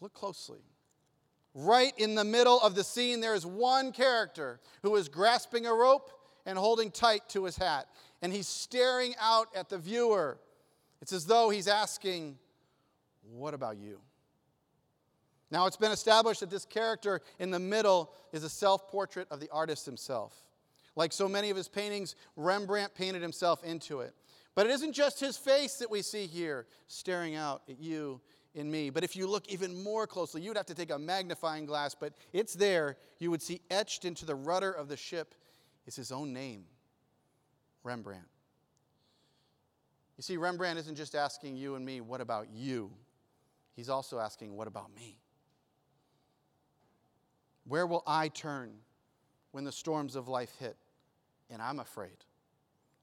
look 0.00 0.14
closely. 0.14 0.60
Right 1.54 1.92
in 1.96 2.14
the 2.14 2.22
middle 2.22 2.60
of 2.60 2.76
the 2.76 2.84
scene, 2.84 3.20
there 3.20 3.34
is 3.34 3.44
one 3.44 3.90
character 3.90 4.60
who 4.82 4.94
is 4.94 5.08
grasping 5.08 5.66
a 5.66 5.74
rope 5.74 6.12
and 6.46 6.56
holding 6.56 6.90
tight 6.92 7.28
to 7.28 7.44
his 7.44 7.56
hat 7.56 7.88
and 8.22 8.32
he's 8.32 8.48
staring 8.48 9.14
out 9.20 9.48
at 9.54 9.68
the 9.68 9.78
viewer. 9.78 10.38
It's 11.00 11.12
as 11.12 11.26
though 11.26 11.50
he's 11.50 11.68
asking, 11.68 12.38
What 13.32 13.54
about 13.54 13.78
you? 13.78 14.00
Now, 15.50 15.66
it's 15.66 15.76
been 15.76 15.92
established 15.92 16.40
that 16.40 16.50
this 16.50 16.66
character 16.66 17.22
in 17.38 17.50
the 17.50 17.58
middle 17.58 18.12
is 18.32 18.44
a 18.44 18.50
self 18.50 18.88
portrait 18.88 19.28
of 19.30 19.40
the 19.40 19.48
artist 19.50 19.86
himself. 19.86 20.34
Like 20.94 21.12
so 21.12 21.28
many 21.28 21.50
of 21.50 21.56
his 21.56 21.68
paintings, 21.68 22.16
Rembrandt 22.36 22.94
painted 22.94 23.22
himself 23.22 23.62
into 23.62 24.00
it. 24.00 24.14
But 24.54 24.66
it 24.66 24.70
isn't 24.72 24.92
just 24.92 25.20
his 25.20 25.36
face 25.36 25.76
that 25.76 25.90
we 25.90 26.02
see 26.02 26.26
here 26.26 26.66
staring 26.88 27.36
out 27.36 27.62
at 27.68 27.78
you 27.78 28.20
and 28.56 28.70
me. 28.70 28.90
But 28.90 29.04
if 29.04 29.14
you 29.14 29.28
look 29.28 29.46
even 29.48 29.82
more 29.82 30.06
closely, 30.06 30.42
you'd 30.42 30.56
have 30.56 30.66
to 30.66 30.74
take 30.74 30.90
a 30.90 30.98
magnifying 30.98 31.64
glass, 31.64 31.94
but 31.94 32.14
it's 32.32 32.54
there. 32.54 32.96
You 33.20 33.30
would 33.30 33.42
see 33.42 33.60
etched 33.70 34.04
into 34.04 34.26
the 34.26 34.34
rudder 34.34 34.72
of 34.72 34.88
the 34.88 34.96
ship 34.96 35.34
is 35.86 35.94
his 35.94 36.10
own 36.10 36.32
name. 36.32 36.64
Rembrandt. 37.88 38.28
You 40.18 40.22
see, 40.22 40.36
Rembrandt 40.36 40.78
isn't 40.78 40.96
just 40.96 41.14
asking 41.14 41.56
you 41.56 41.74
and 41.74 41.86
me, 41.86 42.02
what 42.02 42.20
about 42.20 42.48
you? 42.52 42.90
He's 43.74 43.88
also 43.88 44.18
asking, 44.18 44.54
what 44.54 44.68
about 44.68 44.94
me? 44.94 45.16
Where 47.64 47.86
will 47.86 48.02
I 48.06 48.28
turn 48.28 48.72
when 49.52 49.64
the 49.64 49.72
storms 49.72 50.16
of 50.16 50.28
life 50.28 50.54
hit 50.58 50.76
and 51.48 51.62
I'm 51.62 51.80
afraid? 51.80 52.16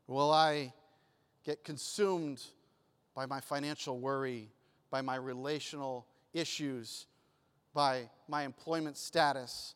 Will 0.06 0.32
I 0.32 0.72
get 1.44 1.64
consumed 1.64 2.44
by 3.16 3.26
my 3.26 3.40
financial 3.40 3.98
worry, 3.98 4.52
by 4.92 5.02
my 5.02 5.16
relational 5.16 6.06
issues, 6.32 7.08
by 7.74 8.08
my 8.28 8.44
employment 8.44 8.98
status, 8.98 9.74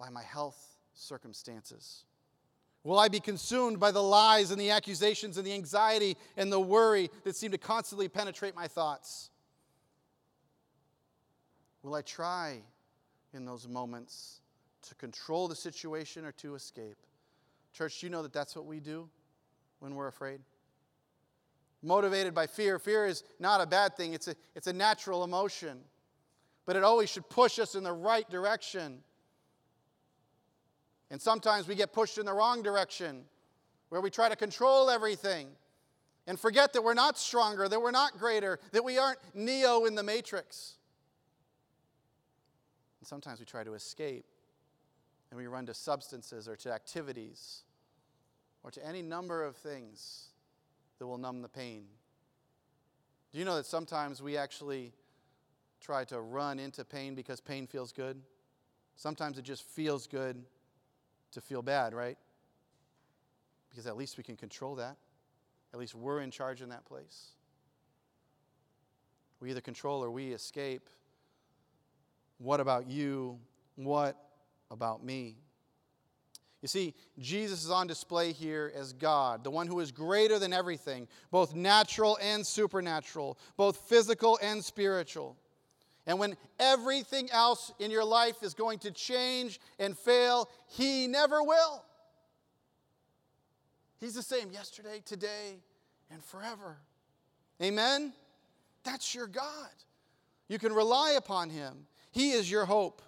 by 0.00 0.08
my 0.08 0.22
health 0.22 0.78
circumstances? 0.94 2.04
Will 2.84 2.98
I 2.98 3.08
be 3.08 3.20
consumed 3.20 3.80
by 3.80 3.90
the 3.90 4.02
lies 4.02 4.50
and 4.50 4.60
the 4.60 4.70
accusations 4.70 5.38
and 5.38 5.46
the 5.46 5.54
anxiety 5.54 6.16
and 6.36 6.52
the 6.52 6.60
worry 6.60 7.10
that 7.24 7.34
seem 7.34 7.50
to 7.50 7.58
constantly 7.58 8.08
penetrate 8.08 8.54
my 8.54 8.68
thoughts? 8.68 9.30
Will 11.82 11.94
I 11.94 12.02
try 12.02 12.60
in 13.34 13.44
those 13.44 13.66
moments 13.66 14.40
to 14.88 14.94
control 14.94 15.48
the 15.48 15.56
situation 15.56 16.24
or 16.24 16.32
to 16.32 16.54
escape. 16.54 16.96
Church, 17.72 18.00
do 18.00 18.06
you 18.06 18.10
know 18.10 18.22
that 18.22 18.32
that's 18.32 18.54
what 18.54 18.66
we 18.66 18.80
do 18.80 19.08
when 19.80 19.94
we're 19.94 20.06
afraid? 20.06 20.40
Motivated 21.82 22.34
by 22.34 22.46
fear. 22.46 22.78
Fear 22.78 23.06
is 23.06 23.24
not 23.38 23.60
a 23.60 23.66
bad 23.66 23.96
thing, 23.96 24.14
it's 24.14 24.28
a, 24.28 24.36
it's 24.54 24.66
a 24.66 24.72
natural 24.72 25.24
emotion, 25.24 25.80
but 26.66 26.76
it 26.76 26.84
always 26.84 27.10
should 27.10 27.28
push 27.28 27.58
us 27.58 27.74
in 27.74 27.82
the 27.82 27.92
right 27.92 28.28
direction. 28.30 29.02
And 31.10 31.20
sometimes 31.20 31.68
we 31.68 31.74
get 31.74 31.92
pushed 31.92 32.18
in 32.18 32.26
the 32.26 32.32
wrong 32.32 32.62
direction 32.62 33.24
where 33.88 34.00
we 34.00 34.10
try 34.10 34.28
to 34.28 34.36
control 34.36 34.90
everything 34.90 35.48
and 36.26 36.40
forget 36.40 36.72
that 36.72 36.82
we're 36.82 36.94
not 36.94 37.18
stronger, 37.18 37.68
that 37.68 37.80
we're 37.80 37.90
not 37.90 38.18
greater, 38.18 38.58
that 38.72 38.84
we 38.84 38.98
aren't 38.98 39.18
Neo 39.34 39.84
in 39.84 39.94
the 39.94 40.02
Matrix. 40.02 40.74
And 43.00 43.06
sometimes 43.06 43.38
we 43.38 43.46
try 43.46 43.62
to 43.62 43.74
escape 43.74 44.24
and 45.30 45.38
we 45.38 45.46
run 45.46 45.66
to 45.66 45.74
substances 45.74 46.48
or 46.48 46.56
to 46.56 46.72
activities 46.72 47.62
or 48.62 48.70
to 48.70 48.84
any 48.86 49.02
number 49.02 49.44
of 49.44 49.56
things 49.56 50.28
that 50.98 51.06
will 51.06 51.18
numb 51.18 51.42
the 51.42 51.48
pain. 51.48 51.84
Do 53.32 53.38
you 53.38 53.44
know 53.44 53.56
that 53.56 53.66
sometimes 53.66 54.22
we 54.22 54.36
actually 54.36 54.92
try 55.80 56.04
to 56.04 56.20
run 56.20 56.58
into 56.58 56.84
pain 56.84 57.14
because 57.14 57.40
pain 57.40 57.66
feels 57.66 57.92
good? 57.92 58.22
Sometimes 58.96 59.38
it 59.38 59.42
just 59.42 59.64
feels 59.64 60.06
good 60.06 60.42
to 61.34 61.40
feel 61.40 61.62
bad, 61.62 61.94
right? 61.94 62.18
Because 63.70 63.86
at 63.86 63.96
least 63.96 64.16
we 64.16 64.24
can 64.24 64.36
control 64.36 64.76
that. 64.76 64.96
At 65.72 65.80
least 65.80 65.94
we're 65.94 66.20
in 66.20 66.30
charge 66.30 66.62
in 66.62 66.68
that 66.70 66.84
place. 66.84 67.32
We 69.40 69.50
either 69.50 69.60
control 69.60 70.02
or 70.02 70.10
we 70.10 70.32
escape. 70.32 70.88
What 72.38 72.60
about 72.60 72.88
you? 72.88 73.38
What 73.76 74.16
about 74.70 75.04
me? 75.04 75.36
You 76.62 76.68
see, 76.68 76.94
Jesus 77.18 77.62
is 77.62 77.70
on 77.70 77.86
display 77.86 78.32
here 78.32 78.72
as 78.74 78.94
God, 78.94 79.44
the 79.44 79.50
one 79.50 79.66
who 79.66 79.80
is 79.80 79.92
greater 79.92 80.38
than 80.38 80.54
everything, 80.54 81.08
both 81.30 81.54
natural 81.54 82.16
and 82.22 82.46
supernatural, 82.46 83.38
both 83.58 83.76
physical 83.88 84.38
and 84.40 84.64
spiritual. 84.64 85.36
And 86.06 86.18
when 86.18 86.36
everything 86.58 87.30
else 87.30 87.72
in 87.78 87.90
your 87.90 88.04
life 88.04 88.42
is 88.42 88.54
going 88.54 88.78
to 88.80 88.90
change 88.90 89.58
and 89.78 89.96
fail, 89.96 90.50
He 90.68 91.06
never 91.06 91.42
will. 91.42 91.84
He's 94.00 94.14
the 94.14 94.22
same 94.22 94.50
yesterday, 94.52 95.00
today, 95.04 95.60
and 96.10 96.22
forever. 96.22 96.76
Amen? 97.62 98.12
That's 98.82 99.14
your 99.14 99.26
God. 99.26 99.70
You 100.48 100.58
can 100.58 100.72
rely 100.72 101.12
upon 101.12 101.48
Him. 101.48 101.86
He 102.10 102.32
is 102.32 102.50
your 102.50 102.66
hope. 102.66 103.00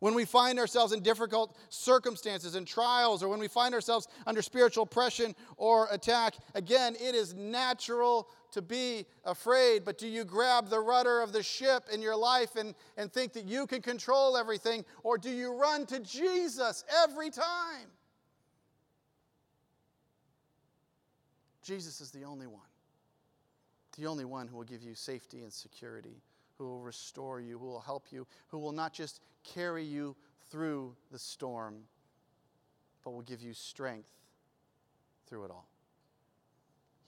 When 0.00 0.14
we 0.14 0.26
find 0.26 0.58
ourselves 0.58 0.92
in 0.92 1.02
difficult 1.02 1.56
circumstances 1.70 2.54
and 2.54 2.66
trials, 2.66 3.22
or 3.22 3.28
when 3.28 3.40
we 3.40 3.48
find 3.48 3.74
ourselves 3.74 4.08
under 4.26 4.42
spiritual 4.42 4.84
oppression 4.84 5.34
or 5.56 5.88
attack, 5.90 6.34
again, 6.54 6.94
it 7.00 7.14
is 7.14 7.34
natural 7.34 8.28
to 8.52 8.60
be 8.60 9.06
afraid. 9.24 9.84
But 9.84 9.96
do 9.96 10.06
you 10.06 10.24
grab 10.24 10.68
the 10.68 10.80
rudder 10.80 11.20
of 11.20 11.32
the 11.32 11.42
ship 11.42 11.84
in 11.92 12.02
your 12.02 12.16
life 12.16 12.56
and, 12.56 12.74
and 12.98 13.10
think 13.10 13.32
that 13.32 13.46
you 13.46 13.66
can 13.66 13.80
control 13.80 14.36
everything, 14.36 14.84
or 15.02 15.16
do 15.16 15.30
you 15.30 15.54
run 15.54 15.86
to 15.86 16.00
Jesus 16.00 16.84
every 17.02 17.30
time? 17.30 17.88
Jesus 21.62 22.00
is 22.00 22.10
the 22.10 22.22
only 22.22 22.46
one, 22.46 22.60
the 23.98 24.06
only 24.06 24.24
one 24.24 24.46
who 24.46 24.56
will 24.56 24.64
give 24.64 24.82
you 24.82 24.94
safety 24.94 25.42
and 25.42 25.52
security, 25.52 26.22
who 26.58 26.64
will 26.64 26.80
restore 26.80 27.40
you, 27.40 27.58
who 27.58 27.66
will 27.66 27.80
help 27.80 28.06
you, 28.10 28.26
who 28.48 28.58
will 28.58 28.72
not 28.72 28.92
just 28.92 29.20
carry 29.44 29.84
you 29.84 30.16
through 30.50 30.94
the 31.12 31.18
storm, 31.18 31.76
but 33.04 33.10
will 33.12 33.22
give 33.22 33.42
you 33.42 33.52
strength 33.52 34.08
through 35.26 35.44
it 35.44 35.50
all. 35.50 35.68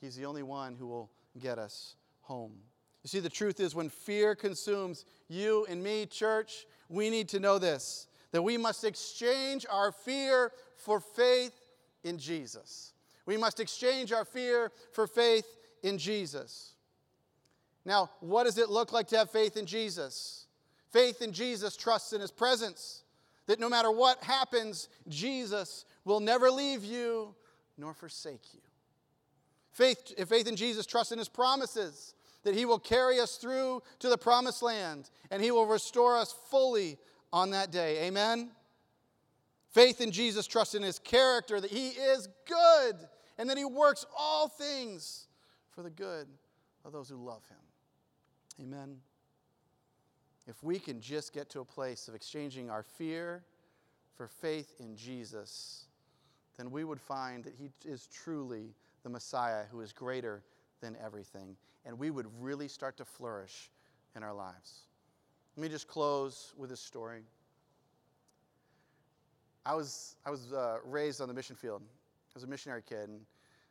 He's 0.00 0.16
the 0.16 0.26
only 0.26 0.42
one 0.42 0.76
who 0.76 0.86
will 0.86 1.10
get 1.38 1.58
us 1.58 1.96
home. 2.22 2.52
You 3.02 3.08
see, 3.08 3.20
the 3.20 3.28
truth 3.28 3.60
is, 3.60 3.74
when 3.74 3.88
fear 3.88 4.34
consumes 4.34 5.04
you 5.28 5.66
and 5.68 5.82
me, 5.82 6.06
church, 6.06 6.66
we 6.88 7.10
need 7.10 7.28
to 7.30 7.40
know 7.40 7.58
this 7.58 8.06
that 8.30 8.42
we 8.42 8.58
must 8.58 8.84
exchange 8.84 9.64
our 9.70 9.90
fear 9.90 10.52
for 10.76 11.00
faith 11.00 11.58
in 12.04 12.18
Jesus. 12.18 12.92
We 13.24 13.38
must 13.38 13.58
exchange 13.58 14.12
our 14.12 14.24
fear 14.24 14.70
for 14.92 15.06
faith 15.06 15.46
in 15.82 15.96
Jesus. 15.96 16.74
Now, 17.88 18.10
what 18.20 18.44
does 18.44 18.58
it 18.58 18.68
look 18.70 18.92
like 18.92 19.08
to 19.08 19.18
have 19.18 19.30
faith 19.30 19.56
in 19.56 19.66
Jesus? 19.66 20.46
Faith 20.92 21.20
in 21.20 21.32
Jesus 21.32 21.76
trusts 21.76 22.12
in 22.12 22.20
his 22.20 22.30
presence, 22.30 23.02
that 23.46 23.58
no 23.58 23.68
matter 23.68 23.90
what 23.90 24.22
happens, 24.22 24.88
Jesus 25.08 25.84
will 26.04 26.20
never 26.20 26.50
leave 26.50 26.84
you 26.84 27.34
nor 27.76 27.94
forsake 27.94 28.54
you. 28.54 28.60
Faith, 29.72 30.14
faith 30.28 30.46
in 30.46 30.54
Jesus 30.54 30.86
trusts 30.86 31.12
in 31.12 31.18
his 31.18 31.28
promises, 31.28 32.14
that 32.44 32.54
he 32.54 32.64
will 32.64 32.78
carry 32.78 33.18
us 33.18 33.36
through 33.36 33.82
to 33.98 34.08
the 34.08 34.18
promised 34.18 34.62
land 34.62 35.10
and 35.30 35.42
he 35.42 35.50
will 35.50 35.66
restore 35.66 36.16
us 36.16 36.32
fully 36.50 36.96
on 37.32 37.50
that 37.50 37.72
day. 37.72 38.06
Amen? 38.06 38.50
Faith 39.72 40.00
in 40.00 40.12
Jesus 40.12 40.46
trusts 40.46 40.74
in 40.74 40.82
his 40.82 40.98
character, 40.98 41.60
that 41.60 41.70
he 41.70 41.88
is 41.88 42.28
good 42.46 42.96
and 43.38 43.48
that 43.48 43.56
He 43.56 43.64
works 43.64 44.04
all 44.16 44.48
things 44.48 45.28
for 45.70 45.82
the 45.82 45.90
good 45.90 46.26
of 46.84 46.92
those 46.92 47.08
who 47.08 47.16
love 47.16 47.42
Him. 47.48 47.56
Amen. 48.60 48.96
If 50.46 50.62
we 50.62 50.78
can 50.78 51.00
just 51.00 51.32
get 51.32 51.48
to 51.50 51.60
a 51.60 51.64
place 51.64 52.08
of 52.08 52.14
exchanging 52.14 52.70
our 52.70 52.82
fear 52.82 53.44
for 54.16 54.26
faith 54.26 54.74
in 54.80 54.96
Jesus, 54.96 55.84
then 56.56 56.70
we 56.70 56.84
would 56.84 57.00
find 57.00 57.44
that 57.44 57.54
He 57.54 57.70
is 57.84 58.06
truly 58.06 58.74
the 59.02 59.08
Messiah 59.08 59.64
who 59.70 59.80
is 59.80 59.92
greater 59.92 60.42
than 60.80 60.96
everything. 61.04 61.56
And 61.84 61.98
we 61.98 62.10
would 62.10 62.26
really 62.40 62.68
start 62.68 62.96
to 62.96 63.04
flourish 63.04 63.70
in 64.16 64.22
our 64.22 64.34
lives. 64.34 64.80
Let 65.56 65.62
me 65.62 65.68
just 65.68 65.86
close 65.86 66.52
with 66.56 66.70
this 66.70 66.80
story. 66.80 67.22
I 69.66 69.74
was, 69.74 70.16
I 70.24 70.30
was 70.30 70.52
uh, 70.52 70.78
raised 70.84 71.20
on 71.20 71.28
the 71.28 71.34
mission 71.34 71.54
field 71.54 71.82
I 71.82 72.34
was 72.34 72.44
a 72.44 72.46
missionary 72.46 72.82
kid. 72.88 73.08
And 73.08 73.20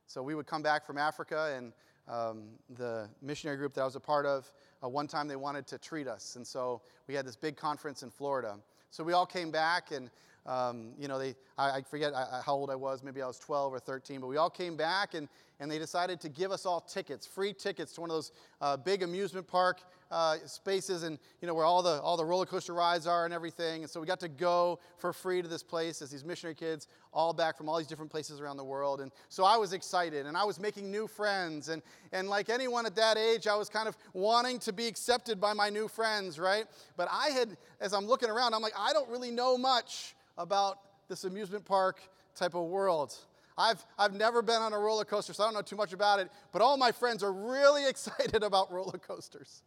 so 0.08 0.22
we 0.22 0.36
would 0.36 0.46
come 0.46 0.62
back 0.62 0.86
from 0.86 0.98
Africa, 0.98 1.54
and 1.56 1.74
um, 2.08 2.44
the 2.78 3.10
missionary 3.22 3.58
group 3.58 3.74
that 3.74 3.82
I 3.82 3.86
was 3.86 3.96
a 3.96 4.00
part 4.00 4.26
of, 4.26 4.52
uh, 4.84 4.90
one 4.90 5.08
time 5.08 5.28
they 5.28 5.36
wanted 5.36 5.68
to 5.68 5.78
treat 5.78 6.08
us. 6.08 6.36
And 6.36 6.46
so 6.46 6.82
we 7.08 7.14
had 7.14 7.26
this 7.26 7.36
big 7.36 7.56
conference 7.56 8.04
in 8.04 8.10
Florida. 8.10 8.56
So 8.92 9.04
we 9.04 9.14
all 9.14 9.26
came 9.26 9.52
back, 9.52 9.92
and 9.92 10.10
um, 10.48 10.94
you 10.98 11.08
know, 11.08 11.20
they, 11.20 11.36
I, 11.58 11.78
I 11.78 11.82
forget 11.82 12.14
how 12.46 12.54
old 12.54 12.70
I 12.70 12.76
was, 12.76 13.04
maybe 13.04 13.22
I 13.22 13.28
was 13.28 13.38
12 13.38 13.74
or 13.74 13.80
13, 13.80 14.22
but 14.22 14.28
we 14.28 14.38
all 14.38 14.50
came 14.50 14.78
back 14.78 15.14
and, 15.14 15.28
and 15.60 15.70
they 15.70 15.78
decided 15.78 16.22
to 16.22 16.30
give 16.30 16.52
us 16.52 16.66
all 16.66 16.80
tickets, 16.80 17.28
free 17.28 17.52
tickets 17.52 17.92
to 17.94 18.02
one 18.02 18.10
of 18.10 18.16
those 18.16 18.32
uh, 18.62 18.78
big 18.78 19.04
amusement 19.04 19.46
park 19.46 19.82
uh, 20.10 20.38
spaces 20.46 21.04
and, 21.04 21.20
you 21.42 21.48
know, 21.48 21.54
where 21.54 21.66
all 21.66 21.84
the, 21.84 22.02
all 22.02 22.16
the 22.16 22.24
roller 22.24 22.46
coaster 22.46 22.74
rides 22.74 23.06
are 23.08 23.26
and 23.26 23.34
everything. 23.34 23.84
And 23.84 23.90
so 23.90 24.00
we 24.00 24.08
got 24.08 24.22
to 24.22 24.30
go 24.30 24.80
for 24.98 25.12
free 25.12 25.42
to 25.42 25.50
this 25.50 25.64
place 25.64 26.02
as 26.02 26.12
these 26.12 26.24
missionary 26.24 26.56
kids, 26.56 26.88
all 27.12 27.34
back 27.34 27.58
from 27.58 27.68
all 27.68 27.78
these 27.78 27.88
different 27.88 28.12
places 28.12 28.40
around 28.40 28.56
the 28.56 28.64
world. 28.64 29.02
And 29.02 29.12
so 29.28 29.44
I 29.44 29.58
was 29.58 29.74
excited 29.74 30.26
and 30.28 30.38
I 30.38 30.46
was 30.46 30.62
making 30.62 30.90
new 30.90 31.08
friends. 31.08 31.68
And, 31.68 31.82
and 32.14 32.30
like 32.30 32.50
anyone 32.50 32.86
at 32.86 32.96
that 32.96 33.18
age, 33.18 33.48
I 33.48 33.56
was 33.56 33.68
kind 33.68 33.90
of 33.90 33.98
wanting 34.14 34.60
to 34.60 34.72
be 34.72 34.88
accepted 34.88 35.42
by 35.42 35.52
my 35.52 35.70
new 35.70 35.90
friends, 35.90 36.40
right? 36.40 36.66
But 36.96 37.10
I 37.12 37.30
had, 37.30 37.58
as 37.82 37.94
I'm 37.94 38.06
looking 38.06 38.30
around, 38.30 38.54
I'm 38.54 38.62
like, 38.62 38.80
I 38.80 38.94
don't 38.94 39.10
really 39.10 39.32
know 39.32 39.58
much 39.58 40.16
about 40.38 40.80
this 41.08 41.24
amusement 41.24 41.66
park 41.66 42.02
type 42.36 42.54
of 42.54 42.66
world. 42.66 43.16
I've, 43.58 43.84
I've 43.98 44.14
never 44.14 44.42
been 44.42 44.62
on 44.62 44.74
a 44.74 44.78
roller 44.78 45.06
coaster, 45.06 45.34
so 45.34 45.44
I 45.44 45.48
don't 45.48 45.56
know 45.56 45.62
too 45.62 45.76
much 45.76 45.94
about 45.94 46.20
it, 46.20 46.30
but 46.52 46.62
all 46.62 46.78
my 46.78 46.92
friends 46.92 47.24
are 47.24 47.34
really 47.34 47.88
excited 47.90 48.44
about 48.44 48.72
roller 48.72 49.00
coasters. 49.00 49.64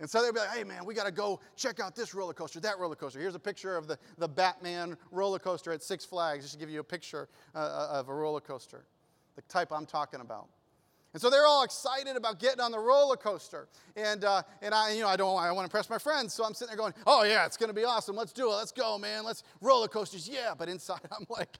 And 0.00 0.08
so 0.08 0.22
they'd 0.22 0.32
be 0.32 0.38
like, 0.38 0.50
hey 0.50 0.64
man, 0.64 0.84
we 0.84 0.94
got 0.94 1.06
to 1.06 1.12
go 1.12 1.40
check 1.56 1.80
out 1.80 1.96
this 1.96 2.14
roller 2.14 2.32
coaster, 2.32 2.60
that 2.60 2.78
roller 2.78 2.94
coaster. 2.94 3.18
Here's 3.18 3.34
a 3.34 3.40
picture 3.40 3.76
of 3.76 3.88
the, 3.88 3.98
the 4.16 4.28
Batman 4.28 4.96
roller 5.10 5.40
coaster 5.40 5.72
at 5.72 5.82
Six 5.82 6.04
Flags, 6.04 6.44
just 6.44 6.54
to 6.54 6.60
give 6.60 6.70
you 6.70 6.80
a 6.80 6.84
picture 6.84 7.28
uh, 7.54 7.58
uh 7.58 7.88
of 7.98 8.08
a 8.08 8.14
roller 8.14 8.40
coaster, 8.40 8.84
the 9.34 9.42
type 9.42 9.72
I'm 9.72 9.86
talking 9.86 10.20
about. 10.20 10.48
And 11.18 11.20
so 11.20 11.30
they're 11.30 11.48
all 11.48 11.64
excited 11.64 12.14
about 12.14 12.38
getting 12.38 12.60
on 12.60 12.70
the 12.70 12.78
roller 12.78 13.16
coaster. 13.16 13.66
And, 13.96 14.22
uh, 14.22 14.42
and 14.62 14.72
I, 14.72 14.92
you 14.92 15.02
know, 15.02 15.08
I 15.08 15.16
don't 15.16 15.36
I 15.36 15.50
want 15.50 15.64
to 15.64 15.64
impress 15.64 15.90
my 15.90 15.98
friends. 15.98 16.32
So 16.32 16.44
I'm 16.44 16.54
sitting 16.54 16.68
there 16.68 16.76
going, 16.76 16.94
oh, 17.08 17.24
yeah, 17.24 17.44
it's 17.44 17.56
going 17.56 17.70
to 17.70 17.74
be 17.74 17.82
awesome. 17.82 18.14
Let's 18.14 18.32
do 18.32 18.52
it. 18.52 18.54
Let's 18.54 18.70
go, 18.70 18.96
man. 18.98 19.24
Let's 19.24 19.42
roller 19.60 19.88
coasters. 19.88 20.28
Yeah. 20.28 20.54
But 20.56 20.68
inside, 20.68 21.00
I'm 21.10 21.26
like, 21.28 21.58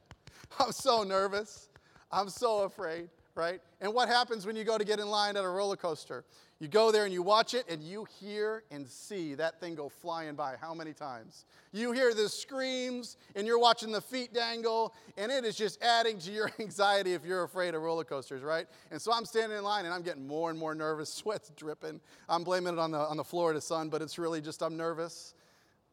I'm 0.61 0.71
so 0.71 1.03
nervous. 1.03 1.71
I'm 2.13 2.29
so 2.29 2.61
afraid, 2.67 3.09
right? 3.35 3.61
And 3.81 3.93
what 3.93 4.09
happens 4.09 4.47
when 4.47 4.55
you 4.55 4.63
go 4.63 4.79
to 4.79 4.85
get 4.85 5.01
in 5.01 5.09
line 5.09 5.37
at 5.37 5.43
a 5.43 5.49
roller 5.49 5.75
coaster? 5.75 6.25
You 6.61 6.67
go 6.67 6.91
there 6.91 7.05
and 7.05 7.13
you 7.13 7.23
watch 7.23 7.55
it, 7.55 7.67
and 7.69 7.81
you 7.81 8.05
hear 8.21 8.65
and 8.73 8.89
see 8.89 9.35
that 9.35 9.61
thing 9.61 9.77
go 9.77 9.89
flying 9.89 10.35
by. 10.35 10.57
How 10.61 10.75
many 10.75 10.93
times? 10.93 11.45
You 11.73 11.93
hear 11.93 12.13
the 12.15 12.29
screams, 12.29 13.17
and 13.37 13.47
you're 13.47 13.61
watching 13.61 13.93
the 13.93 14.01
feet 14.01 14.35
dangle, 14.35 14.93
and 15.17 15.31
it 15.31 15.45
is 15.45 15.55
just 15.55 15.81
adding 15.81 16.19
to 16.19 16.33
your 16.33 16.51
anxiety 16.59 17.15
if 17.15 17.25
you're 17.25 17.45
afraid 17.45 17.77
of 17.77 17.83
roller 17.83 18.03
coasters, 18.03 18.43
right? 18.43 18.67
And 18.91 19.01
so 19.01 19.13
I'm 19.13 19.25
standing 19.25 19.57
in 19.57 19.63
line, 19.63 19.85
and 19.85 19.95
I'm 19.95 20.03
getting 20.03 20.27
more 20.27 20.51
and 20.51 20.59
more 20.59 20.75
nervous, 20.75 21.13
sweat's 21.15 21.51
dripping. 21.57 22.01
I'm 22.29 22.43
blaming 22.43 22.73
it 22.73 22.79
on 22.81 22.91
the, 22.91 22.99
on 22.99 23.17
the 23.17 23.25
Florida 23.25 23.61
sun, 23.61 23.89
but 23.89 24.03
it's 24.03 24.19
really 24.19 24.41
just 24.41 24.61
I'm 24.61 24.77
nervous. 24.77 25.35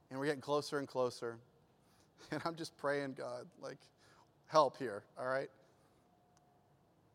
And 0.10 0.20
we're 0.20 0.26
getting 0.26 0.42
closer 0.42 0.80
and 0.80 0.88
closer. 0.88 1.38
And 2.32 2.42
I'm 2.44 2.56
just 2.56 2.76
praying, 2.76 3.14
God, 3.14 3.46
like, 3.62 3.78
help 4.48 4.78
here, 4.78 5.04
all 5.16 5.28
right? 5.28 5.50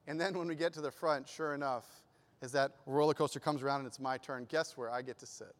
And 0.06 0.20
then 0.20 0.38
when 0.38 0.46
we 0.46 0.54
get 0.54 0.72
to 0.74 0.80
the 0.80 0.92
front, 0.92 1.28
sure 1.28 1.52
enough, 1.52 1.84
as 2.42 2.52
that 2.52 2.72
roller 2.86 3.14
coaster 3.14 3.40
comes 3.40 3.62
around 3.62 3.80
and 3.80 3.86
it's 3.86 4.00
my 4.00 4.18
turn, 4.18 4.46
guess 4.48 4.76
where 4.76 4.90
I 4.90 5.02
get 5.02 5.18
to 5.18 5.26
sit? 5.26 5.54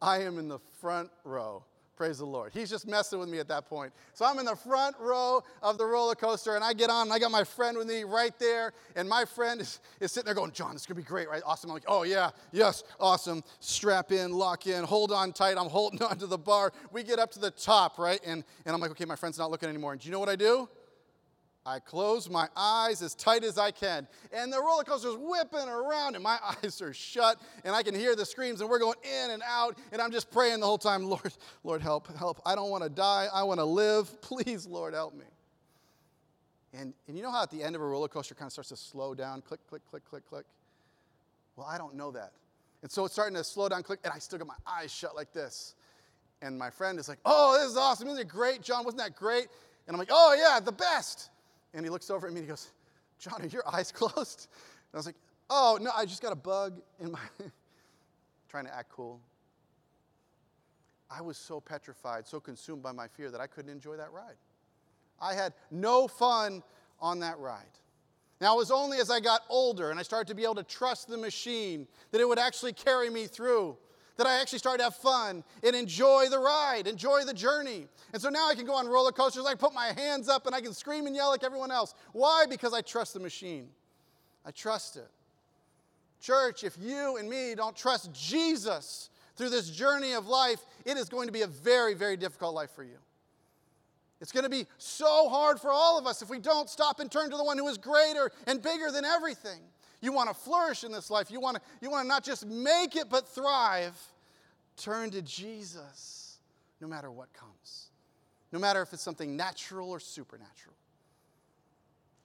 I 0.00 0.22
am 0.22 0.38
in 0.38 0.48
the 0.48 0.58
front 0.80 1.10
row. 1.24 1.64
Praise 1.98 2.18
the 2.18 2.26
Lord. 2.26 2.52
He's 2.54 2.70
just 2.70 2.86
messing 2.86 3.18
with 3.18 3.28
me 3.28 3.40
at 3.40 3.48
that 3.48 3.68
point. 3.68 3.92
So 4.14 4.24
I'm 4.24 4.38
in 4.38 4.44
the 4.44 4.54
front 4.54 4.94
row 5.00 5.42
of 5.60 5.78
the 5.78 5.84
roller 5.84 6.14
coaster 6.14 6.54
and 6.54 6.62
I 6.62 6.72
get 6.72 6.90
on 6.90 7.08
and 7.08 7.12
I 7.12 7.18
got 7.18 7.32
my 7.32 7.42
friend 7.42 7.76
with 7.76 7.88
me 7.88 8.04
right 8.04 8.38
there. 8.38 8.72
And 8.94 9.08
my 9.08 9.24
friend 9.24 9.60
is, 9.60 9.80
is 9.98 10.12
sitting 10.12 10.26
there 10.26 10.34
going, 10.34 10.52
John, 10.52 10.74
this 10.74 10.82
is 10.82 10.86
going 10.86 10.94
to 10.94 11.02
be 11.02 11.08
great, 11.08 11.28
right? 11.28 11.42
Awesome. 11.44 11.70
I'm 11.70 11.74
like, 11.74 11.82
oh, 11.88 12.04
yeah, 12.04 12.30
yes, 12.52 12.84
awesome. 13.00 13.42
Strap 13.58 14.12
in, 14.12 14.30
lock 14.30 14.68
in, 14.68 14.84
hold 14.84 15.10
on 15.10 15.32
tight. 15.32 15.56
I'm 15.58 15.68
holding 15.68 16.00
on 16.08 16.16
to 16.18 16.28
the 16.28 16.38
bar. 16.38 16.72
We 16.92 17.02
get 17.02 17.18
up 17.18 17.32
to 17.32 17.40
the 17.40 17.50
top, 17.50 17.98
right? 17.98 18.20
And, 18.24 18.44
and 18.64 18.76
I'm 18.76 18.80
like, 18.80 18.92
okay, 18.92 19.04
my 19.04 19.16
friend's 19.16 19.36
not 19.36 19.50
looking 19.50 19.68
anymore. 19.68 19.90
And 19.90 20.00
do 20.00 20.06
you 20.06 20.12
know 20.12 20.20
what 20.20 20.28
I 20.28 20.36
do? 20.36 20.68
I 21.66 21.80
close 21.80 22.30
my 22.30 22.48
eyes 22.56 23.02
as 23.02 23.14
tight 23.14 23.44
as 23.44 23.58
I 23.58 23.70
can. 23.70 24.08
And 24.32 24.52
the 24.52 24.58
roller 24.58 24.84
coaster's 24.84 25.16
whipping 25.18 25.68
around, 25.68 26.14
and 26.14 26.24
my 26.24 26.38
eyes 26.64 26.80
are 26.80 26.94
shut, 26.94 27.40
and 27.64 27.74
I 27.74 27.82
can 27.82 27.94
hear 27.94 28.16
the 28.16 28.24
screams, 28.24 28.60
and 28.60 28.70
we're 28.70 28.78
going 28.78 28.96
in 29.02 29.30
and 29.30 29.42
out, 29.46 29.76
and 29.92 30.00
I'm 30.00 30.10
just 30.10 30.30
praying 30.30 30.60
the 30.60 30.66
whole 30.66 30.78
time, 30.78 31.04
Lord, 31.04 31.32
Lord, 31.64 31.82
help, 31.82 32.14
help. 32.16 32.40
I 32.46 32.54
don't 32.54 32.70
want 32.70 32.84
to 32.84 32.88
die. 32.88 33.28
I 33.32 33.42
want 33.42 33.60
to 33.60 33.64
live. 33.64 34.20
Please, 34.22 34.66
Lord, 34.66 34.94
help 34.94 35.14
me. 35.14 35.26
And, 36.74 36.92
and 37.06 37.16
you 37.16 37.22
know 37.22 37.30
how 37.30 37.42
at 37.42 37.50
the 37.50 37.62
end 37.62 37.76
of 37.76 37.82
a 37.82 37.86
roller 37.86 38.08
coaster 38.08 38.34
kind 38.34 38.46
of 38.46 38.52
starts 38.52 38.68
to 38.68 38.76
slow 38.76 39.14
down, 39.14 39.42
click, 39.42 39.60
click, 39.68 39.82
click, 39.90 40.04
click, 40.08 40.26
click? 40.28 40.44
Well, 41.56 41.66
I 41.66 41.78
don't 41.78 41.94
know 41.94 42.10
that. 42.12 42.32
And 42.82 42.90
so 42.90 43.04
it's 43.04 43.14
starting 43.14 43.34
to 43.36 43.42
slow 43.42 43.68
down, 43.68 43.82
click, 43.82 44.00
and 44.04 44.12
I 44.12 44.18
still 44.18 44.38
got 44.38 44.46
my 44.46 44.54
eyes 44.66 44.92
shut 44.92 45.16
like 45.16 45.32
this. 45.32 45.74
And 46.40 46.56
my 46.56 46.70
friend 46.70 46.98
is 46.98 47.08
like, 47.08 47.18
Oh, 47.24 47.58
this 47.58 47.70
is 47.70 47.76
awesome. 47.76 48.06
Isn't 48.08 48.20
it 48.20 48.28
great, 48.28 48.62
John? 48.62 48.84
Wasn't 48.84 49.02
that 49.02 49.16
great? 49.16 49.48
And 49.86 49.94
I'm 49.94 49.98
like, 49.98 50.10
Oh, 50.12 50.36
yeah, 50.38 50.60
the 50.60 50.72
best. 50.72 51.30
And 51.74 51.84
he 51.84 51.90
looks 51.90 52.10
over 52.10 52.26
at 52.26 52.32
me 52.32 52.40
and 52.40 52.46
he 52.46 52.48
goes, 52.48 52.70
John, 53.18 53.42
are 53.42 53.46
your 53.46 53.68
eyes 53.72 53.92
closed? 53.92 54.48
And 54.50 54.94
I 54.94 54.96
was 54.96 55.06
like, 55.06 55.16
oh, 55.50 55.78
no, 55.80 55.90
I 55.96 56.04
just 56.04 56.22
got 56.22 56.32
a 56.32 56.36
bug 56.36 56.80
in 57.00 57.12
my, 57.12 57.18
trying 58.48 58.64
to 58.64 58.74
act 58.74 58.90
cool. 58.90 59.20
I 61.10 61.22
was 61.22 61.38
so 61.38 61.60
petrified, 61.60 62.26
so 62.26 62.38
consumed 62.38 62.82
by 62.82 62.92
my 62.92 63.08
fear 63.08 63.30
that 63.30 63.40
I 63.40 63.46
couldn't 63.46 63.70
enjoy 63.70 63.96
that 63.96 64.12
ride. 64.12 64.36
I 65.20 65.34
had 65.34 65.54
no 65.70 66.06
fun 66.06 66.62
on 67.00 67.20
that 67.20 67.38
ride. 67.38 67.64
Now, 68.40 68.54
it 68.54 68.58
was 68.58 68.70
only 68.70 68.98
as 68.98 69.10
I 69.10 69.20
got 69.20 69.42
older 69.48 69.90
and 69.90 69.98
I 69.98 70.02
started 70.02 70.28
to 70.28 70.34
be 70.34 70.44
able 70.44 70.56
to 70.56 70.62
trust 70.62 71.08
the 71.08 71.16
machine 71.16 71.88
that 72.12 72.20
it 72.20 72.28
would 72.28 72.38
actually 72.38 72.72
carry 72.72 73.10
me 73.10 73.26
through 73.26 73.76
that 74.18 74.26
I 74.26 74.40
actually 74.40 74.58
started 74.58 74.78
to 74.78 74.84
have 74.84 74.96
fun 74.96 75.42
and 75.62 75.74
enjoy 75.74 76.26
the 76.28 76.38
ride, 76.38 76.86
enjoy 76.86 77.24
the 77.24 77.32
journey. 77.32 77.86
And 78.12 78.20
so 78.20 78.28
now 78.28 78.48
I 78.48 78.54
can 78.54 78.66
go 78.66 78.74
on 78.74 78.86
roller 78.86 79.12
coasters, 79.12 79.46
I 79.46 79.54
put 79.54 79.72
my 79.72 79.92
hands 79.96 80.28
up 80.28 80.44
and 80.46 80.54
I 80.54 80.60
can 80.60 80.74
scream 80.74 81.06
and 81.06 81.16
yell 81.16 81.30
like 81.30 81.44
everyone 81.44 81.70
else. 81.70 81.94
Why? 82.12 82.44
Because 82.50 82.74
I 82.74 82.82
trust 82.82 83.14
the 83.14 83.20
machine. 83.20 83.68
I 84.44 84.50
trust 84.50 84.96
it. 84.96 85.08
Church, 86.20 86.64
if 86.64 86.76
you 86.80 87.16
and 87.16 87.30
me 87.30 87.54
don't 87.54 87.76
trust 87.76 88.12
Jesus 88.12 89.08
through 89.36 89.50
this 89.50 89.70
journey 89.70 90.14
of 90.14 90.26
life, 90.26 90.66
it 90.84 90.96
is 90.96 91.08
going 91.08 91.28
to 91.28 91.32
be 91.32 91.42
a 91.42 91.46
very, 91.46 91.94
very 91.94 92.16
difficult 92.16 92.54
life 92.54 92.72
for 92.72 92.82
you. 92.82 92.98
It's 94.20 94.32
going 94.32 94.42
to 94.42 94.50
be 94.50 94.66
so 94.78 95.28
hard 95.28 95.60
for 95.60 95.70
all 95.70 95.96
of 95.96 96.08
us 96.08 96.22
if 96.22 96.28
we 96.28 96.40
don't 96.40 96.68
stop 96.68 96.98
and 96.98 97.08
turn 97.08 97.30
to 97.30 97.36
the 97.36 97.44
one 97.44 97.56
who 97.56 97.68
is 97.68 97.78
greater 97.78 98.32
and 98.48 98.60
bigger 98.60 98.90
than 98.90 99.04
everything. 99.04 99.60
You 100.00 100.12
want 100.12 100.28
to 100.28 100.34
flourish 100.34 100.84
in 100.84 100.92
this 100.92 101.10
life. 101.10 101.30
You 101.30 101.40
want 101.40 101.56
to, 101.56 101.62
you 101.80 101.90
want 101.90 102.04
to 102.04 102.08
not 102.08 102.24
just 102.24 102.46
make 102.46 102.94
it, 102.96 103.10
but 103.10 103.28
thrive. 103.28 103.98
Turn 104.76 105.10
to 105.10 105.22
Jesus 105.22 106.38
no 106.80 106.86
matter 106.86 107.10
what 107.10 107.32
comes, 107.32 107.88
no 108.52 108.58
matter 108.58 108.80
if 108.80 108.92
it's 108.92 109.02
something 109.02 109.36
natural 109.36 109.90
or 109.90 109.98
supernatural. 109.98 110.76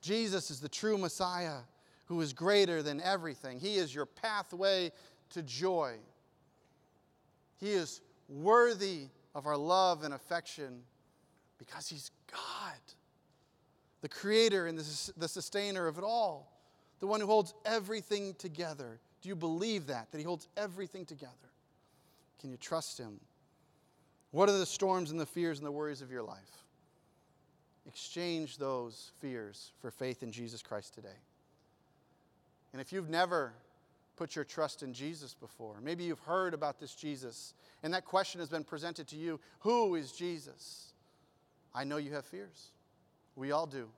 Jesus 0.00 0.50
is 0.50 0.60
the 0.60 0.68
true 0.68 0.96
Messiah 0.96 1.58
who 2.04 2.20
is 2.20 2.32
greater 2.32 2.82
than 2.82 3.00
everything. 3.00 3.58
He 3.58 3.76
is 3.76 3.92
your 3.92 4.06
pathway 4.06 4.92
to 5.30 5.42
joy. 5.42 5.96
He 7.58 7.72
is 7.72 8.02
worthy 8.28 9.08
of 9.34 9.46
our 9.46 9.56
love 9.56 10.04
and 10.04 10.14
affection 10.14 10.82
because 11.58 11.88
He's 11.88 12.10
God, 12.30 12.78
the 14.02 14.08
creator 14.08 14.66
and 14.66 14.78
the 14.78 15.28
sustainer 15.28 15.86
of 15.88 15.98
it 15.98 16.04
all 16.04 16.53
the 17.04 17.08
one 17.08 17.20
who 17.20 17.26
holds 17.26 17.52
everything 17.66 18.32
together. 18.38 18.98
Do 19.20 19.28
you 19.28 19.36
believe 19.36 19.88
that? 19.88 20.10
That 20.10 20.16
he 20.16 20.24
holds 20.24 20.48
everything 20.56 21.04
together? 21.04 21.34
Can 22.40 22.50
you 22.50 22.56
trust 22.56 22.96
him? 22.96 23.20
What 24.30 24.48
are 24.48 24.56
the 24.56 24.64
storms 24.64 25.10
and 25.10 25.20
the 25.20 25.26
fears 25.26 25.58
and 25.58 25.66
the 25.66 25.70
worries 25.70 26.00
of 26.00 26.10
your 26.10 26.22
life? 26.22 26.64
Exchange 27.86 28.56
those 28.56 29.12
fears 29.18 29.72
for 29.82 29.90
faith 29.90 30.22
in 30.22 30.32
Jesus 30.32 30.62
Christ 30.62 30.94
today. 30.94 31.20
And 32.72 32.80
if 32.80 32.90
you've 32.90 33.10
never 33.10 33.52
put 34.16 34.34
your 34.34 34.46
trust 34.46 34.82
in 34.82 34.94
Jesus 34.94 35.34
before, 35.34 35.76
maybe 35.82 36.04
you've 36.04 36.20
heard 36.20 36.54
about 36.54 36.80
this 36.80 36.94
Jesus, 36.94 37.52
and 37.82 37.92
that 37.92 38.06
question 38.06 38.40
has 38.40 38.48
been 38.48 38.64
presented 38.64 39.08
to 39.08 39.16
you 39.16 39.38
Who 39.58 39.94
is 39.94 40.10
Jesus? 40.10 40.94
I 41.74 41.84
know 41.84 41.98
you 41.98 42.14
have 42.14 42.24
fears. 42.24 42.70
We 43.36 43.52
all 43.52 43.66
do. 43.66 43.90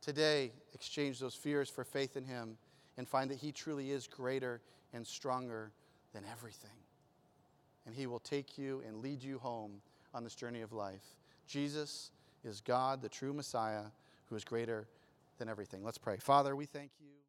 Today, 0.00 0.52
exchange 0.74 1.18
those 1.18 1.34
fears 1.34 1.68
for 1.68 1.84
faith 1.84 2.16
in 2.16 2.24
Him 2.24 2.56
and 2.96 3.08
find 3.08 3.30
that 3.30 3.38
He 3.38 3.52
truly 3.52 3.90
is 3.90 4.06
greater 4.06 4.60
and 4.92 5.06
stronger 5.06 5.72
than 6.12 6.24
everything. 6.30 6.70
And 7.86 7.94
He 7.94 8.06
will 8.06 8.20
take 8.20 8.56
you 8.56 8.82
and 8.86 9.02
lead 9.02 9.22
you 9.22 9.38
home 9.38 9.80
on 10.14 10.24
this 10.24 10.34
journey 10.34 10.62
of 10.62 10.72
life. 10.72 11.04
Jesus 11.46 12.10
is 12.44 12.60
God, 12.60 13.02
the 13.02 13.08
true 13.08 13.32
Messiah, 13.32 13.84
who 14.28 14.36
is 14.36 14.44
greater 14.44 14.86
than 15.38 15.48
everything. 15.48 15.84
Let's 15.84 15.98
pray. 15.98 16.16
Father, 16.18 16.56
we 16.56 16.66
thank 16.66 16.90
you. 17.00 17.25